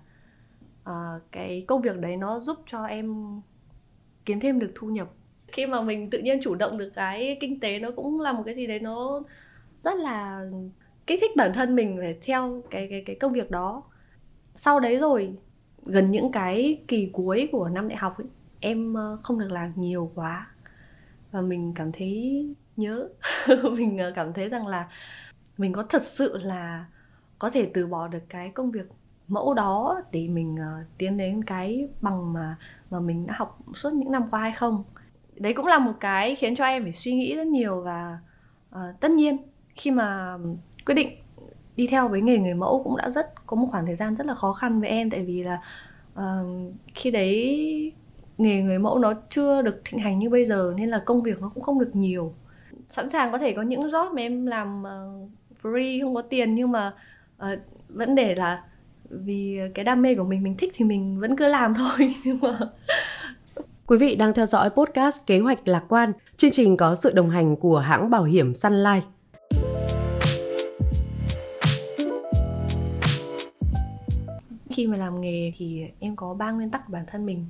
uh, 0.90 1.22
cái 1.32 1.66
công 1.68 1.82
việc 1.82 1.98
đấy 1.98 2.18
nó 2.18 2.40
giúp 2.40 2.58
cho 2.68 2.84
em 2.84 3.16
kiếm 4.26 4.40
thêm 4.40 4.60
được 4.60 4.72
thu 4.76 4.88
nhập. 4.88 5.10
Khi 5.48 5.66
mà 5.66 5.82
mình 5.82 6.10
tự 6.10 6.20
nhiên 6.20 6.40
chủ 6.44 6.56
động 6.56 6.78
được 6.78 6.90
cái 6.96 7.38
kinh 7.42 7.60
tế 7.60 7.80
nó 7.80 7.92
cũng 7.92 8.20
là 8.20 8.34
một 8.34 8.44
cái 8.46 8.56
gì 8.56 8.68
đấy 8.68 8.80
nó 8.80 9.24
rất 9.84 9.98
là 9.98 10.46
kích 11.08 11.20
thích 11.22 11.32
bản 11.36 11.54
thân 11.54 11.76
mình 11.76 11.98
phải 12.02 12.18
theo 12.22 12.62
cái 12.70 12.88
cái 12.90 13.04
cái 13.06 13.16
công 13.16 13.34
việc 13.34 13.52
đó. 13.52 13.84
Sau 14.56 14.80
đấy 14.80 14.98
rồi 14.98 15.34
gần 15.86 16.12
những 16.12 16.32
cái 16.32 16.82
kỳ 16.88 17.10
cuối 17.14 17.50
của 17.52 17.70
năm 17.70 17.88
đại 17.88 17.98
học 17.98 18.18
ấy, 18.18 18.28
em 18.60 18.94
ờ, 18.94 19.18
không 19.24 19.40
được 19.40 19.52
làm 19.52 19.74
nhiều 19.76 20.12
quá. 20.16 20.48
Và 21.32 21.42
mình 21.42 21.74
cảm 21.76 21.92
thấy 21.92 22.46
nhớ 22.78 23.10
mình 23.72 24.00
cảm 24.16 24.34
thấy 24.34 24.50
rằng 24.50 24.68
là 24.68 24.90
mình 25.58 25.74
có 25.74 25.84
thật 25.84 26.04
sự 26.04 26.38
là 26.44 26.86
có 27.40 27.50
thể 27.50 27.72
từ 27.74 27.88
bỏ 27.88 28.08
được 28.08 28.24
cái 28.30 28.50
công 28.50 28.72
việc 28.72 28.86
mẫu 29.28 29.54
đó 29.54 30.02
để 30.12 30.28
mình 30.28 30.56
uh, 30.56 30.88
tiến 30.98 31.18
đến 31.18 31.44
cái 31.44 31.90
bằng 32.02 32.34
mà 32.34 32.56
mà 32.90 33.00
mình 33.00 33.28
đã 33.28 33.34
học 33.38 33.60
suốt 33.76 33.94
những 33.94 34.12
năm 34.12 34.28
qua 34.32 34.40
hay 34.40 34.52
không? 34.52 34.84
Đấy 35.36 35.54
cũng 35.54 35.66
là 35.66 35.80
một 35.80 35.94
cái 36.00 36.36
khiến 36.36 36.56
cho 36.56 36.64
em 36.66 36.84
phải 36.84 36.94
suy 36.94 37.14
nghĩ 37.14 37.36
rất 37.36 37.48
nhiều 37.48 37.82
và 37.82 38.20
uh, 38.76 39.00
tất 39.00 39.12
nhiên 39.12 39.38
khi 39.76 39.92
mà 39.92 40.38
quyết 40.86 40.96
định 40.96 41.10
đi 41.76 41.88
theo 41.88 42.08
với 42.08 42.22
nghề 42.22 42.38
người 42.38 42.54
mẫu 42.54 42.84
cũng 42.84 42.98
đã 42.98 43.10
rất 43.10 43.48
có 43.48 43.56
một 43.56 43.68
khoảng 43.72 43.86
thời 43.86 43.96
gian 43.96 44.16
rất 44.16 44.28
là 44.28 44.36
khó 44.36 44.54
khăn 44.54 44.80
với 44.80 44.90
em. 44.90 45.10
Tại 45.10 45.24
vì 45.24 45.44
là 45.44 45.62
uh, 46.20 46.74
khi 46.94 47.12
đấy 47.12 47.94
nghề 48.38 48.62
người 48.62 48.80
mẫu 48.80 49.00
nó 49.00 49.14
chưa 49.30 49.62
được 49.62 49.82
thịnh 49.86 50.00
hành 50.00 50.20
như 50.20 50.30
bây 50.30 50.46
giờ 50.46 50.74
nên 50.78 50.90
là 50.90 51.04
công 51.06 51.22
việc 51.22 51.42
nó 51.42 51.50
cũng 51.50 51.64
không 51.64 51.80
được 51.80 51.96
nhiều. 51.96 52.34
Sẵn 52.90 53.10
sàng 53.10 53.32
có 53.32 53.38
thể 53.38 53.54
có 53.54 53.62
những 53.62 53.82
job 53.82 54.14
mà 54.14 54.22
em 54.22 54.46
làm 54.46 54.84
uh, 54.84 55.30
free 55.64 56.04
không 56.04 56.16
có 56.16 56.22
tiền 56.22 56.56
nhưng 56.56 56.72
mà 56.72 56.94
uh, 57.38 57.60
vẫn 57.90 58.16
để 58.16 58.36
là 58.36 58.64
vì 59.10 59.60
cái 59.74 59.86
đam 59.86 60.02
mê 60.02 60.16
của 60.16 60.24
mình 60.24 60.44
mình 60.44 60.58
thích 60.58 60.72
thì 60.76 60.86
mình 60.86 61.20
vẫn 61.20 61.38
cứ 61.38 61.48
làm 61.48 61.74
thôi 61.74 62.16
nhưng 62.26 62.40
mà 62.42 62.60
Quý 63.88 63.98
vị 63.98 64.16
đang 64.16 64.34
theo 64.34 64.46
dõi 64.46 64.70
podcast 64.70 65.26
Kế 65.26 65.40
hoạch 65.40 65.68
lạc 65.68 65.84
quan. 65.90 66.12
Chương 66.38 66.52
trình 66.52 66.78
có 66.78 66.96
sự 66.96 67.12
đồng 67.12 67.30
hành 67.30 67.56
của 67.56 67.80
hãng 67.80 68.10
bảo 68.10 68.24
hiểm 68.24 68.56
Sun 68.56 68.74
Life. 68.74 69.02
Khi 74.70 74.88
mà 74.88 74.98
làm 74.98 75.22
nghề 75.22 75.52
thì 75.58 75.86
em 76.00 76.16
có 76.16 76.34
ba 76.34 76.52
nguyên 76.52 76.70
tắc 76.70 76.88
của 76.88 76.94
bản 76.94 77.04
thân 77.08 77.26
mình. 77.26 77.46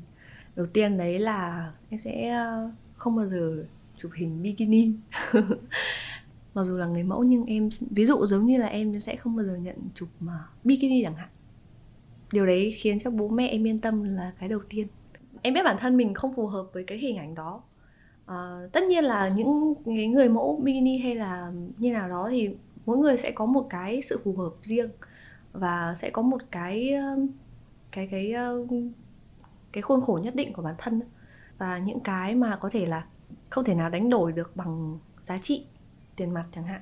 Đầu 0.55 0.65
tiên 0.65 0.97
đấy 0.97 1.19
là 1.19 1.71
em 1.89 1.99
sẽ 1.99 2.29
ờ, 2.29 2.69
không 2.95 3.15
bao 3.15 3.27
giờ 3.27 3.63
chụp 3.97 4.11
hình 4.15 4.41
bikini. 4.41 4.91
Mặc 6.57 6.63
dù 6.63 6.77
là 6.77 6.85
người 6.85 7.03
mẫu 7.03 7.23
nhưng 7.23 7.45
em 7.45 7.69
ví 7.89 8.05
dụ 8.05 8.25
giống 8.25 8.45
như 8.45 8.57
là 8.57 8.67
em 8.67 9.01
sẽ 9.01 9.15
không 9.15 9.35
bao 9.35 9.45
giờ 9.45 9.55
nhận 9.55 9.75
chụp 9.95 10.09
mà 10.19 10.47
bikini 10.63 11.03
chẳng 11.03 11.15
hạn. 11.15 11.29
Điều 12.31 12.45
đấy 12.45 12.71
khiến 12.71 12.99
cho 12.99 13.09
bố 13.11 13.27
mẹ 13.27 13.47
em 13.47 13.67
yên 13.67 13.79
tâm 13.79 14.03
là 14.03 14.33
cái 14.39 14.49
đầu 14.49 14.59
tiên. 14.69 14.87
Em 15.41 15.53
biết 15.53 15.63
bản 15.63 15.77
thân 15.79 15.97
mình 15.97 16.13
không 16.13 16.33
phù 16.33 16.47
hợp 16.47 16.65
với 16.73 16.83
cái 16.83 16.97
hình 16.97 17.17
ảnh 17.17 17.35
đó. 17.35 17.61
À, 18.25 18.59
tất 18.71 18.83
nhiên 18.83 19.03
là 19.03 19.29
những 19.29 19.73
cái 19.85 20.07
người 20.07 20.29
mẫu 20.29 20.59
bikini 20.63 20.97
hay 20.97 21.15
là 21.15 21.51
như 21.77 21.91
nào 21.91 22.09
đó 22.09 22.27
thì 22.31 22.49
mỗi 22.85 22.97
người 22.97 23.17
sẽ 23.17 23.31
có 23.31 23.45
một 23.45 23.67
cái 23.69 24.01
sự 24.01 24.21
phù 24.23 24.33
hợp 24.33 24.53
riêng 24.61 24.89
và 25.53 25.93
sẽ 25.97 26.09
có 26.09 26.21
một 26.21 26.41
cái 26.51 26.93
cái 27.91 28.07
cái 28.11 28.33
cái 29.71 29.81
khuôn 29.81 30.01
khổ 30.01 30.19
nhất 30.23 30.35
định 30.35 30.53
của 30.53 30.61
bản 30.61 30.75
thân. 30.77 31.01
Và 31.57 31.77
những 31.77 31.99
cái 31.99 32.35
mà 32.35 32.57
có 32.61 32.69
thể 32.69 32.85
là 32.85 33.05
không 33.49 33.63
thể 33.63 33.75
nào 33.75 33.89
đánh 33.89 34.09
đổi 34.09 34.31
được 34.31 34.55
bằng 34.55 34.97
giá 35.23 35.37
trị 35.37 35.65
tiền 36.17 36.33
mặt 36.33 36.45
chẳng 36.51 36.63
hạn. 36.63 36.81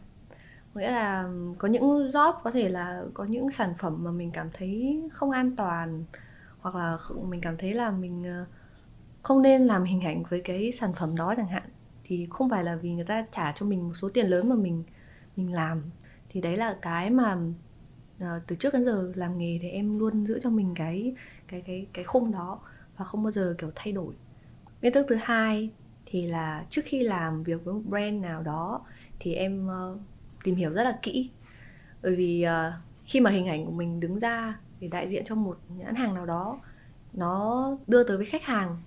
Nghĩa 0.75 0.91
là 0.91 1.29
có 1.57 1.67
những 1.67 2.09
job 2.09 2.33
có 2.43 2.51
thể 2.51 2.69
là 2.69 3.03
có 3.13 3.23
những 3.23 3.51
sản 3.51 3.73
phẩm 3.77 4.03
mà 4.03 4.11
mình 4.11 4.31
cảm 4.31 4.49
thấy 4.53 5.01
không 5.13 5.31
an 5.31 5.55
toàn 5.55 6.03
hoặc 6.59 6.75
là 6.75 6.97
mình 7.29 7.41
cảm 7.41 7.57
thấy 7.57 7.73
là 7.73 7.91
mình 7.91 8.23
ờ, 8.23 8.45
không 9.23 9.41
nên 9.41 9.65
làm 9.65 9.83
hình 9.83 10.01
ảnh 10.01 10.23
với 10.29 10.41
cái 10.41 10.71
sản 10.71 10.93
phẩm 10.93 11.15
đó 11.15 11.33
chẳng 11.37 11.47
hạn 11.47 11.69
thì 12.03 12.27
không 12.29 12.49
phải 12.49 12.63
là 12.63 12.75
vì 12.75 12.93
người 12.93 13.05
ta 13.05 13.25
trả 13.31 13.51
cho 13.55 13.65
mình 13.65 13.87
một 13.87 13.93
số 13.93 14.09
tiền 14.09 14.27
lớn 14.27 14.49
mà 14.49 14.55
mình 14.55 14.83
mình 15.35 15.53
làm. 15.53 15.83
Thì 16.29 16.41
đấy 16.41 16.57
là 16.57 16.77
cái 16.81 17.09
mà 17.09 17.37
uh, 18.23 18.27
từ 18.47 18.55
trước 18.55 18.73
đến 18.73 18.85
giờ 18.85 19.11
làm 19.15 19.37
nghề 19.37 19.59
thì 19.61 19.69
em 19.69 19.99
luôn 19.99 20.25
giữ 20.25 20.39
cho 20.43 20.49
mình 20.49 20.73
cái 20.75 21.15
cái 21.47 21.61
cái 21.61 21.87
cái 21.93 22.03
khung 22.03 22.31
đó 22.31 22.59
và 22.97 23.05
không 23.05 23.23
bao 23.23 23.31
giờ 23.31 23.55
kiểu 23.57 23.71
thay 23.75 23.93
đổi. 23.93 24.13
Nguyên 24.81 24.93
tắc 24.93 25.05
thứ 25.07 25.15
hai 25.21 25.69
thì 26.05 26.27
là 26.27 26.65
trước 26.69 26.81
khi 26.85 27.03
làm 27.03 27.43
việc 27.43 27.65
với 27.65 27.73
một 27.73 27.81
brand 27.85 28.21
nào 28.21 28.41
đó 28.41 28.81
thì 29.19 29.33
em 29.33 29.67
uh, 29.67 29.99
tìm 30.43 30.55
hiểu 30.55 30.73
rất 30.73 30.83
là 30.83 30.99
kỹ. 31.01 31.29
Bởi 32.01 32.15
vì 32.15 32.45
uh, 32.47 32.73
khi 33.05 33.19
mà 33.21 33.29
hình 33.29 33.47
ảnh 33.47 33.65
của 33.65 33.71
mình 33.71 33.99
đứng 33.99 34.19
ra 34.19 34.59
để 34.79 34.87
đại 34.87 35.09
diện 35.09 35.23
cho 35.25 35.35
một 35.35 35.57
nhãn 35.77 35.95
hàng 35.95 36.13
nào 36.13 36.25
đó 36.25 36.59
nó 37.13 37.69
đưa 37.87 38.03
tới 38.03 38.17
với 38.17 38.25
khách 38.25 38.43
hàng 38.43 38.77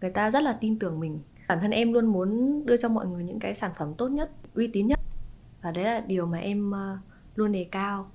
người 0.00 0.10
ta 0.10 0.30
rất 0.30 0.42
là 0.42 0.52
tin 0.52 0.78
tưởng 0.78 1.00
mình. 1.00 1.20
Bản 1.48 1.58
thân 1.60 1.70
em 1.70 1.92
luôn 1.92 2.06
muốn 2.06 2.62
đưa 2.66 2.76
cho 2.76 2.88
mọi 2.88 3.06
người 3.06 3.24
những 3.24 3.38
cái 3.38 3.54
sản 3.54 3.70
phẩm 3.78 3.94
tốt 3.94 4.08
nhất 4.08 4.30
uy 4.54 4.66
tín 4.66 4.86
nhất. 4.86 5.00
Và 5.62 5.70
đấy 5.70 5.84
là 5.84 6.00
điều 6.00 6.26
mà 6.26 6.38
em 6.38 6.70
ờ, 6.70 6.98
luôn 7.34 7.52
đề 7.52 7.64
cao. 7.70 8.10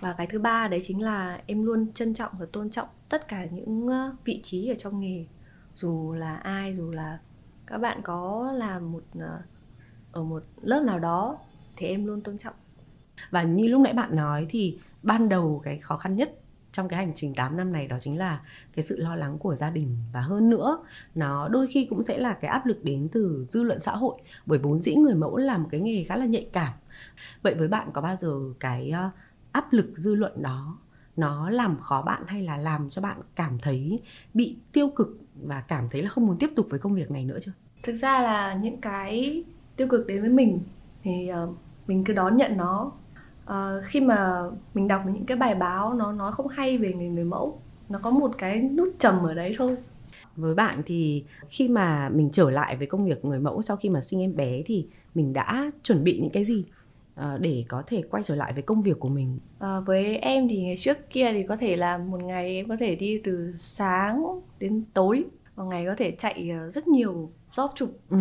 Và 0.00 0.12
cái 0.12 0.26
thứ 0.26 0.38
ba 0.38 0.68
đấy 0.68 0.80
chính 0.82 1.02
là 1.02 1.42
em 1.46 1.64
luôn 1.64 1.92
trân 1.92 2.14
trọng 2.14 2.32
và 2.38 2.46
tôn 2.52 2.70
trọng 2.70 2.88
tất 3.08 3.28
cả 3.28 3.44
những 3.44 3.88
vị 4.24 4.40
trí 4.42 4.68
ở 4.68 4.74
trong 4.78 5.00
nghề. 5.00 5.26
Dù 5.74 6.14
là 6.14 6.36
ai 6.36 6.74
dù 6.74 6.90
là 6.90 7.18
các 7.66 7.78
bạn 7.78 8.00
có 8.02 8.52
làm 8.52 8.92
một 8.92 9.02
ở 10.12 10.22
một 10.22 10.42
lớp 10.60 10.80
nào 10.80 10.98
đó 10.98 11.38
thì 11.76 11.86
em 11.86 12.06
luôn 12.06 12.20
tôn 12.20 12.38
trọng. 12.38 12.54
Và 13.30 13.42
như 13.42 13.66
lúc 13.66 13.80
nãy 13.80 13.92
bạn 13.92 14.16
nói 14.16 14.46
thì 14.48 14.78
ban 15.02 15.28
đầu 15.28 15.60
cái 15.64 15.78
khó 15.78 15.96
khăn 15.96 16.16
nhất 16.16 16.38
trong 16.72 16.88
cái 16.88 16.98
hành 16.98 17.12
trình 17.14 17.34
8 17.34 17.56
năm 17.56 17.72
này 17.72 17.88
đó 17.88 17.96
chính 18.00 18.18
là 18.18 18.40
cái 18.74 18.82
sự 18.82 18.96
lo 18.96 19.16
lắng 19.16 19.38
của 19.38 19.54
gia 19.54 19.70
đình. 19.70 19.96
Và 20.12 20.20
hơn 20.20 20.50
nữa, 20.50 20.78
nó 21.14 21.48
đôi 21.48 21.66
khi 21.66 21.86
cũng 21.90 22.02
sẽ 22.02 22.18
là 22.18 22.32
cái 22.32 22.50
áp 22.50 22.66
lực 22.66 22.84
đến 22.84 23.08
từ 23.12 23.46
dư 23.48 23.62
luận 23.62 23.80
xã 23.80 23.92
hội, 23.92 24.18
bởi 24.46 24.58
vốn 24.58 24.80
dĩ 24.80 24.94
người 24.94 25.14
mẫu 25.14 25.36
là 25.36 25.58
một 25.58 25.68
cái 25.70 25.80
nghề 25.80 26.04
khá 26.04 26.16
là 26.16 26.26
nhạy 26.26 26.48
cảm. 26.52 26.72
Vậy 27.42 27.54
với 27.54 27.68
bạn 27.68 27.88
có 27.92 28.00
bao 28.00 28.16
giờ 28.16 28.34
cái 28.60 28.90
ờ, 28.90 29.10
áp 29.52 29.72
lực 29.72 29.92
dư 29.94 30.14
luận 30.14 30.42
đó, 30.42 30.78
nó 31.16 31.50
làm 31.50 31.80
khó 31.80 32.02
bạn 32.02 32.22
hay 32.26 32.42
là 32.42 32.56
làm 32.56 32.90
cho 32.90 33.02
bạn 33.02 33.20
cảm 33.34 33.58
thấy 33.58 34.00
bị 34.34 34.56
tiêu 34.72 34.88
cực 34.96 35.18
và 35.42 35.60
cảm 35.60 35.88
thấy 35.90 36.02
là 36.02 36.08
không 36.08 36.26
muốn 36.26 36.38
tiếp 36.38 36.50
tục 36.56 36.66
với 36.70 36.78
công 36.78 36.94
việc 36.94 37.10
này 37.10 37.24
nữa 37.24 37.38
chưa? 37.42 37.52
Thực 37.82 37.96
ra 37.96 38.22
là 38.22 38.54
những 38.54 38.80
cái 38.80 39.44
tiêu 39.78 39.88
cực 39.88 40.06
đến 40.06 40.20
với 40.20 40.30
mình 40.30 40.60
thì 41.02 41.30
uh, 41.44 41.56
mình 41.86 42.04
cứ 42.04 42.12
đón 42.12 42.36
nhận 42.36 42.56
nó. 42.56 42.92
Uh, 43.44 43.84
khi 43.84 44.00
mà 44.00 44.42
mình 44.74 44.88
đọc 44.88 45.02
những 45.06 45.26
cái 45.26 45.36
bài 45.36 45.54
báo 45.54 45.94
nó 45.94 46.12
nói 46.12 46.32
không 46.32 46.48
hay 46.48 46.78
về 46.78 46.92
người 46.92 47.08
người 47.08 47.24
mẫu 47.24 47.60
nó 47.88 47.98
có 48.02 48.10
một 48.10 48.30
cái 48.38 48.60
nút 48.60 48.88
trầm 48.98 49.22
ở 49.22 49.34
đấy 49.34 49.54
thôi. 49.58 49.76
Với 50.36 50.54
bạn 50.54 50.82
thì 50.86 51.24
khi 51.48 51.68
mà 51.68 52.08
mình 52.08 52.30
trở 52.32 52.50
lại 52.50 52.76
với 52.76 52.86
công 52.86 53.06
việc 53.06 53.24
người 53.24 53.40
mẫu 53.40 53.62
sau 53.62 53.76
khi 53.76 53.88
mà 53.88 54.00
sinh 54.00 54.20
em 54.20 54.36
bé 54.36 54.62
thì 54.66 54.86
mình 55.14 55.32
đã 55.32 55.70
chuẩn 55.82 56.04
bị 56.04 56.18
những 56.20 56.30
cái 56.30 56.44
gì 56.44 56.64
uh, 57.20 57.40
để 57.40 57.64
có 57.68 57.82
thể 57.86 58.02
quay 58.10 58.22
trở 58.22 58.34
lại 58.34 58.52
với 58.52 58.62
công 58.62 58.82
việc 58.82 59.00
của 59.00 59.08
mình? 59.08 59.38
À, 59.58 59.80
với 59.80 60.16
em 60.16 60.48
thì 60.48 60.62
ngày 60.62 60.76
trước 60.76 60.98
kia 61.10 61.32
thì 61.32 61.42
có 61.42 61.56
thể 61.56 61.76
là 61.76 61.98
một 61.98 62.22
ngày 62.22 62.56
em 62.56 62.68
có 62.68 62.76
thể 62.76 62.94
đi 62.94 63.20
từ 63.24 63.54
sáng 63.58 64.24
đến 64.58 64.84
tối 64.94 65.24
một 65.56 65.64
ngày 65.64 65.86
có 65.86 65.94
thể 65.98 66.10
chạy 66.18 66.50
rất 66.70 66.88
nhiều 66.88 67.30
job 67.58 67.68
chụp 67.74 67.90
ừ. 68.10 68.18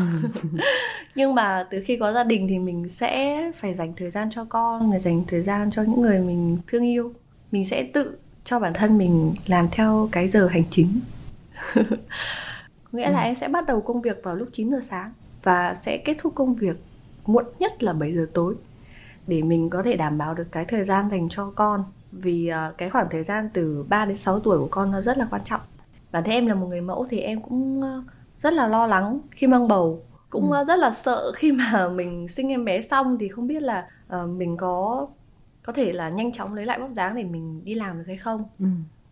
nhưng 1.16 1.36
mà 1.36 1.68
từ 1.70 1.82
khi 1.86 1.98
có 1.98 2.14
gia 2.14 2.24
đình 2.24 2.48
thì 2.48 2.60
mình 2.60 2.90
sẽ 2.90 3.42
phải 3.62 3.74
dành 3.74 3.94
thời 3.98 4.10
gian 4.10 4.30
cho 4.36 4.46
con 4.50 4.92
để 4.92 5.00
dành 5.00 5.24
thời 5.28 5.42
gian 5.42 5.72
cho 5.72 5.82
những 5.82 6.02
người 6.02 6.20
mình 6.20 6.58
thương 6.68 6.84
yêu 6.84 7.14
mình 7.52 7.66
sẽ 7.66 7.84
tự 7.94 8.18
cho 8.44 8.60
bản 8.60 8.74
thân 8.74 8.98
mình 8.98 9.34
làm 9.48 9.68
theo 9.72 10.10
cái 10.12 10.28
giờ 10.28 10.48
hành 10.48 10.64
chính 10.70 11.00
nghĩa 12.92 13.06
ừ. 13.06 13.12
là 13.12 13.22
em 13.22 13.36
sẽ 13.36 13.48
bắt 13.48 13.66
đầu 13.66 13.82
công 13.82 14.02
việc 14.02 14.22
vào 14.24 14.36
lúc 14.36 14.50
9 14.54 14.72
giờ 14.72 14.80
sáng 14.82 15.14
và 15.44 15.74
sẽ 15.74 15.98
kết 15.98 16.16
thúc 16.20 16.36
công 16.36 16.56
việc 16.56 16.78
muộn 17.26 17.46
nhất 17.60 17.84
là 17.84 17.94
7 17.94 18.16
giờ 18.16 18.26
tối 18.34 18.56
để 19.28 19.42
mình 19.42 19.70
có 19.70 19.84
thể 19.84 19.96
đảm 19.96 20.18
bảo 20.18 20.34
được 20.34 20.48
cái 20.52 20.66
thời 20.66 20.84
gian 20.84 21.10
dành 21.10 21.28
cho 21.30 21.52
con 21.56 21.84
vì 22.12 22.52
uh, 22.52 22.78
cái 22.78 22.90
khoảng 22.90 23.08
thời 23.12 23.24
gian 23.24 23.50
từ 23.54 23.86
3 23.90 24.06
đến 24.06 24.18
6 24.18 24.40
tuổi 24.40 24.58
của 24.58 24.68
con 24.72 24.92
nó 24.92 25.02
rất 25.02 25.18
là 25.18 25.28
quan 25.32 25.42
trọng. 25.46 25.62
Bản 26.12 26.24
thân 26.24 26.34
em 26.34 26.48
là 26.48 26.56
một 26.56 26.68
người 26.68 26.82
mẫu 26.82 27.06
thì 27.10 27.20
em 27.20 27.42
cũng 27.42 27.80
uh, 27.80 28.04
rất 28.40 28.54
là 28.54 28.68
lo 28.68 28.88
lắng 28.88 29.20
khi 29.32 29.48
mang 29.48 29.68
bầu 29.68 30.04
cũng 30.30 30.52
ừ. 30.52 30.64
rất 30.64 30.80
là 30.80 30.92
sợ 30.92 31.32
khi 31.36 31.52
mà 31.52 31.90
mình 31.90 32.28
sinh 32.28 32.50
em 32.50 32.66
bé 32.66 32.82
xong 32.82 33.18
thì 33.20 33.28
không 33.28 33.48
biết 33.48 33.64
là 33.64 33.88
uh, 34.22 34.30
mình 34.30 34.58
có 34.58 35.08
có 35.64 35.74
thể 35.74 35.94
là 35.94 36.10
nhanh 36.10 36.32
chóng 36.32 36.54
lấy 36.54 36.66
lại 36.66 36.80
vóc 36.80 36.90
dáng 36.90 37.16
để 37.16 37.24
mình 37.24 37.64
đi 37.64 37.74
làm 37.74 37.98
được 37.98 38.04
hay 38.08 38.18
không 38.18 38.44
ừ. 38.60 38.66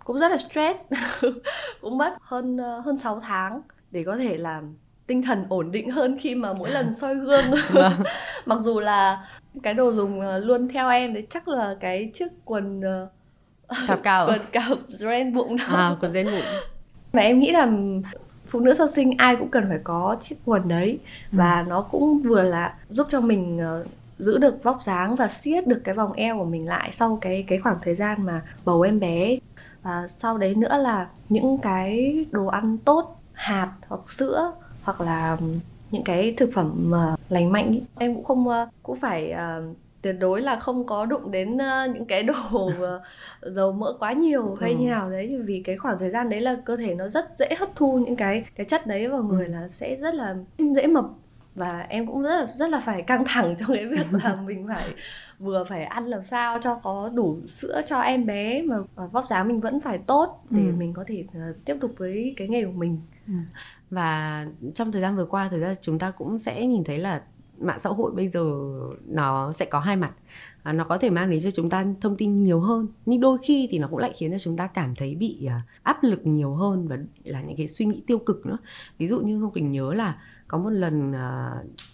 cũng 0.03 0.19
rất 0.19 0.31
là 0.31 0.37
stress 0.37 0.79
cũng 1.81 1.97
mất 1.97 2.13
hơn 2.21 2.55
uh, 2.55 2.85
hơn 2.85 2.97
6 2.97 3.19
tháng 3.19 3.61
để 3.91 4.03
có 4.03 4.17
thể 4.17 4.37
làm 4.37 4.75
tinh 5.07 5.21
thần 5.21 5.45
ổn 5.49 5.71
định 5.71 5.91
hơn 5.91 6.17
khi 6.21 6.35
mà 6.35 6.53
mỗi 6.53 6.69
lần 6.69 6.93
soi 6.93 7.15
gương 7.15 7.45
vâng. 7.69 7.93
mặc 8.45 8.59
dù 8.59 8.79
là 8.79 9.27
cái 9.63 9.73
đồ 9.73 9.91
dùng 9.91 10.21
luôn 10.21 10.67
theo 10.67 10.89
em 10.89 11.13
đấy 11.13 11.27
chắc 11.29 11.47
là 11.47 11.75
cái 11.79 12.11
chiếc 12.13 12.27
quần 12.45 12.79
uh, 12.79 13.09
cạp 13.87 14.03
cao 14.03 14.27
quần 14.27 14.41
cạp 14.51 14.77
ren 14.87 15.33
bụng 15.33 15.55
đó. 15.57 15.75
à 15.75 15.95
quần 16.01 16.11
ren 16.11 16.25
bụng 16.25 16.61
mà 17.13 17.21
em 17.21 17.39
nghĩ 17.39 17.51
là 17.51 17.71
phụ 18.55 18.61
nữ 18.61 18.73
sau 18.73 18.87
sinh 18.87 19.11
ai 19.17 19.35
cũng 19.35 19.49
cần 19.49 19.65
phải 19.69 19.79
có 19.83 20.17
chiếc 20.21 20.35
quần 20.45 20.67
đấy 20.67 20.99
ừ. 21.31 21.37
và 21.37 21.65
nó 21.67 21.81
cũng 21.81 22.19
vừa 22.19 22.43
là 22.43 22.75
giúp 22.89 23.07
cho 23.11 23.21
mình 23.21 23.59
uh, 23.81 23.87
giữ 24.19 24.37
được 24.37 24.63
vóc 24.63 24.79
dáng 24.83 25.15
và 25.15 25.27
siết 25.27 25.67
được 25.67 25.81
cái 25.83 25.95
vòng 25.95 26.13
eo 26.13 26.37
của 26.37 26.45
mình 26.45 26.67
lại 26.67 26.89
sau 26.93 27.17
cái 27.21 27.43
cái 27.47 27.59
khoảng 27.59 27.77
thời 27.81 27.95
gian 27.95 28.25
mà 28.25 28.41
bầu 28.65 28.81
em 28.81 28.99
bé 28.99 29.37
và 29.81 30.07
sau 30.07 30.37
đấy 30.37 30.55
nữa 30.55 30.77
là 30.77 31.07
những 31.29 31.57
cái 31.57 32.15
đồ 32.31 32.45
ăn 32.45 32.77
tốt 32.77 33.21
hạt 33.33 33.71
hoặc 33.87 34.09
sữa 34.09 34.51
hoặc 34.83 35.01
là 35.01 35.37
những 35.91 36.03
cái 36.03 36.33
thực 36.37 36.49
phẩm 36.53 36.91
uh, 37.13 37.19
lành 37.29 37.51
mạnh 37.51 37.71
ý. 37.71 37.81
em 37.97 38.15
cũng 38.15 38.23
không 38.23 38.47
uh, 38.47 38.69
cũng 38.83 38.99
phải 38.99 39.33
uh, 39.33 39.75
tuyệt 40.05 40.15
đối 40.19 40.41
là 40.41 40.55
không 40.59 40.85
có 40.85 41.05
đụng 41.05 41.31
đến 41.31 41.57
những 41.93 42.05
cái 42.05 42.23
đồ 42.23 42.33
uh, 42.65 42.73
dầu 43.41 43.71
mỡ 43.71 43.93
quá 43.99 44.13
nhiều 44.13 44.57
hay 44.61 44.71
ừ. 44.71 44.77
như 44.77 44.89
nào 44.89 45.09
đấy 45.09 45.37
vì 45.45 45.61
cái 45.65 45.77
khoảng 45.77 45.97
thời 45.99 46.09
gian 46.09 46.29
đấy 46.29 46.41
là 46.41 46.57
cơ 46.65 46.75
thể 46.75 46.95
nó 46.95 47.07
rất 47.09 47.25
dễ 47.37 47.55
hấp 47.59 47.69
thu 47.75 47.97
những 48.05 48.15
cái 48.15 48.45
cái 48.55 48.65
chất 48.65 48.87
đấy 48.87 49.07
vào 49.07 49.23
người 49.23 49.45
ừ. 49.45 49.51
là 49.51 49.67
sẽ 49.67 49.95
rất 49.95 50.15
là 50.15 50.35
dễ 50.75 50.87
mập 50.87 51.05
và 51.55 51.85
em 51.89 52.07
cũng 52.07 52.21
rất 52.21 52.35
là 52.35 52.47
rất 52.55 52.69
là 52.69 52.79
phải 52.79 53.01
căng 53.01 53.23
thẳng 53.25 53.55
trong 53.59 53.75
cái 53.75 53.85
việc 53.85 54.13
là 54.23 54.35
mình 54.45 54.67
phải 54.67 54.93
vừa 55.39 55.63
phải 55.63 55.83
ăn 55.83 56.05
làm 56.05 56.23
sao 56.23 56.59
cho 56.61 56.75
có 56.75 57.09
đủ 57.13 57.37
sữa 57.47 57.81
cho 57.85 57.99
em 57.99 58.25
bé 58.25 58.61
mà 58.61 58.77
vóc 59.11 59.25
dáng 59.29 59.47
mình 59.47 59.59
vẫn 59.59 59.79
phải 59.79 59.97
tốt 59.97 60.45
để 60.49 60.61
ừ. 60.61 60.73
mình 60.77 60.93
có 60.93 61.03
thể 61.07 61.25
uh, 61.27 61.65
tiếp 61.65 61.77
tục 61.81 61.91
với 61.97 62.33
cái 62.37 62.47
nghề 62.47 62.65
của 62.65 62.71
mình 62.71 63.01
ừ. 63.27 63.33
và 63.89 64.45
trong 64.73 64.91
thời 64.91 65.01
gian 65.01 65.15
vừa 65.15 65.25
qua 65.25 65.47
thời 65.51 65.59
gian 65.59 65.75
chúng 65.81 65.99
ta 65.99 66.11
cũng 66.11 66.39
sẽ 66.39 66.65
nhìn 66.65 66.83
thấy 66.83 66.97
là 66.97 67.21
mạng 67.59 67.79
xã 67.79 67.89
hội 67.89 68.11
bây 68.11 68.27
giờ 68.27 68.43
nó 69.05 69.51
sẽ 69.51 69.65
có 69.65 69.79
hai 69.79 69.95
mặt. 69.95 70.13
À, 70.63 70.73
nó 70.73 70.83
có 70.83 70.97
thể 70.97 71.09
mang 71.09 71.29
đến 71.29 71.41
cho 71.41 71.51
chúng 71.51 71.69
ta 71.69 71.85
thông 72.01 72.17
tin 72.17 72.39
nhiều 72.39 72.59
hơn 72.59 72.87
nhưng 73.05 73.21
đôi 73.21 73.37
khi 73.43 73.67
thì 73.71 73.79
nó 73.79 73.87
cũng 73.87 73.99
lại 73.99 74.13
khiến 74.17 74.31
cho 74.31 74.37
chúng 74.37 74.57
ta 74.57 74.67
cảm 74.67 74.95
thấy 74.95 75.15
bị 75.15 75.45
à, 75.45 75.61
áp 75.83 76.03
lực 76.03 76.25
nhiều 76.25 76.53
hơn 76.53 76.87
và 76.87 76.97
là 77.23 77.41
những 77.41 77.57
cái 77.57 77.67
suy 77.67 77.85
nghĩ 77.85 78.03
tiêu 78.07 78.17
cực 78.17 78.45
nữa. 78.45 78.57
Ví 78.97 79.07
dụ 79.07 79.19
như 79.19 79.41
không 79.41 79.53
bình 79.53 79.71
nhớ 79.71 79.93
là 79.93 80.17
có 80.47 80.57
một 80.57 80.69
lần 80.69 81.13
à, 81.13 81.51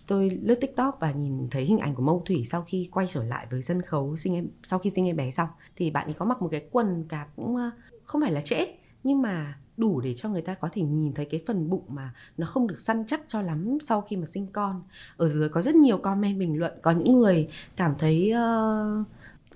tôi 0.08 0.30
lướt 0.43 0.56
tiktok 0.56 0.97
và 1.00 1.12
nhìn 1.12 1.50
thấy 1.52 1.65
hình 1.65 1.78
ảnh 1.78 1.95
của 1.95 2.04
mâu 2.04 2.24
thủy 2.26 2.43
sau 2.45 2.62
khi 2.67 2.89
quay 2.91 3.08
trở 3.10 3.24
lại 3.24 3.47
với 3.52 3.62
sân 3.62 3.82
khấu 3.82 4.15
sinh 4.15 4.34
em 4.34 4.47
sau 4.63 4.80
khi 4.80 4.89
sinh 4.89 5.08
em 5.08 5.15
bé 5.15 5.32
xong. 5.32 5.50
Thì 5.76 5.91
bạn 5.91 6.08
ấy 6.08 6.13
có 6.13 6.26
mặc 6.26 6.41
một 6.41 6.50
cái 6.52 6.67
quần 6.71 7.06
cạp 7.10 7.36
cũng 7.36 7.56
à, 7.56 7.71
không 8.04 8.21
phải 8.21 8.32
là 8.32 8.41
trễ 8.41 8.67
nhưng 9.04 9.21
mà 9.21 9.56
đủ 9.77 10.01
để 10.01 10.13
cho 10.13 10.29
người 10.29 10.41
ta 10.41 10.53
có 10.53 10.69
thể 10.71 10.81
nhìn 10.81 11.13
thấy 11.13 11.25
cái 11.25 11.41
phần 11.47 11.69
bụng 11.69 11.84
mà 11.88 12.13
nó 12.38 12.47
không 12.47 12.67
được 12.67 12.81
săn 12.81 13.03
chắc 13.07 13.21
cho 13.27 13.41
lắm 13.41 13.77
sau 13.81 14.01
khi 14.01 14.15
mà 14.15 14.25
sinh 14.25 14.47
con. 14.47 14.84
Ở 15.17 15.29
dưới 15.29 15.49
có 15.49 15.62
rất 15.62 15.75
nhiều 15.75 15.97
comment 15.97 16.39
bình 16.39 16.60
luận 16.60 16.73
có 16.81 16.91
những 16.91 17.19
người 17.19 17.47
cảm 17.75 17.93
thấy 17.97 18.34
uh, 18.34 19.07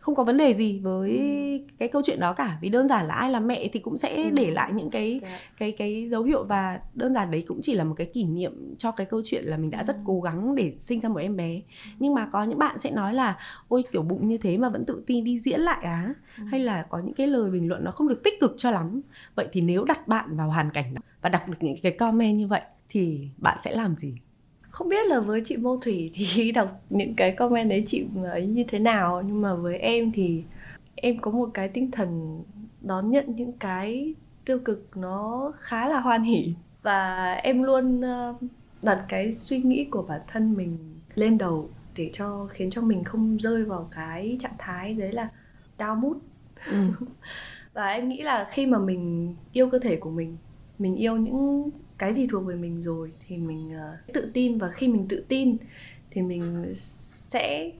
không 0.06 0.16
có 0.16 0.24
vấn 0.24 0.38
đề 0.38 0.54
gì 0.54 0.80
với 0.80 1.18
ừ. 1.18 1.66
cái 1.80 1.88
câu 1.88 2.02
chuyện 2.06 2.20
đó 2.20 2.34
cả 2.34 2.58
vì 2.62 2.70
đơn 2.70 2.88
giản 2.88 3.08
là 3.08 3.14
ai 3.14 3.32
là 3.32 3.40
mẹ 3.40 3.70
thì 3.74 3.80
cũng 3.80 3.98
sẽ 3.98 4.16
ừ. 4.16 4.30
để 4.34 4.52
lại 4.52 4.72
những 4.74 4.90
cái 4.90 5.20
dạ. 5.22 5.40
cái 5.58 5.72
cái 5.72 6.08
dấu 6.08 6.24
hiệu 6.24 6.44
và 6.44 6.80
đơn 6.94 7.14
giản 7.14 7.32
đấy 7.32 7.46
cũng 7.48 7.60
chỉ 7.62 7.74
là 7.74 7.84
một 7.84 7.94
cái 7.98 8.08
kỷ 8.08 8.24
niệm 8.24 8.76
cho 8.78 8.92
cái 8.92 9.06
câu 9.06 9.22
chuyện 9.26 9.44
là 9.44 9.58
mình 9.58 9.72
đã 9.72 9.84
rất 9.84 9.96
ừ. 9.96 10.02
cố 10.06 10.22
gắng 10.22 10.56
để 10.56 10.72
sinh 10.72 11.00
ra 11.00 11.10
một 11.10 11.20
em 11.20 11.36
bé 11.36 11.62
nhưng 12.00 12.14
mà 12.14 12.26
có 12.32 12.44
những 12.44 12.58
bạn 12.58 12.80
sẽ 12.80 12.92
nói 12.92 13.14
là 13.14 13.38
ôi 13.68 13.82
kiểu 13.92 14.02
bụng 14.02 14.28
như 14.28 14.38
thế 14.38 14.58
mà 14.58 14.70
vẫn 14.70 14.86
tự 14.86 15.04
tin 15.08 15.24
đi 15.24 15.40
diễn 15.40 15.60
lại 15.60 15.84
á 15.84 16.14
hay 16.36 16.60
là 16.60 16.84
có 16.90 17.00
những 17.00 17.14
cái 17.14 17.28
lời 17.28 17.52
bình 17.52 17.68
luận 17.68 17.84
nó 17.84 17.92
không 17.92 18.08
được 18.08 18.24
tích 18.24 18.40
cực 18.42 18.54
cho 18.58 18.72
lắm 18.72 19.02
vậy 19.36 19.48
thì 19.52 19.62
nếu 19.62 19.84
đặt 19.84 20.08
bạn 20.08 20.38
vào 20.38 20.50
hoàn 20.50 20.72
cảnh 20.72 20.94
đó 20.94 21.02
và 21.22 21.30
đọc 21.30 21.50
được 21.50 21.58
những 21.60 21.78
cái 21.84 21.92
comment 21.92 22.38
như 22.38 22.48
vậy 22.48 22.62
thì 22.90 23.30
bạn 23.38 23.58
sẽ 23.64 23.76
làm 23.76 23.96
gì 23.96 24.14
không 24.76 24.90
biết 24.90 25.08
là 25.08 25.20
với 25.20 25.42
chị 25.46 25.58
Mô 25.58 25.78
Thủy 25.78 26.12
thì 26.14 26.52
đọc 26.56 26.82
những 26.90 27.14
cái 27.16 27.32
comment 27.32 27.70
đấy 27.70 27.84
chị 27.88 28.06
ấy 28.24 28.46
như 28.46 28.64
thế 28.68 28.80
nào 28.80 29.22
nhưng 29.28 29.42
mà 29.42 29.54
với 29.54 29.78
em 29.78 30.12
thì 30.12 30.44
em 30.96 31.20
có 31.20 31.32
một 31.32 31.50
cái 31.54 31.68
tinh 31.68 31.92
thần 31.92 32.44
đón 32.82 33.12
nhận 33.12 33.36
những 33.36 33.54
cái 33.54 34.14
tiêu 34.46 34.60
cực 34.60 34.90
nó 34.96 35.52
khá 35.56 35.90
là 35.90 36.00
hoan 36.00 36.24
hỉ 36.24 36.54
và 36.82 37.34
em 37.34 37.64
luôn 37.64 38.02
ờ, 38.02 38.36
đặt 38.84 39.06
cái 39.10 39.34
suy 39.34 39.58
nghĩ 39.62 39.86
của 39.86 40.02
bản 40.02 40.22
thân 40.28 40.54
mình 40.54 40.78
lên 41.16 41.38
đầu 41.38 41.70
để 41.96 42.10
cho 42.14 42.48
khiến 42.52 42.70
cho 42.72 42.82
mình 42.82 43.04
không 43.04 43.38
rơi 43.38 43.66
vào 43.66 43.90
cái 43.92 44.38
trạng 44.40 44.56
thái 44.58 44.94
đấy 44.94 45.12
là 45.12 45.30
down 45.78 45.96
mood 45.96 46.18
ừ. 46.72 46.78
và 47.74 47.88
em 47.88 48.10
nghĩ 48.10 48.22
là 48.22 48.50
khi 48.52 48.66
mà 48.66 48.80
mình 48.80 49.36
yêu 49.52 49.70
cơ 49.70 49.80
thể 49.80 49.96
của 49.96 50.12
mình 50.12 50.38
mình 50.80 50.96
yêu 50.96 51.18
những 51.18 51.70
cái 51.98 52.14
gì 52.14 52.28
thuộc 52.28 52.46
về 52.46 52.56
mình 52.56 52.82
rồi 52.84 53.12
thì 53.28 53.38
mình 53.38 53.72
uh, 53.76 54.14
tự 54.14 54.32
tin. 54.34 54.58
Và 54.58 54.70
khi 54.70 54.88
mình 54.88 55.06
tự 55.10 55.26
tin 55.28 55.58
thì 56.12 56.22
mình 56.22 56.74
sẽ 56.74 57.72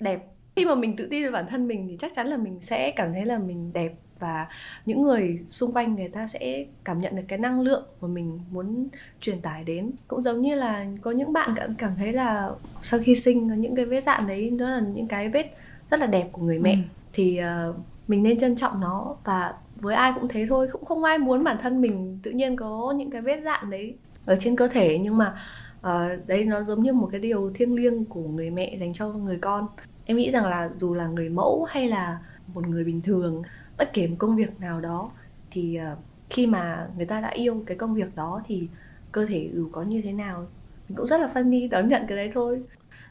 đẹp. 0.00 0.24
Khi 0.56 0.64
mà 0.64 0.74
mình 0.74 0.96
tự 0.96 1.08
tin 1.10 1.22
về 1.22 1.30
bản 1.30 1.46
thân 1.48 1.68
mình 1.68 1.88
thì 1.88 1.96
chắc 2.00 2.12
chắn 2.14 2.26
là 2.26 2.36
mình 2.36 2.58
sẽ 2.60 2.90
cảm 2.96 3.12
thấy 3.12 3.24
là 3.24 3.38
mình 3.38 3.72
đẹp. 3.72 3.94
Và 4.18 4.48
những 4.86 5.02
người 5.02 5.40
xung 5.48 5.72
quanh 5.72 5.94
người 5.94 6.08
ta 6.08 6.26
sẽ 6.26 6.66
cảm 6.84 7.00
nhận 7.00 7.16
được 7.16 7.22
cái 7.28 7.38
năng 7.38 7.60
lượng 7.60 7.86
mà 8.00 8.08
mình 8.08 8.40
muốn 8.50 8.88
truyền 9.20 9.40
tải 9.40 9.64
đến. 9.64 9.90
Cũng 10.08 10.22
giống 10.22 10.42
như 10.42 10.54
là 10.54 10.86
có 11.00 11.10
những 11.10 11.32
bạn 11.32 11.74
cảm 11.78 11.92
thấy 11.96 12.12
là 12.12 12.50
sau 12.82 13.00
khi 13.02 13.14
sinh 13.14 13.60
những 13.60 13.76
cái 13.76 13.84
vết 13.84 14.04
dạn 14.04 14.26
đấy 14.26 14.50
đó 14.50 14.68
là 14.68 14.80
những 14.80 15.08
cái 15.08 15.28
vết 15.28 15.54
rất 15.90 16.00
là 16.00 16.06
đẹp 16.06 16.28
của 16.32 16.42
người 16.42 16.58
mẹ. 16.58 16.72
Ừ. 16.72 16.78
thì 17.12 17.40
uh, 17.70 17.76
mình 18.08 18.22
nên 18.22 18.38
trân 18.38 18.56
trọng 18.56 18.80
nó. 18.80 19.16
Và 19.24 19.54
với 19.80 19.94
ai 19.94 20.12
cũng 20.14 20.28
thế 20.28 20.46
thôi 20.48 20.68
cũng 20.72 20.84
không 20.84 21.04
ai 21.04 21.18
muốn 21.18 21.44
bản 21.44 21.56
thân 21.60 21.80
mình 21.80 22.18
tự 22.22 22.30
nhiên 22.30 22.56
có 22.56 22.94
những 22.96 23.10
cái 23.10 23.20
vết 23.20 23.40
dạn 23.44 23.70
đấy 23.70 23.94
ở 24.24 24.36
trên 24.36 24.56
cơ 24.56 24.68
thể. 24.68 24.98
Nhưng 24.98 25.16
mà 25.18 25.34
uh, 25.80 26.26
đấy 26.26 26.44
nó 26.44 26.62
giống 26.62 26.82
như 26.82 26.92
một 26.92 27.08
cái 27.12 27.20
điều 27.20 27.52
thiêng 27.54 27.74
liêng 27.74 28.04
của 28.04 28.28
người 28.28 28.50
mẹ 28.50 28.76
dành 28.80 28.94
cho 28.94 29.08
người 29.08 29.38
con. 29.40 29.66
Em 30.04 30.16
nghĩ 30.16 30.30
rằng 30.30 30.46
là 30.46 30.70
dù 30.78 30.94
là 30.94 31.06
người 31.06 31.28
mẫu 31.28 31.64
hay 31.68 31.88
là 31.88 32.18
một 32.54 32.68
người 32.68 32.84
bình 32.84 33.00
thường 33.02 33.42
bất 33.78 33.92
kể 33.92 34.06
một 34.06 34.16
công 34.18 34.36
việc 34.36 34.60
nào 34.60 34.80
đó 34.80 35.10
thì 35.50 35.78
uh, 35.92 35.98
khi 36.30 36.46
mà 36.46 36.88
người 36.96 37.06
ta 37.06 37.20
đã 37.20 37.28
yêu 37.28 37.62
cái 37.66 37.76
công 37.76 37.94
việc 37.94 38.16
đó 38.16 38.42
thì 38.46 38.68
cơ 39.12 39.26
thể 39.26 39.50
dù 39.54 39.68
có 39.72 39.82
như 39.82 40.02
thế 40.02 40.12
nào 40.12 40.46
mình 40.88 40.96
cũng 40.96 41.06
rất 41.06 41.20
là 41.20 41.28
phân 41.34 41.50
đi 41.50 41.68
đón 41.68 41.88
nhận 41.88 42.02
cái 42.08 42.16
đấy 42.16 42.30
thôi. 42.34 42.62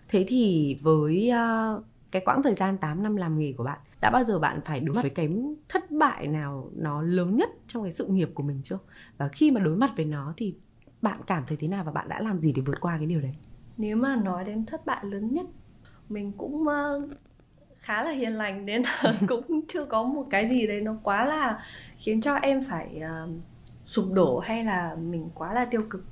Thế 0.09 0.25
thì 0.27 0.77
với 0.81 1.31
uh, 1.31 1.83
cái 2.11 2.21
quãng 2.25 2.43
thời 2.43 2.53
gian 2.53 2.77
8 2.77 3.03
năm 3.03 3.15
làm 3.15 3.39
nghề 3.39 3.53
của 3.57 3.63
bạn 3.63 3.79
đã 4.01 4.09
bao 4.09 4.23
giờ 4.23 4.39
bạn 4.39 4.61
phải 4.65 4.79
đối 4.79 4.95
mặt 4.95 5.01
với 5.01 5.09
cái 5.09 5.29
thất 5.69 5.91
bại 5.91 6.27
nào 6.27 6.69
nó 6.75 7.01
lớn 7.01 7.35
nhất 7.35 7.49
trong 7.67 7.83
cái 7.83 7.91
sự 7.91 8.07
nghiệp 8.07 8.29
của 8.33 8.43
mình 8.43 8.61
chưa? 8.63 8.77
Và 9.17 9.27
khi 9.27 9.51
mà 9.51 9.59
đối 9.59 9.75
mặt 9.75 9.91
với 9.95 10.05
nó 10.05 10.33
thì 10.37 10.55
bạn 11.01 11.19
cảm 11.27 11.43
thấy 11.47 11.57
thế 11.57 11.67
nào 11.67 11.83
và 11.83 11.91
bạn 11.91 12.09
đã 12.09 12.19
làm 12.19 12.39
gì 12.39 12.53
để 12.55 12.61
vượt 12.61 12.81
qua 12.81 12.97
cái 12.97 13.05
điều 13.05 13.21
đấy? 13.21 13.35
Nếu 13.77 13.97
mà 13.97 14.15
nói 14.15 14.43
đến 14.43 14.65
thất 14.65 14.85
bại 14.85 15.05
lớn 15.05 15.33
nhất 15.33 15.45
mình 16.09 16.31
cũng 16.37 16.65
uh, 16.67 17.09
khá 17.79 18.03
là 18.03 18.11
hiền 18.11 18.33
lành 18.33 18.65
nên 18.65 18.83
cũng 19.27 19.61
chưa 19.67 19.85
có 19.85 20.03
một 20.03 20.27
cái 20.29 20.49
gì 20.49 20.67
đấy 20.67 20.81
nó 20.81 20.95
quá 21.03 21.25
là 21.25 21.63
khiến 21.97 22.21
cho 22.21 22.35
em 22.35 22.63
phải 22.69 23.01
uh, 23.25 23.29
sụp 23.85 24.13
đổ 24.13 24.39
hay 24.39 24.63
là 24.63 24.95
mình 24.95 25.29
quá 25.35 25.53
là 25.53 25.65
tiêu 25.65 25.81
cực. 25.89 26.03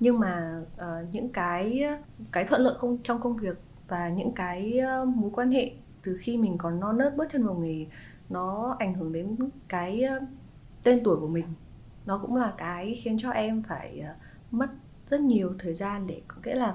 Nhưng 0.00 0.18
mà 0.18 0.62
uh, 0.76 1.08
những 1.12 1.28
cái 1.28 1.84
cái 2.32 2.44
thuận 2.44 2.60
lợi 2.60 2.74
không 2.78 2.98
trong 3.02 3.20
công 3.20 3.36
việc 3.36 3.56
và 3.88 4.08
những 4.08 4.32
cái 4.32 4.80
uh, 5.02 5.08
mối 5.08 5.30
quan 5.34 5.50
hệ 5.50 5.72
từ 6.06 6.16
khi 6.20 6.36
mình 6.36 6.58
còn 6.58 6.80
non 6.80 6.98
nớt 6.98 7.16
bước 7.16 7.24
chân 7.30 7.46
vào 7.46 7.54
nghề 7.54 7.86
nó 8.28 8.76
ảnh 8.78 8.94
hưởng 8.94 9.12
đến 9.12 9.36
cái 9.68 10.04
uh, 10.16 10.28
tên 10.82 11.00
tuổi 11.04 11.16
của 11.16 11.28
mình 11.28 11.46
nó 12.06 12.18
cũng 12.18 12.36
là 12.36 12.52
cái 12.58 13.00
khiến 13.02 13.16
cho 13.20 13.30
em 13.30 13.62
phải 13.62 14.02
uh, 14.10 14.16
mất 14.54 14.70
rất 15.08 15.20
nhiều 15.20 15.54
thời 15.58 15.74
gian 15.74 16.06
để 16.06 16.22
có 16.28 16.36
nghĩa 16.44 16.54
là 16.54 16.74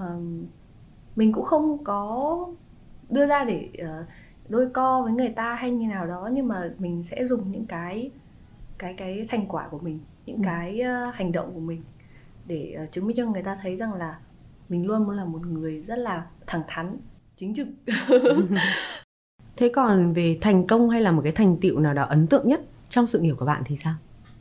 uh, 0.00 0.22
mình 1.16 1.32
cũng 1.32 1.44
không 1.44 1.84
có 1.84 2.46
đưa 3.10 3.26
ra 3.26 3.44
để 3.44 3.68
uh, 3.82 4.06
đôi 4.48 4.70
co 4.70 5.02
với 5.02 5.12
người 5.12 5.32
ta 5.36 5.54
hay 5.54 5.70
như 5.70 5.86
nào 5.86 6.06
đó 6.06 6.28
nhưng 6.32 6.48
mà 6.48 6.70
mình 6.78 7.02
sẽ 7.02 7.26
dùng 7.26 7.50
những 7.50 7.66
cái 7.66 8.10
cái 8.78 8.94
cái 8.94 9.24
thành 9.28 9.46
quả 9.48 9.68
của 9.68 9.78
mình 9.78 10.00
những 10.26 10.36
ừ. 10.36 10.42
cái 10.44 10.80
uh, 10.80 11.14
hành 11.14 11.32
động 11.32 11.50
của 11.54 11.60
mình 11.60 11.82
để 12.46 12.76
uh, 12.84 12.92
chứng 12.92 13.06
minh 13.06 13.16
cho 13.16 13.26
người 13.26 13.42
ta 13.42 13.58
thấy 13.62 13.76
rằng 13.76 13.94
là 13.94 14.18
mình 14.68 14.86
luôn 14.86 15.04
muốn 15.04 15.16
là 15.16 15.24
một 15.24 15.46
người 15.46 15.82
rất 15.82 15.98
là 15.98 16.26
thẳng 16.46 16.62
thắn 16.68 16.96
chính 17.42 17.54
trực. 17.54 17.66
Thế 19.56 19.70
còn 19.74 20.12
về 20.12 20.38
thành 20.40 20.66
công 20.66 20.90
hay 20.90 21.00
là 21.00 21.12
một 21.12 21.20
cái 21.24 21.32
thành 21.32 21.56
tựu 21.56 21.78
nào 21.78 21.94
đó 21.94 22.02
ấn 22.02 22.26
tượng 22.26 22.48
nhất 22.48 22.60
trong 22.88 23.06
sự 23.06 23.20
nghiệp 23.20 23.34
của 23.38 23.44
bạn 23.44 23.62
thì 23.66 23.76
sao? 23.76 23.94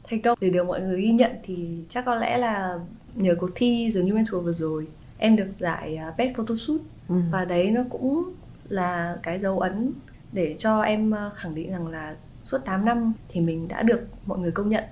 Thành 0.04 0.22
công 0.22 0.38
để 0.42 0.50
được 0.50 0.64
mọi 0.68 0.82
người 0.82 1.02
ghi 1.02 1.12
nhận 1.12 1.32
thì 1.44 1.84
chắc 1.90 2.06
có 2.06 2.16
lẽ 2.16 2.38
là 2.38 2.80
nhờ 3.16 3.36
cuộc 3.40 3.50
thi 3.56 3.92
The 3.94 4.02
New 4.02 4.16
Mentor 4.16 4.44
vừa 4.46 4.54
rồi 4.54 4.88
em 5.18 5.36
được 5.36 5.48
giải 5.60 5.96
à, 5.96 6.14
Best 6.18 6.38
Photoshoot. 6.38 6.82
Ừ. 7.10 7.16
và 7.32 7.46
đấy 7.46 7.72
nó 7.72 7.82
cũng 7.90 8.34
là 8.70 9.18
cái 9.24 9.40
dấu 9.40 9.60
ấn 9.60 9.92
để 10.32 10.56
cho 10.60 10.82
em 10.82 11.16
à, 11.16 11.30
khẳng 11.36 11.56
định 11.56 11.72
rằng 11.72 11.88
là 11.88 12.16
suốt 12.44 12.58
8 12.66 12.86
năm 12.86 13.14
thì 13.30 13.42
mình 13.42 13.68
đã 13.68 13.84
được 13.84 14.02
mọi 14.26 14.40
người 14.40 14.52
công 14.52 14.70
nhận. 14.70 14.84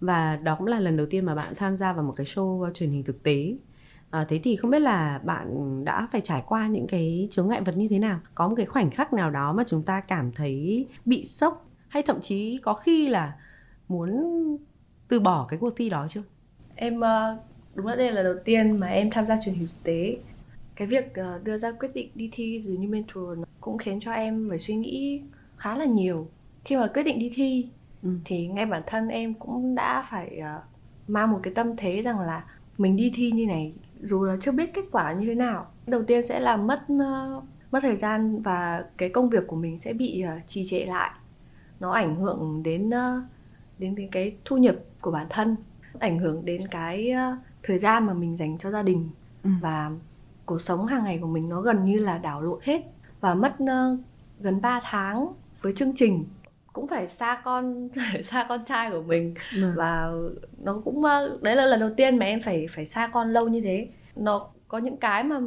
Và 0.00 0.36
đó 0.36 0.54
cũng 0.58 0.66
là 0.66 0.80
lần 0.80 0.96
đầu 0.96 1.06
tiên 1.10 1.24
mà 1.24 1.34
bạn 1.34 1.54
tham 1.56 1.76
gia 1.76 1.92
vào 1.92 2.04
một 2.04 2.14
cái 2.16 2.26
show 2.26 2.72
truyền 2.72 2.90
hình 2.90 3.02
thực 3.02 3.22
tế 3.22 3.54
à, 4.14 4.24
thế 4.28 4.40
thì 4.44 4.56
không 4.56 4.70
biết 4.70 4.78
là 4.78 5.20
bạn 5.24 5.80
đã 5.84 6.08
phải 6.12 6.20
trải 6.20 6.42
qua 6.46 6.68
những 6.68 6.86
cái 6.86 7.28
chướng 7.30 7.48
ngại 7.48 7.60
vật 7.60 7.76
như 7.76 7.88
thế 7.88 7.98
nào? 7.98 8.20
Có 8.34 8.48
một 8.48 8.54
cái 8.56 8.66
khoảnh 8.66 8.90
khắc 8.90 9.12
nào 9.12 9.30
đó 9.30 9.52
mà 9.52 9.64
chúng 9.66 9.82
ta 9.82 10.00
cảm 10.00 10.32
thấy 10.32 10.86
bị 11.04 11.24
sốc 11.24 11.68
hay 11.88 12.02
thậm 12.02 12.20
chí 12.20 12.58
có 12.62 12.74
khi 12.74 13.08
là 13.08 13.32
muốn 13.88 14.10
từ 15.08 15.20
bỏ 15.20 15.46
cái 15.48 15.58
cuộc 15.58 15.76
thi 15.76 15.90
đó 15.90 16.06
chưa? 16.08 16.22
Em 16.74 17.00
ờ, 17.00 17.38
đúng 17.74 17.86
là 17.86 17.96
đây 17.96 18.12
là 18.12 18.22
đầu 18.22 18.34
tiên 18.44 18.80
mà 18.80 18.86
em 18.86 19.10
tham 19.10 19.26
gia 19.26 19.36
truyền 19.44 19.54
hình 19.54 19.66
thực 19.66 19.82
tế. 19.82 20.16
Cái 20.76 20.88
việc 20.88 21.14
ờ, 21.14 21.40
đưa 21.44 21.58
ra 21.58 21.72
quyết 21.72 21.90
định 21.94 22.10
đi 22.14 22.28
thi 22.32 22.62
The 22.64 22.70
New 22.70 22.90
Mentor 22.90 23.38
cũng 23.60 23.78
khiến 23.78 24.00
cho 24.00 24.12
em 24.12 24.46
phải 24.48 24.58
suy 24.58 24.74
nghĩ 24.74 25.22
khá 25.56 25.76
là 25.76 25.84
nhiều. 25.84 26.28
Khi 26.64 26.76
mà 26.76 26.86
quyết 26.94 27.02
định 27.02 27.18
đi 27.18 27.30
thi 27.34 27.66
ừ. 28.02 28.08
thì 28.24 28.46
ngay 28.46 28.66
bản 28.66 28.82
thân 28.86 29.08
em 29.08 29.34
cũng 29.34 29.74
đã 29.74 30.06
phải 30.10 30.40
mang 31.08 31.32
một 31.32 31.40
cái 31.42 31.54
tâm 31.54 31.76
thế 31.76 32.02
rằng 32.02 32.20
là 32.20 32.44
mình 32.78 32.96
đi 32.96 33.12
thi 33.14 33.30
như 33.30 33.46
này 33.46 33.72
dù 34.04 34.24
là 34.24 34.36
chưa 34.40 34.52
biết 34.52 34.74
kết 34.74 34.84
quả 34.92 35.12
như 35.12 35.26
thế 35.26 35.34
nào 35.34 35.66
đầu 35.86 36.02
tiên 36.02 36.26
sẽ 36.26 36.40
là 36.40 36.56
mất 36.56 36.82
uh, 36.92 37.44
mất 37.70 37.78
thời 37.82 37.96
gian 37.96 38.42
và 38.42 38.84
cái 38.96 39.08
công 39.08 39.28
việc 39.28 39.46
của 39.46 39.56
mình 39.56 39.78
sẽ 39.78 39.92
bị 39.92 40.24
uh, 40.36 40.46
trì 40.46 40.64
trệ 40.64 40.84
lại 40.84 41.10
nó 41.80 41.92
ảnh 41.92 42.16
hưởng 42.16 42.62
đến 42.62 42.88
uh, 42.88 43.22
đến 43.78 43.94
cái, 43.96 44.08
cái 44.12 44.36
thu 44.44 44.56
nhập 44.56 44.76
của 45.00 45.10
bản 45.10 45.26
thân 45.30 45.56
ảnh 45.98 46.18
hưởng 46.18 46.44
đến 46.44 46.68
cái 46.68 47.12
uh, 47.12 47.38
thời 47.62 47.78
gian 47.78 48.06
mà 48.06 48.14
mình 48.14 48.36
dành 48.36 48.58
cho 48.58 48.70
gia 48.70 48.82
đình 48.82 49.08
ừ. 49.44 49.50
và 49.60 49.90
cuộc 50.46 50.60
sống 50.60 50.86
hàng 50.86 51.04
ngày 51.04 51.18
của 51.20 51.26
mình 51.26 51.48
nó 51.48 51.60
gần 51.60 51.84
như 51.84 51.98
là 51.98 52.18
đảo 52.18 52.42
lộn 52.42 52.58
hết 52.62 52.82
và 53.20 53.34
mất 53.34 53.54
uh, 53.62 54.00
gần 54.40 54.60
3 54.60 54.80
tháng 54.84 55.32
với 55.62 55.72
chương 55.72 55.92
trình 55.96 56.24
cũng 56.74 56.86
phải 56.86 57.08
xa 57.08 57.40
con 57.44 57.88
xa 58.22 58.46
con 58.48 58.64
trai 58.64 58.90
của 58.90 59.02
mình 59.02 59.34
ừ. 59.56 59.72
và 59.76 60.10
nó 60.62 60.80
cũng 60.84 61.02
đấy 61.40 61.56
là 61.56 61.66
lần 61.66 61.80
đầu 61.80 61.90
tiên 61.96 62.18
mà 62.18 62.26
em 62.26 62.42
phải 62.42 62.66
phải 62.70 62.86
xa 62.86 63.10
con 63.12 63.32
lâu 63.32 63.48
như 63.48 63.60
thế 63.60 63.88
nó 64.16 64.46
có 64.68 64.78
những 64.78 64.96
cái 64.96 65.24
mà 65.24 65.40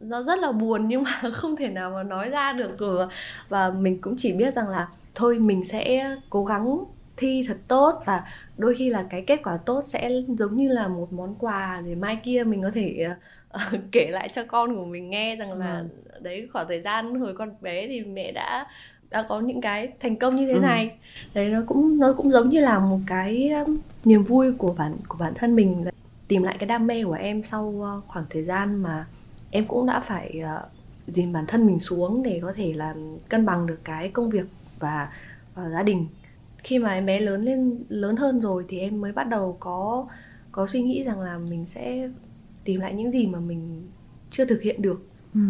nó 0.00 0.22
rất 0.22 0.38
là 0.38 0.52
buồn 0.52 0.88
nhưng 0.88 1.02
mà 1.02 1.30
không 1.32 1.56
thể 1.56 1.68
nào 1.68 1.90
mà 1.90 2.02
nói 2.02 2.28
ra 2.28 2.52
được 2.52 2.78
rồi 2.78 3.06
và 3.48 3.70
mình 3.70 4.00
cũng 4.00 4.14
chỉ 4.18 4.32
biết 4.32 4.54
rằng 4.54 4.68
là 4.68 4.88
thôi 5.14 5.38
mình 5.38 5.64
sẽ 5.64 6.16
cố 6.30 6.44
gắng 6.44 6.84
thi 7.16 7.44
thật 7.48 7.56
tốt 7.68 8.02
và 8.04 8.24
đôi 8.56 8.74
khi 8.74 8.90
là 8.90 9.06
cái 9.10 9.24
kết 9.26 9.40
quả 9.44 9.58
tốt 9.66 9.82
sẽ 9.84 10.10
giống 10.38 10.56
như 10.56 10.68
là 10.68 10.88
một 10.88 11.12
món 11.12 11.34
quà 11.38 11.82
để 11.86 11.94
mai 11.94 12.18
kia 12.24 12.44
mình 12.44 12.62
có 12.62 12.70
thể 12.74 13.06
uh, 13.54 13.80
kể 13.92 14.08
lại 14.10 14.28
cho 14.34 14.44
con 14.44 14.76
của 14.76 14.84
mình 14.84 15.10
nghe 15.10 15.36
rằng 15.36 15.52
là 15.52 15.78
ừ. 15.78 16.18
đấy 16.20 16.48
khoảng 16.52 16.68
thời 16.68 16.80
gian 16.80 17.14
hồi 17.14 17.34
con 17.38 17.54
bé 17.60 17.88
thì 17.88 18.00
mẹ 18.00 18.32
đã 18.32 18.66
đã 19.10 19.26
có 19.28 19.40
những 19.40 19.60
cái 19.60 19.92
thành 20.00 20.16
công 20.16 20.36
như 20.36 20.46
thế 20.46 20.52
ừ. 20.52 20.60
này 20.60 20.90
đấy 21.34 21.48
nó 21.48 21.62
cũng 21.66 21.98
nó 21.98 22.12
cũng 22.12 22.30
giống 22.30 22.48
như 22.48 22.60
là 22.60 22.78
một 22.78 22.98
cái 23.06 23.50
um, 23.50 23.78
niềm 24.04 24.24
vui 24.24 24.52
của 24.52 24.74
bản 24.78 24.96
của 25.08 25.18
bản 25.18 25.32
thân 25.34 25.56
mình 25.56 25.84
tìm 26.28 26.42
lại 26.42 26.56
cái 26.58 26.66
đam 26.66 26.86
mê 26.86 27.04
của 27.04 27.12
em 27.12 27.42
sau 27.42 27.64
uh, 27.64 28.04
khoảng 28.06 28.24
thời 28.30 28.44
gian 28.44 28.76
mà 28.76 29.06
em 29.50 29.66
cũng 29.66 29.86
đã 29.86 30.00
phải 30.00 30.42
uh, 30.42 30.70
dìm 31.06 31.32
bản 31.32 31.44
thân 31.46 31.66
mình 31.66 31.80
xuống 31.80 32.22
để 32.22 32.38
có 32.42 32.52
thể 32.52 32.72
là 32.72 32.94
cân 33.28 33.46
bằng 33.46 33.66
được 33.66 33.78
cái 33.84 34.08
công 34.08 34.30
việc 34.30 34.46
và, 34.78 35.08
và 35.54 35.68
gia 35.68 35.82
đình 35.82 36.06
khi 36.58 36.78
mà 36.78 36.92
em 36.92 37.06
bé 37.06 37.20
lớn 37.20 37.42
lên 37.42 37.84
lớn 37.88 38.16
hơn 38.16 38.40
rồi 38.40 38.64
thì 38.68 38.78
em 38.78 39.00
mới 39.00 39.12
bắt 39.12 39.28
đầu 39.28 39.56
có 39.60 40.06
có 40.52 40.66
suy 40.66 40.82
nghĩ 40.82 41.04
rằng 41.04 41.20
là 41.20 41.38
mình 41.38 41.66
sẽ 41.66 42.08
tìm 42.64 42.80
lại 42.80 42.94
những 42.94 43.12
gì 43.12 43.26
mà 43.26 43.40
mình 43.40 43.88
chưa 44.30 44.44
thực 44.44 44.62
hiện 44.62 44.82
được 44.82 45.06
ừ. 45.34 45.40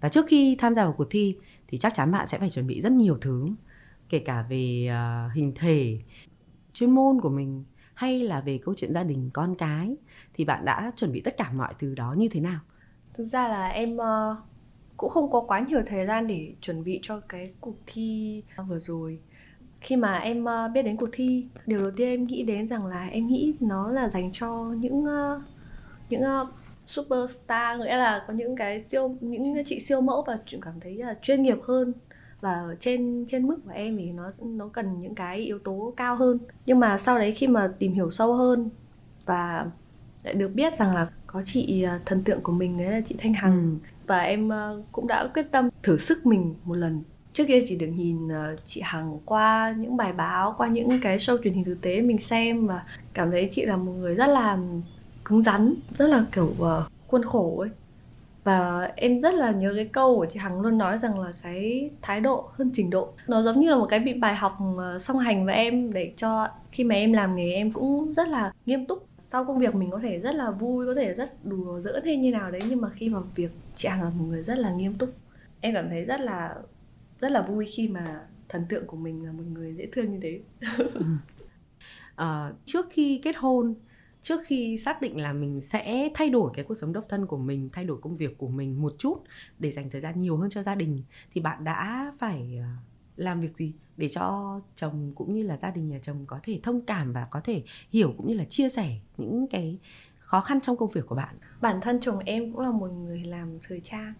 và 0.00 0.08
trước 0.08 0.26
khi 0.28 0.56
tham 0.58 0.74
gia 0.74 0.84
vào 0.84 0.94
cuộc 0.98 1.06
thi 1.10 1.36
thì 1.72 1.78
chắc 1.78 1.94
chắn 1.94 2.12
bạn 2.12 2.26
sẽ 2.26 2.38
phải 2.38 2.50
chuẩn 2.50 2.66
bị 2.66 2.80
rất 2.80 2.92
nhiều 2.92 3.18
thứ 3.20 3.48
kể 4.08 4.18
cả 4.18 4.46
về 4.48 4.88
uh, 4.90 5.32
hình 5.32 5.52
thể 5.56 5.98
chuyên 6.72 6.90
môn 6.90 7.20
của 7.20 7.28
mình 7.28 7.64
hay 7.94 8.20
là 8.20 8.40
về 8.40 8.58
câu 8.64 8.74
chuyện 8.76 8.94
gia 8.94 9.02
đình 9.02 9.30
con 9.32 9.54
cái. 9.54 9.96
Thì 10.34 10.44
bạn 10.44 10.64
đã 10.64 10.92
chuẩn 10.96 11.12
bị 11.12 11.20
tất 11.20 11.36
cả 11.36 11.52
mọi 11.52 11.74
thứ 11.78 11.94
đó 11.94 12.14
như 12.18 12.28
thế 12.28 12.40
nào? 12.40 12.60
Thực 13.14 13.24
ra 13.24 13.48
là 13.48 13.68
em 13.68 13.96
uh, 13.96 14.36
cũng 14.96 15.10
không 15.10 15.30
có 15.30 15.40
quá 15.40 15.60
nhiều 15.60 15.80
thời 15.86 16.06
gian 16.06 16.26
để 16.26 16.54
chuẩn 16.60 16.84
bị 16.84 17.00
cho 17.02 17.20
cái 17.20 17.52
cuộc 17.60 17.76
thi 17.86 18.42
vừa 18.68 18.78
rồi. 18.78 19.18
Khi 19.80 19.96
mà 19.96 20.18
em 20.18 20.44
uh, 20.44 20.72
biết 20.74 20.82
đến 20.82 20.96
cuộc 20.96 21.08
thi 21.12 21.46
điều 21.66 21.80
đầu 21.80 21.90
tiên 21.96 22.08
em 22.08 22.26
nghĩ 22.26 22.42
đến 22.42 22.68
rằng 22.68 22.86
là 22.86 23.06
em 23.06 23.26
nghĩ 23.26 23.54
nó 23.60 23.90
là 23.90 24.08
dành 24.08 24.30
cho 24.32 24.74
những 24.78 25.04
uh, 25.04 25.42
những 26.10 26.22
uh, 26.22 26.48
superstar 26.92 27.80
nghĩa 27.80 27.96
là 27.96 28.24
có 28.26 28.34
những 28.34 28.56
cái 28.56 28.80
siêu 28.80 29.16
những 29.20 29.64
chị 29.64 29.80
siêu 29.80 30.00
mẫu 30.00 30.24
và 30.26 30.38
cảm 30.62 30.80
thấy 30.80 30.96
là 30.96 31.14
chuyên 31.22 31.42
nghiệp 31.42 31.58
hơn. 31.62 31.92
Và 32.40 32.62
trên 32.80 33.24
trên 33.28 33.46
mức 33.46 33.58
của 33.64 33.72
em 33.74 33.96
thì 33.96 34.12
nó 34.12 34.30
nó 34.42 34.68
cần 34.72 35.00
những 35.00 35.14
cái 35.14 35.38
yếu 35.38 35.58
tố 35.58 35.92
cao 35.96 36.16
hơn. 36.16 36.38
Nhưng 36.66 36.80
mà 36.80 36.98
sau 36.98 37.18
đấy 37.18 37.32
khi 37.32 37.46
mà 37.46 37.72
tìm 37.78 37.92
hiểu 37.92 38.10
sâu 38.10 38.34
hơn 38.34 38.70
và 39.24 39.66
lại 40.24 40.34
được 40.34 40.48
biết 40.54 40.78
rằng 40.78 40.94
là 40.94 41.06
có 41.26 41.42
chị 41.44 41.86
thần 42.06 42.22
tượng 42.24 42.40
của 42.40 42.52
mình 42.52 42.78
đấy 42.78 42.90
là 42.90 43.00
chị 43.00 43.14
Thanh 43.18 43.34
Hằng. 43.34 43.78
Ừ. 43.82 43.88
và 44.06 44.20
em 44.20 44.50
cũng 44.92 45.06
đã 45.06 45.26
quyết 45.34 45.46
tâm 45.50 45.68
thử 45.82 45.96
sức 45.96 46.26
mình 46.26 46.54
một 46.64 46.74
lần. 46.74 47.02
Trước 47.32 47.44
kia 47.48 47.64
chỉ 47.68 47.76
được 47.76 47.86
nhìn 47.86 48.26
uh, 48.26 48.32
chị 48.64 48.80
Hằng 48.84 49.18
qua 49.24 49.74
những 49.78 49.96
bài 49.96 50.12
báo 50.12 50.54
qua 50.58 50.68
những 50.68 51.00
cái 51.02 51.18
show 51.18 51.38
truyền 51.44 51.54
hình 51.54 51.64
thực 51.64 51.80
tế 51.80 52.02
mình 52.02 52.18
xem 52.18 52.66
và 52.66 52.82
cảm 53.14 53.30
thấy 53.30 53.48
chị 53.52 53.66
là 53.66 53.76
một 53.76 53.92
người 53.92 54.14
rất 54.14 54.26
là 54.26 54.58
cứng 55.24 55.42
rắn 55.42 55.74
rất 55.90 56.08
là 56.08 56.24
kiểu 56.32 56.54
uh, 56.58 56.68
khuôn 57.06 57.24
khổ 57.24 57.58
ấy. 57.58 57.70
Và 58.44 58.90
em 58.96 59.20
rất 59.20 59.34
là 59.34 59.50
nhớ 59.50 59.72
cái 59.76 59.84
câu 59.84 60.16
của 60.16 60.26
chị 60.26 60.38
Hằng 60.38 60.60
luôn 60.60 60.78
nói 60.78 60.98
rằng 60.98 61.20
là 61.20 61.32
cái 61.42 61.90
thái 62.02 62.20
độ 62.20 62.50
hơn 62.52 62.70
trình 62.74 62.90
độ. 62.90 63.12
Nó 63.28 63.42
giống 63.42 63.60
như 63.60 63.70
là 63.70 63.76
một 63.76 63.86
cái 63.88 64.00
bị 64.00 64.14
bài 64.14 64.34
học 64.34 64.58
ờ, 64.78 64.98
song 64.98 65.18
hành 65.18 65.46
với 65.46 65.54
em 65.54 65.92
để 65.92 66.12
cho 66.16 66.48
khi 66.72 66.84
mà 66.84 66.94
em 66.94 67.12
làm 67.12 67.36
nghề 67.36 67.52
em 67.52 67.72
cũng 67.72 68.14
rất 68.14 68.28
là 68.28 68.52
nghiêm 68.66 68.86
túc. 68.86 69.06
Sau 69.18 69.44
công 69.44 69.58
việc 69.58 69.74
mình 69.74 69.90
có 69.90 69.98
thể 69.98 70.18
rất 70.18 70.34
là 70.34 70.50
vui 70.50 70.86
có 70.86 70.94
thể 70.94 71.14
rất 71.14 71.44
đùa 71.44 71.80
giỡn 71.80 72.04
hay 72.04 72.16
như 72.16 72.30
nào 72.30 72.50
đấy 72.50 72.60
nhưng 72.68 72.80
mà 72.80 72.90
khi 72.90 73.08
vào 73.08 73.24
việc 73.34 73.50
chị 73.76 73.88
Hằng 73.88 74.02
là 74.02 74.10
một 74.10 74.24
người 74.28 74.42
rất 74.42 74.58
là 74.58 74.72
nghiêm 74.72 74.94
túc. 74.94 75.10
Em 75.60 75.74
cảm 75.74 75.88
thấy 75.88 76.04
rất 76.04 76.20
là 76.20 76.54
rất 77.20 77.32
là 77.32 77.42
vui 77.42 77.66
khi 77.66 77.88
mà 77.88 78.20
thần 78.48 78.64
tượng 78.68 78.86
của 78.86 78.96
mình 78.96 79.24
là 79.24 79.32
một 79.32 79.44
người 79.52 79.74
dễ 79.74 79.86
thương 79.92 80.12
như 80.12 80.18
thế. 80.22 80.40
À, 82.16 82.52
trước 82.64 82.86
khi 82.90 83.20
kết 83.24 83.36
hôn 83.36 83.74
trước 84.22 84.40
khi 84.46 84.76
xác 84.76 85.02
định 85.02 85.20
là 85.20 85.32
mình 85.32 85.60
sẽ 85.60 86.10
thay 86.14 86.30
đổi 86.30 86.50
cái 86.54 86.64
cuộc 86.64 86.74
sống 86.74 86.92
độc 86.92 87.04
thân 87.08 87.26
của 87.26 87.36
mình, 87.36 87.68
thay 87.72 87.84
đổi 87.84 87.98
công 88.02 88.16
việc 88.16 88.38
của 88.38 88.48
mình 88.48 88.82
một 88.82 88.92
chút 88.98 89.16
để 89.58 89.72
dành 89.72 89.90
thời 89.90 90.00
gian 90.00 90.20
nhiều 90.20 90.36
hơn 90.36 90.50
cho 90.50 90.62
gia 90.62 90.74
đình, 90.74 91.02
thì 91.32 91.40
bạn 91.40 91.64
đã 91.64 92.12
phải 92.18 92.58
ờ, 92.60 92.66
làm 93.16 93.40
việc 93.40 93.56
gì 93.56 93.72
để 93.96 94.08
cho 94.08 94.60
chồng 94.74 95.12
cũng 95.14 95.34
như 95.34 95.42
là 95.42 95.56
gia 95.56 95.70
đình 95.70 95.88
nhà 95.88 95.98
chồng 96.02 96.24
có 96.26 96.40
thể 96.42 96.60
thông 96.62 96.80
cảm 96.80 97.12
và 97.12 97.26
có 97.30 97.40
thể 97.44 97.62
hiểu 97.90 98.14
cũng 98.16 98.28
như 98.28 98.34
là 98.34 98.44
chia 98.44 98.68
sẻ 98.68 98.98
những 99.16 99.46
cái 99.50 99.78
khó 100.18 100.40
khăn 100.40 100.60
trong 100.60 100.76
công 100.76 100.90
việc 100.90 101.06
của 101.06 101.14
bạn? 101.14 101.34
Bản 101.60 101.80
thân 101.80 102.00
chồng 102.00 102.18
em 102.18 102.52
cũng 102.52 102.60
là 102.60 102.70
một 102.70 102.90
người 102.90 103.24
làm 103.24 103.58
thời 103.62 103.80
trang. 103.84 104.14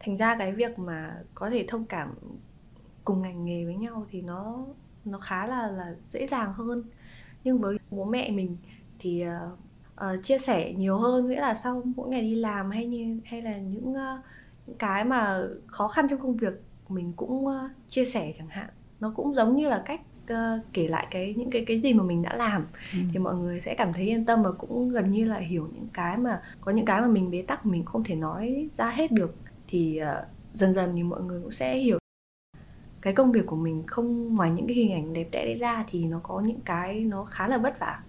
Thành 0.00 0.16
ra 0.16 0.36
cái 0.38 0.52
việc 0.52 0.78
mà 0.78 1.22
có 1.34 1.50
thể 1.50 1.64
thông 1.68 1.84
cảm 1.84 2.14
cùng 3.04 3.22
ngành 3.22 3.44
nghề 3.44 3.64
với 3.64 3.76
nhau 3.76 4.06
thì 4.10 4.22
nó 4.22 4.66
nó 5.04 5.18
khá 5.18 5.46
là 5.46 5.66
là 5.66 5.94
dễ 6.04 6.26
dàng 6.26 6.52
hơn. 6.52 6.82
Nhưng 7.44 7.58
với 7.58 7.78
bố 7.90 8.04
mẹ 8.04 8.30
mình 8.30 8.56
thì 8.98 9.24
uh, 9.26 9.58
uh, 9.94 10.24
chia 10.24 10.38
sẻ 10.38 10.72
nhiều 10.72 10.98
hơn 10.98 11.28
nghĩa 11.28 11.40
là 11.40 11.54
sau 11.54 11.82
mỗi 11.96 12.08
ngày 12.08 12.22
đi 12.22 12.34
làm 12.34 12.70
hay 12.70 12.86
như 12.86 13.20
hay 13.24 13.42
là 13.42 13.58
những 13.58 13.90
uh, 13.92 14.24
những 14.66 14.76
cái 14.78 15.04
mà 15.04 15.42
khó 15.66 15.88
khăn 15.88 16.06
trong 16.10 16.20
công 16.20 16.36
việc 16.36 16.62
mình 16.88 17.12
cũng 17.16 17.46
uh, 17.46 17.70
chia 17.88 18.04
sẻ 18.04 18.32
chẳng 18.38 18.48
hạn. 18.48 18.68
Nó 19.00 19.12
cũng 19.16 19.34
giống 19.34 19.56
như 19.56 19.68
là 19.68 19.82
cách 19.86 20.00
uh, 20.32 20.64
kể 20.72 20.88
lại 20.88 21.06
cái 21.10 21.34
những 21.36 21.50
cái 21.50 21.64
cái 21.66 21.80
gì 21.80 21.92
mà 21.92 22.04
mình 22.04 22.22
đã 22.22 22.36
làm. 22.36 22.66
Ừ. 22.92 22.98
thì 23.12 23.18
mọi 23.18 23.34
người 23.34 23.60
sẽ 23.60 23.74
cảm 23.74 23.92
thấy 23.92 24.04
yên 24.04 24.24
tâm 24.24 24.42
và 24.42 24.52
cũng 24.52 24.88
gần 24.88 25.10
như 25.10 25.24
là 25.24 25.38
hiểu 25.38 25.68
những 25.74 25.88
cái 25.92 26.16
mà 26.18 26.42
có 26.60 26.72
những 26.72 26.84
cái 26.84 27.00
mà 27.00 27.06
mình 27.06 27.30
bế 27.30 27.42
tắc 27.42 27.66
mình 27.66 27.84
không 27.84 28.04
thể 28.04 28.14
nói 28.14 28.68
ra 28.76 28.90
hết 28.90 29.12
được. 29.12 29.34
Thì 29.68 30.00
uh, 30.02 30.26
dần 30.54 30.74
dần 30.74 30.92
thì 30.96 31.02
mọi 31.02 31.22
người 31.22 31.40
cũng 31.42 31.50
sẽ 31.50 31.78
hiểu. 31.78 31.98
Cái 33.00 33.12
công 33.12 33.32
việc 33.32 33.46
của 33.46 33.56
mình 33.56 33.82
không 33.86 34.34
ngoài 34.34 34.50
những 34.50 34.66
cái 34.66 34.76
hình 34.76 34.92
ảnh 34.92 35.12
đẹp 35.12 35.28
đẽ 35.30 35.44
đấy 35.44 35.54
ra 35.54 35.84
thì 35.88 36.04
nó 36.04 36.20
có 36.22 36.40
những 36.40 36.60
cái 36.64 37.00
nó 37.00 37.24
khá 37.24 37.48
là 37.48 37.58
vất 37.58 37.78
vả 37.78 38.02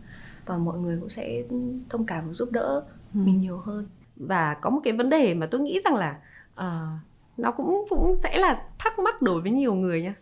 và 0.47 0.57
mọi 0.57 0.79
người 0.79 0.97
cũng 0.99 1.09
sẽ 1.09 1.43
thông 1.89 2.05
cảm 2.05 2.27
và 2.27 2.33
giúp 2.33 2.51
đỡ 2.51 2.83
ừ. 3.13 3.19
mình 3.19 3.41
nhiều 3.41 3.57
hơn. 3.57 3.87
Và 4.15 4.53
có 4.53 4.69
một 4.69 4.81
cái 4.83 4.93
vấn 4.93 5.09
đề 5.09 5.33
mà 5.33 5.47
tôi 5.51 5.61
nghĩ 5.61 5.79
rằng 5.83 5.95
là 5.95 6.19
uh, 6.53 6.99
nó 7.37 7.51
cũng 7.51 7.85
cũng 7.89 8.15
sẽ 8.15 8.37
là 8.37 8.67
thắc 8.79 8.99
mắc 8.99 9.21
đối 9.21 9.41
với 9.41 9.51
nhiều 9.51 9.75
người 9.75 10.01
nha. 10.01 10.15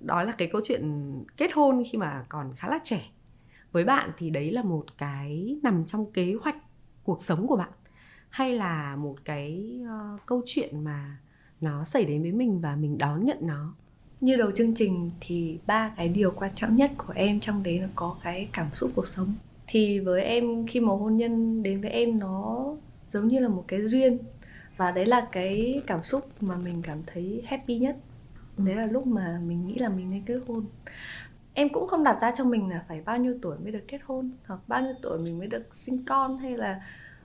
Đó 0.00 0.22
là 0.22 0.32
cái 0.32 0.48
câu 0.52 0.60
chuyện 0.64 1.12
kết 1.36 1.50
hôn 1.54 1.82
khi 1.90 1.98
mà 1.98 2.24
còn 2.28 2.52
khá 2.56 2.68
là 2.68 2.78
trẻ. 2.84 3.10
Với 3.72 3.84
bạn 3.84 4.10
thì 4.18 4.30
đấy 4.30 4.50
là 4.50 4.62
một 4.62 4.84
cái 4.98 5.56
nằm 5.62 5.84
trong 5.86 6.12
kế 6.12 6.34
hoạch 6.42 6.56
cuộc 7.04 7.20
sống 7.20 7.46
của 7.46 7.56
bạn. 7.56 7.70
Hay 8.30 8.54
là 8.54 8.96
một 8.96 9.16
cái 9.24 9.80
uh, 9.82 10.20
câu 10.26 10.42
chuyện 10.46 10.84
mà 10.84 11.16
nó 11.60 11.84
xảy 11.84 12.04
đến 12.04 12.22
với 12.22 12.32
mình 12.32 12.60
và 12.60 12.76
mình 12.76 12.98
đón 12.98 13.24
nhận 13.24 13.38
nó? 13.40 13.74
Như 14.20 14.36
đầu 14.36 14.50
chương 14.50 14.74
trình 14.74 15.10
thì 15.20 15.58
ba 15.66 15.92
cái 15.96 16.08
điều 16.08 16.30
quan 16.30 16.50
trọng 16.54 16.76
nhất 16.76 16.90
của 16.96 17.12
em 17.16 17.40
trong 17.40 17.62
đấy 17.62 17.80
là 17.80 17.88
có 17.94 18.16
cái 18.22 18.48
cảm 18.52 18.66
xúc 18.72 18.90
cuộc 18.94 19.06
sống 19.06 19.34
thì 19.66 20.00
với 20.00 20.22
em 20.22 20.66
khi 20.66 20.80
mà 20.80 20.92
hôn 20.92 21.16
nhân 21.16 21.62
đến 21.62 21.80
với 21.80 21.90
em 21.90 22.18
nó 22.18 22.66
giống 23.08 23.28
như 23.28 23.38
là 23.38 23.48
một 23.48 23.64
cái 23.68 23.86
duyên. 23.86 24.18
Và 24.76 24.90
đấy 24.90 25.06
là 25.06 25.28
cái 25.32 25.82
cảm 25.86 26.02
xúc 26.02 26.28
mà 26.40 26.56
mình 26.56 26.82
cảm 26.82 27.02
thấy 27.06 27.42
happy 27.46 27.78
nhất. 27.78 27.96
Đấy 28.56 28.74
là 28.74 28.86
lúc 28.86 29.06
mà 29.06 29.40
mình 29.46 29.66
nghĩ 29.66 29.74
là 29.74 29.88
mình 29.88 30.10
nên 30.10 30.22
kết 30.24 30.40
hôn. 30.48 30.64
Em 31.54 31.68
cũng 31.68 31.88
không 31.88 32.04
đặt 32.04 32.20
ra 32.20 32.32
cho 32.36 32.44
mình 32.44 32.68
là 32.70 32.84
phải 32.88 33.00
bao 33.04 33.18
nhiêu 33.18 33.38
tuổi 33.42 33.58
mới 33.58 33.72
được 33.72 33.84
kết 33.88 34.00
hôn 34.04 34.30
hoặc 34.46 34.60
bao 34.66 34.82
nhiêu 34.82 34.94
tuổi 35.02 35.18
mình 35.18 35.38
mới 35.38 35.46
được 35.46 35.76
sinh 35.76 36.04
con 36.06 36.38
hay 36.38 36.56
là 36.56 36.80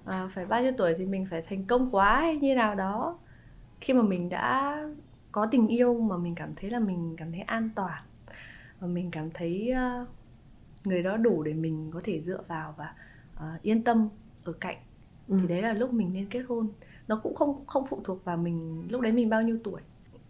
à, 0.06 0.30
phải 0.34 0.46
bao 0.46 0.62
nhiêu 0.62 0.72
tuổi 0.78 0.94
thì 0.98 1.06
mình 1.06 1.28
phải 1.30 1.42
thành 1.42 1.64
công 1.64 1.90
quá 1.92 2.22
hay 2.22 2.38
như 2.38 2.56
nào 2.56 2.76
đó. 2.76 3.20
Khi 3.82 3.94
mà 3.94 4.02
mình 4.02 4.30
đã 4.30 4.78
có 5.32 5.46
tình 5.52 5.68
yêu 5.68 6.00
mà 6.00 6.18
mình 6.18 6.36
cảm 6.36 6.50
thấy 6.56 6.70
là 6.70 6.80
mình 6.80 7.16
cảm 7.18 7.32
thấy 7.32 7.42
an 7.42 7.70
toàn 7.76 8.04
và 8.80 8.88
mình 8.88 9.12
cảm 9.12 9.30
thấy 9.34 9.74
uh, 10.02 10.08
người 10.88 11.04
đó 11.04 11.18
đủ 11.18 11.44
để 11.44 11.54
mình 11.54 11.92
có 11.94 12.02
thể 12.04 12.22
dựa 12.22 12.42
vào 12.48 12.76
và 12.78 12.94
uh, 13.36 13.62
yên 13.62 13.84
tâm 13.84 14.10
ở 14.44 14.54
cạnh. 14.54 14.78
Ừ. 15.28 15.38
thì 15.42 15.48
đấy 15.48 15.62
là 15.62 15.74
lúc 15.74 15.94
mình 15.94 16.14
nên 16.14 16.30
kết 16.30 16.42
hôn. 16.48 16.68
Nó 17.08 17.20
cũng 17.24 17.36
không 17.36 17.66
không 17.66 17.86
phụ 17.90 18.02
thuộc 18.04 18.26
vào 18.26 18.38
mình 18.38 18.88
lúc 18.90 19.02
đấy 19.02 19.12
mình 19.12 19.30
bao 19.30 19.42
nhiêu 19.42 19.58
tuổi. 19.64 19.82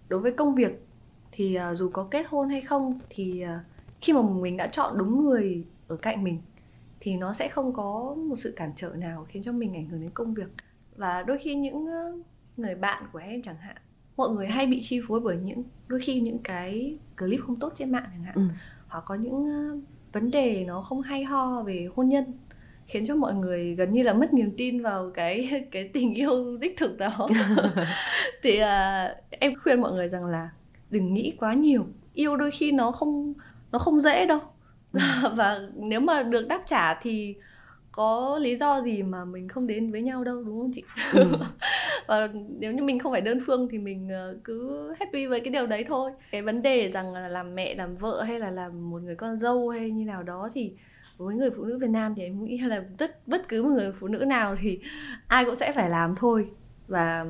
Đối 0.10 0.20
với 0.20 0.32
công 0.32 0.56
việc 0.56 0.86
thì 1.32 1.58
uh, 1.72 1.78
dù 1.78 1.90
có 1.90 2.08
kết 2.12 2.26
hôn 2.30 2.50
hay 2.50 2.62
không 2.62 3.00
thì 3.10 3.44
uh, 3.44 3.50
khi 4.02 4.14
mà 4.14 4.22
mình 4.22 4.58
đã 4.58 4.68
chọn 4.68 4.98
đúng 4.98 5.26
người 5.26 5.66
ở 5.88 5.96
cạnh 5.96 6.24
mình 6.24 6.42
thì 7.00 7.16
nó 7.16 7.34
sẽ 7.34 7.48
không 7.48 7.74
có 7.74 8.16
một 8.18 8.36
sự 8.36 8.54
cản 8.56 8.72
trở 8.76 8.90
nào 8.90 9.26
khiến 9.30 9.44
cho 9.44 9.52
mình 9.52 9.74
ảnh 9.74 9.90
hưởng 9.90 10.02
đến 10.02 10.12
công 10.14 10.34
việc. 10.34 10.48
Và 10.96 11.24
đôi 11.24 11.38
khi 11.38 11.56
những 11.56 11.86
người 12.58 12.76
bạn 12.76 13.04
của 13.14 13.20
em 13.20 13.42
chẳng 13.42 13.58
hạn 13.58 13.78
mọi 14.18 14.30
người 14.30 14.48
hay 14.48 14.68
bị 14.68 14.80
chi 14.82 15.02
phối 15.08 15.20
bởi 15.20 15.38
những 15.38 15.64
đôi 15.88 16.00
khi 16.00 16.20
những 16.20 16.40
cái 16.40 16.98
clip 17.18 17.40
không 17.46 17.60
tốt 17.60 17.74
trên 17.76 17.92
mạng 17.92 18.10
chẳng 18.12 18.24
hạn. 18.24 18.36
Ừ. 18.36 18.42
hoặc 18.88 19.04
có 19.08 19.16
những 19.16 19.46
vấn 20.20 20.32
đề 20.32 20.64
nó 20.68 20.82
không 20.82 21.02
hay 21.02 21.24
ho 21.24 21.62
về 21.62 21.88
hôn 21.96 22.10
nhân 22.10 22.24
khiến 22.88 23.06
cho 23.08 23.16
mọi 23.16 23.34
người 23.34 23.76
gần 23.76 23.94
như 23.94 24.04
là 24.04 24.14
mất 24.14 24.34
niềm 24.34 24.54
tin 24.58 24.82
vào 24.82 25.12
cái 25.14 25.50
cái 25.72 25.90
tình 25.94 26.14
yêu 26.14 26.58
đích 26.58 26.78
thực 26.78 26.98
đó. 26.98 27.28
Thì 28.44 28.62
uh, 28.62 29.18
em 29.30 29.54
khuyên 29.64 29.82
mọi 29.82 29.92
người 29.92 30.10
rằng 30.10 30.26
là 30.26 30.50
đừng 30.90 31.14
nghĩ 31.14 31.34
quá 31.40 31.54
nhiều. 31.54 31.86
Yêu 32.14 32.38
đôi 32.38 32.52
khi 32.52 32.72
nó 32.72 32.92
không 32.92 33.34
nó 33.72 33.80
không 33.80 34.02
dễ 34.02 34.26
đâu. 34.26 34.40
Ừ. 34.94 35.00
và 35.36 35.60
nếu 35.76 36.00
mà 36.00 36.24
được 36.24 36.48
đáp 36.48 36.62
trả 36.66 36.94
thì 37.02 37.36
có 37.98 38.40
lý 38.42 38.56
do 38.56 38.82
gì 38.82 39.04
mà 39.04 39.26
mình 39.26 39.48
không 39.48 39.68
đến 39.68 39.92
với 39.92 40.02
nhau 40.02 40.24
đâu 40.24 40.44
đúng 40.44 40.62
không 40.62 40.72
chị? 40.74 40.84
Ừ. 41.14 41.26
và 42.08 42.30
nếu 42.60 42.72
như 42.72 42.84
mình 42.84 43.00
không 43.00 43.12
phải 43.12 43.22
đơn 43.22 43.40
phương 43.46 43.68
thì 43.72 43.78
mình 43.78 44.10
ờ, 44.10 44.38
cứ 44.44 44.88
happy 45.00 45.28
với 45.28 45.40
cái 45.40 45.50
điều 45.50 45.68
đấy 45.68 45.86
thôi. 45.88 46.12
Cái 46.32 46.42
vấn 46.42 46.62
đề 46.62 46.92
rằng 46.92 47.14
là 47.14 47.28
làm 47.28 47.56
mẹ 47.56 47.76
làm 47.76 47.96
vợ 47.96 48.24
hay 48.24 48.40
là 48.40 48.52
làm 48.52 48.90
một 48.90 49.02
người 49.02 49.16
con 49.16 49.40
dâu 49.40 49.70
hay 49.70 49.92
như 49.92 50.06
nào 50.06 50.24
đó 50.24 50.50
thì 50.54 50.74
với 51.18 51.36
người 51.36 51.50
phụ 51.58 51.64
nữ 51.64 51.78
Việt 51.78 51.90
Nam 51.90 52.14
thì 52.16 52.24
em 52.24 52.44
nghĩ 52.44 52.58
là 52.58 52.84
rất 53.00 53.28
bất 53.28 53.48
cứ 53.48 53.64
một 53.64 53.70
người 53.70 53.92
phụ 53.92 54.08
nữ 54.08 54.26
nào 54.26 54.56
thì 54.60 54.80
ai 55.28 55.46
cũng 55.46 55.56
sẽ 55.56 55.72
phải 55.72 55.90
làm 55.90 56.16
thôi. 56.16 56.50
Và 56.88 57.26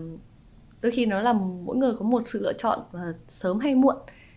đôi 0.81 0.91
khi 0.91 1.05
nó 1.05 1.21
là 1.21 1.33
mỗi 1.33 1.77
người 1.77 1.93
có 1.99 2.05
một 2.05 2.21
sự 2.25 2.41
lựa 2.43 2.53
chọn 2.53 2.79
và 2.91 3.13
sớm 3.27 3.59
hay 3.59 3.75
muộn. 3.75 3.95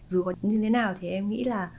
Dù 0.09 0.23
có 0.23 0.33
như 0.43 0.61
thế 0.63 0.71
nào 0.71 0.95
thì 1.01 1.09
em 1.09 1.29
nghĩ 1.29 1.45
là 1.45 1.71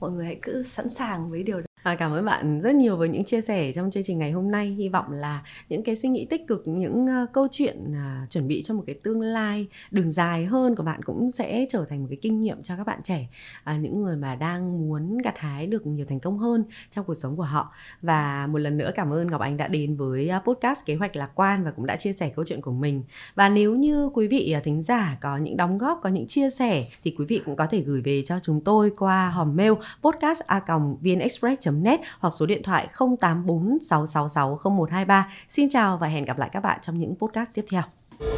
mọi 0.00 0.10
người 0.10 0.24
hãy 0.26 0.38
cứ 0.42 0.62
sẵn 0.62 0.88
sàng 0.88 1.30
với 1.30 1.42
điều 1.42 1.60
đó 1.60 1.66
À, 1.86 1.94
cảm 1.94 2.12
ơn 2.12 2.24
bạn 2.24 2.60
rất 2.60 2.74
nhiều 2.74 2.96
với 2.96 3.08
những 3.08 3.24
chia 3.24 3.40
sẻ 3.40 3.72
trong 3.72 3.90
chương 3.90 4.02
trình 4.02 4.18
ngày 4.18 4.32
hôm 4.32 4.50
nay. 4.50 4.66
Hy 4.78 4.88
vọng 4.88 5.12
là 5.12 5.42
những 5.68 5.82
cái 5.82 5.96
suy 5.96 6.08
nghĩ 6.08 6.26
tích 6.30 6.46
cực, 6.46 6.62
những 6.68 7.04
uh, 7.04 7.32
câu 7.32 7.46
chuyện 7.50 7.84
uh, 7.90 8.30
chuẩn 8.30 8.48
bị 8.48 8.62
cho 8.62 8.74
một 8.74 8.82
cái 8.86 8.98
tương 9.02 9.20
lai 9.20 9.66
đường 9.90 10.12
dài 10.12 10.44
hơn 10.44 10.76
của 10.76 10.82
bạn 10.82 11.02
cũng 11.02 11.30
sẽ 11.30 11.66
trở 11.68 11.84
thành 11.88 12.00
một 12.00 12.06
cái 12.10 12.18
kinh 12.22 12.42
nghiệm 12.42 12.62
cho 12.62 12.76
các 12.76 12.86
bạn 12.86 13.00
trẻ, 13.04 13.28
uh, 13.70 13.80
những 13.80 14.02
người 14.02 14.16
mà 14.16 14.34
đang 14.34 14.88
muốn 14.88 15.18
gặt 15.18 15.38
hái 15.38 15.66
được 15.66 15.86
nhiều 15.86 16.06
thành 16.08 16.20
công 16.20 16.38
hơn 16.38 16.64
trong 16.90 17.04
cuộc 17.04 17.14
sống 17.14 17.36
của 17.36 17.42
họ. 17.42 17.72
Và 18.02 18.46
một 18.46 18.58
lần 18.58 18.78
nữa 18.78 18.90
cảm 18.94 19.12
ơn 19.12 19.26
Ngọc 19.26 19.40
Anh 19.40 19.56
đã 19.56 19.68
đến 19.68 19.96
với 19.96 20.30
uh, 20.36 20.44
podcast 20.44 20.86
kế 20.86 20.94
hoạch 20.94 21.16
lạc 21.16 21.30
quan 21.34 21.64
và 21.64 21.70
cũng 21.70 21.86
đã 21.86 21.96
chia 21.96 22.12
sẻ 22.12 22.32
câu 22.36 22.44
chuyện 22.48 22.60
của 22.60 22.72
mình. 22.72 23.02
Và 23.34 23.48
nếu 23.48 23.74
như 23.74 24.10
quý 24.14 24.28
vị 24.28 24.54
uh, 24.58 24.64
thính 24.64 24.82
giả 24.82 25.18
có 25.20 25.36
những 25.36 25.56
đóng 25.56 25.78
góp, 25.78 26.00
có 26.02 26.08
những 26.08 26.26
chia 26.26 26.50
sẻ 26.50 26.86
thì 27.04 27.14
quý 27.18 27.24
vị 27.28 27.40
cũng 27.44 27.56
có 27.56 27.66
thể 27.66 27.80
gửi 27.80 28.00
về 28.00 28.22
cho 28.22 28.38
chúng 28.42 28.60
tôi 28.60 28.92
qua 28.98 29.30
hòm 29.30 29.56
mail 29.56 29.72
podcast 30.02 30.40
a 30.46 30.60
vnexpress 31.00 31.68
net 31.82 32.00
hoặc 32.18 32.30
số 32.30 32.46
điện 32.46 32.62
thoại 32.62 32.88
0846660123. 32.92 35.22
Xin 35.48 35.68
chào 35.68 35.98
và 35.98 36.06
hẹn 36.06 36.24
gặp 36.24 36.38
lại 36.38 36.48
các 36.52 36.60
bạn 36.60 36.78
trong 36.82 36.98
những 36.98 37.14
podcast 37.18 37.50
tiếp 37.54 37.64
theo. 37.70 37.82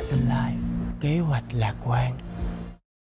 Sun 0.00 0.20
Life, 0.28 0.58
kế 1.00 1.18
hoạch 1.18 1.44
lạc 1.52 1.74
quan. 1.86 2.12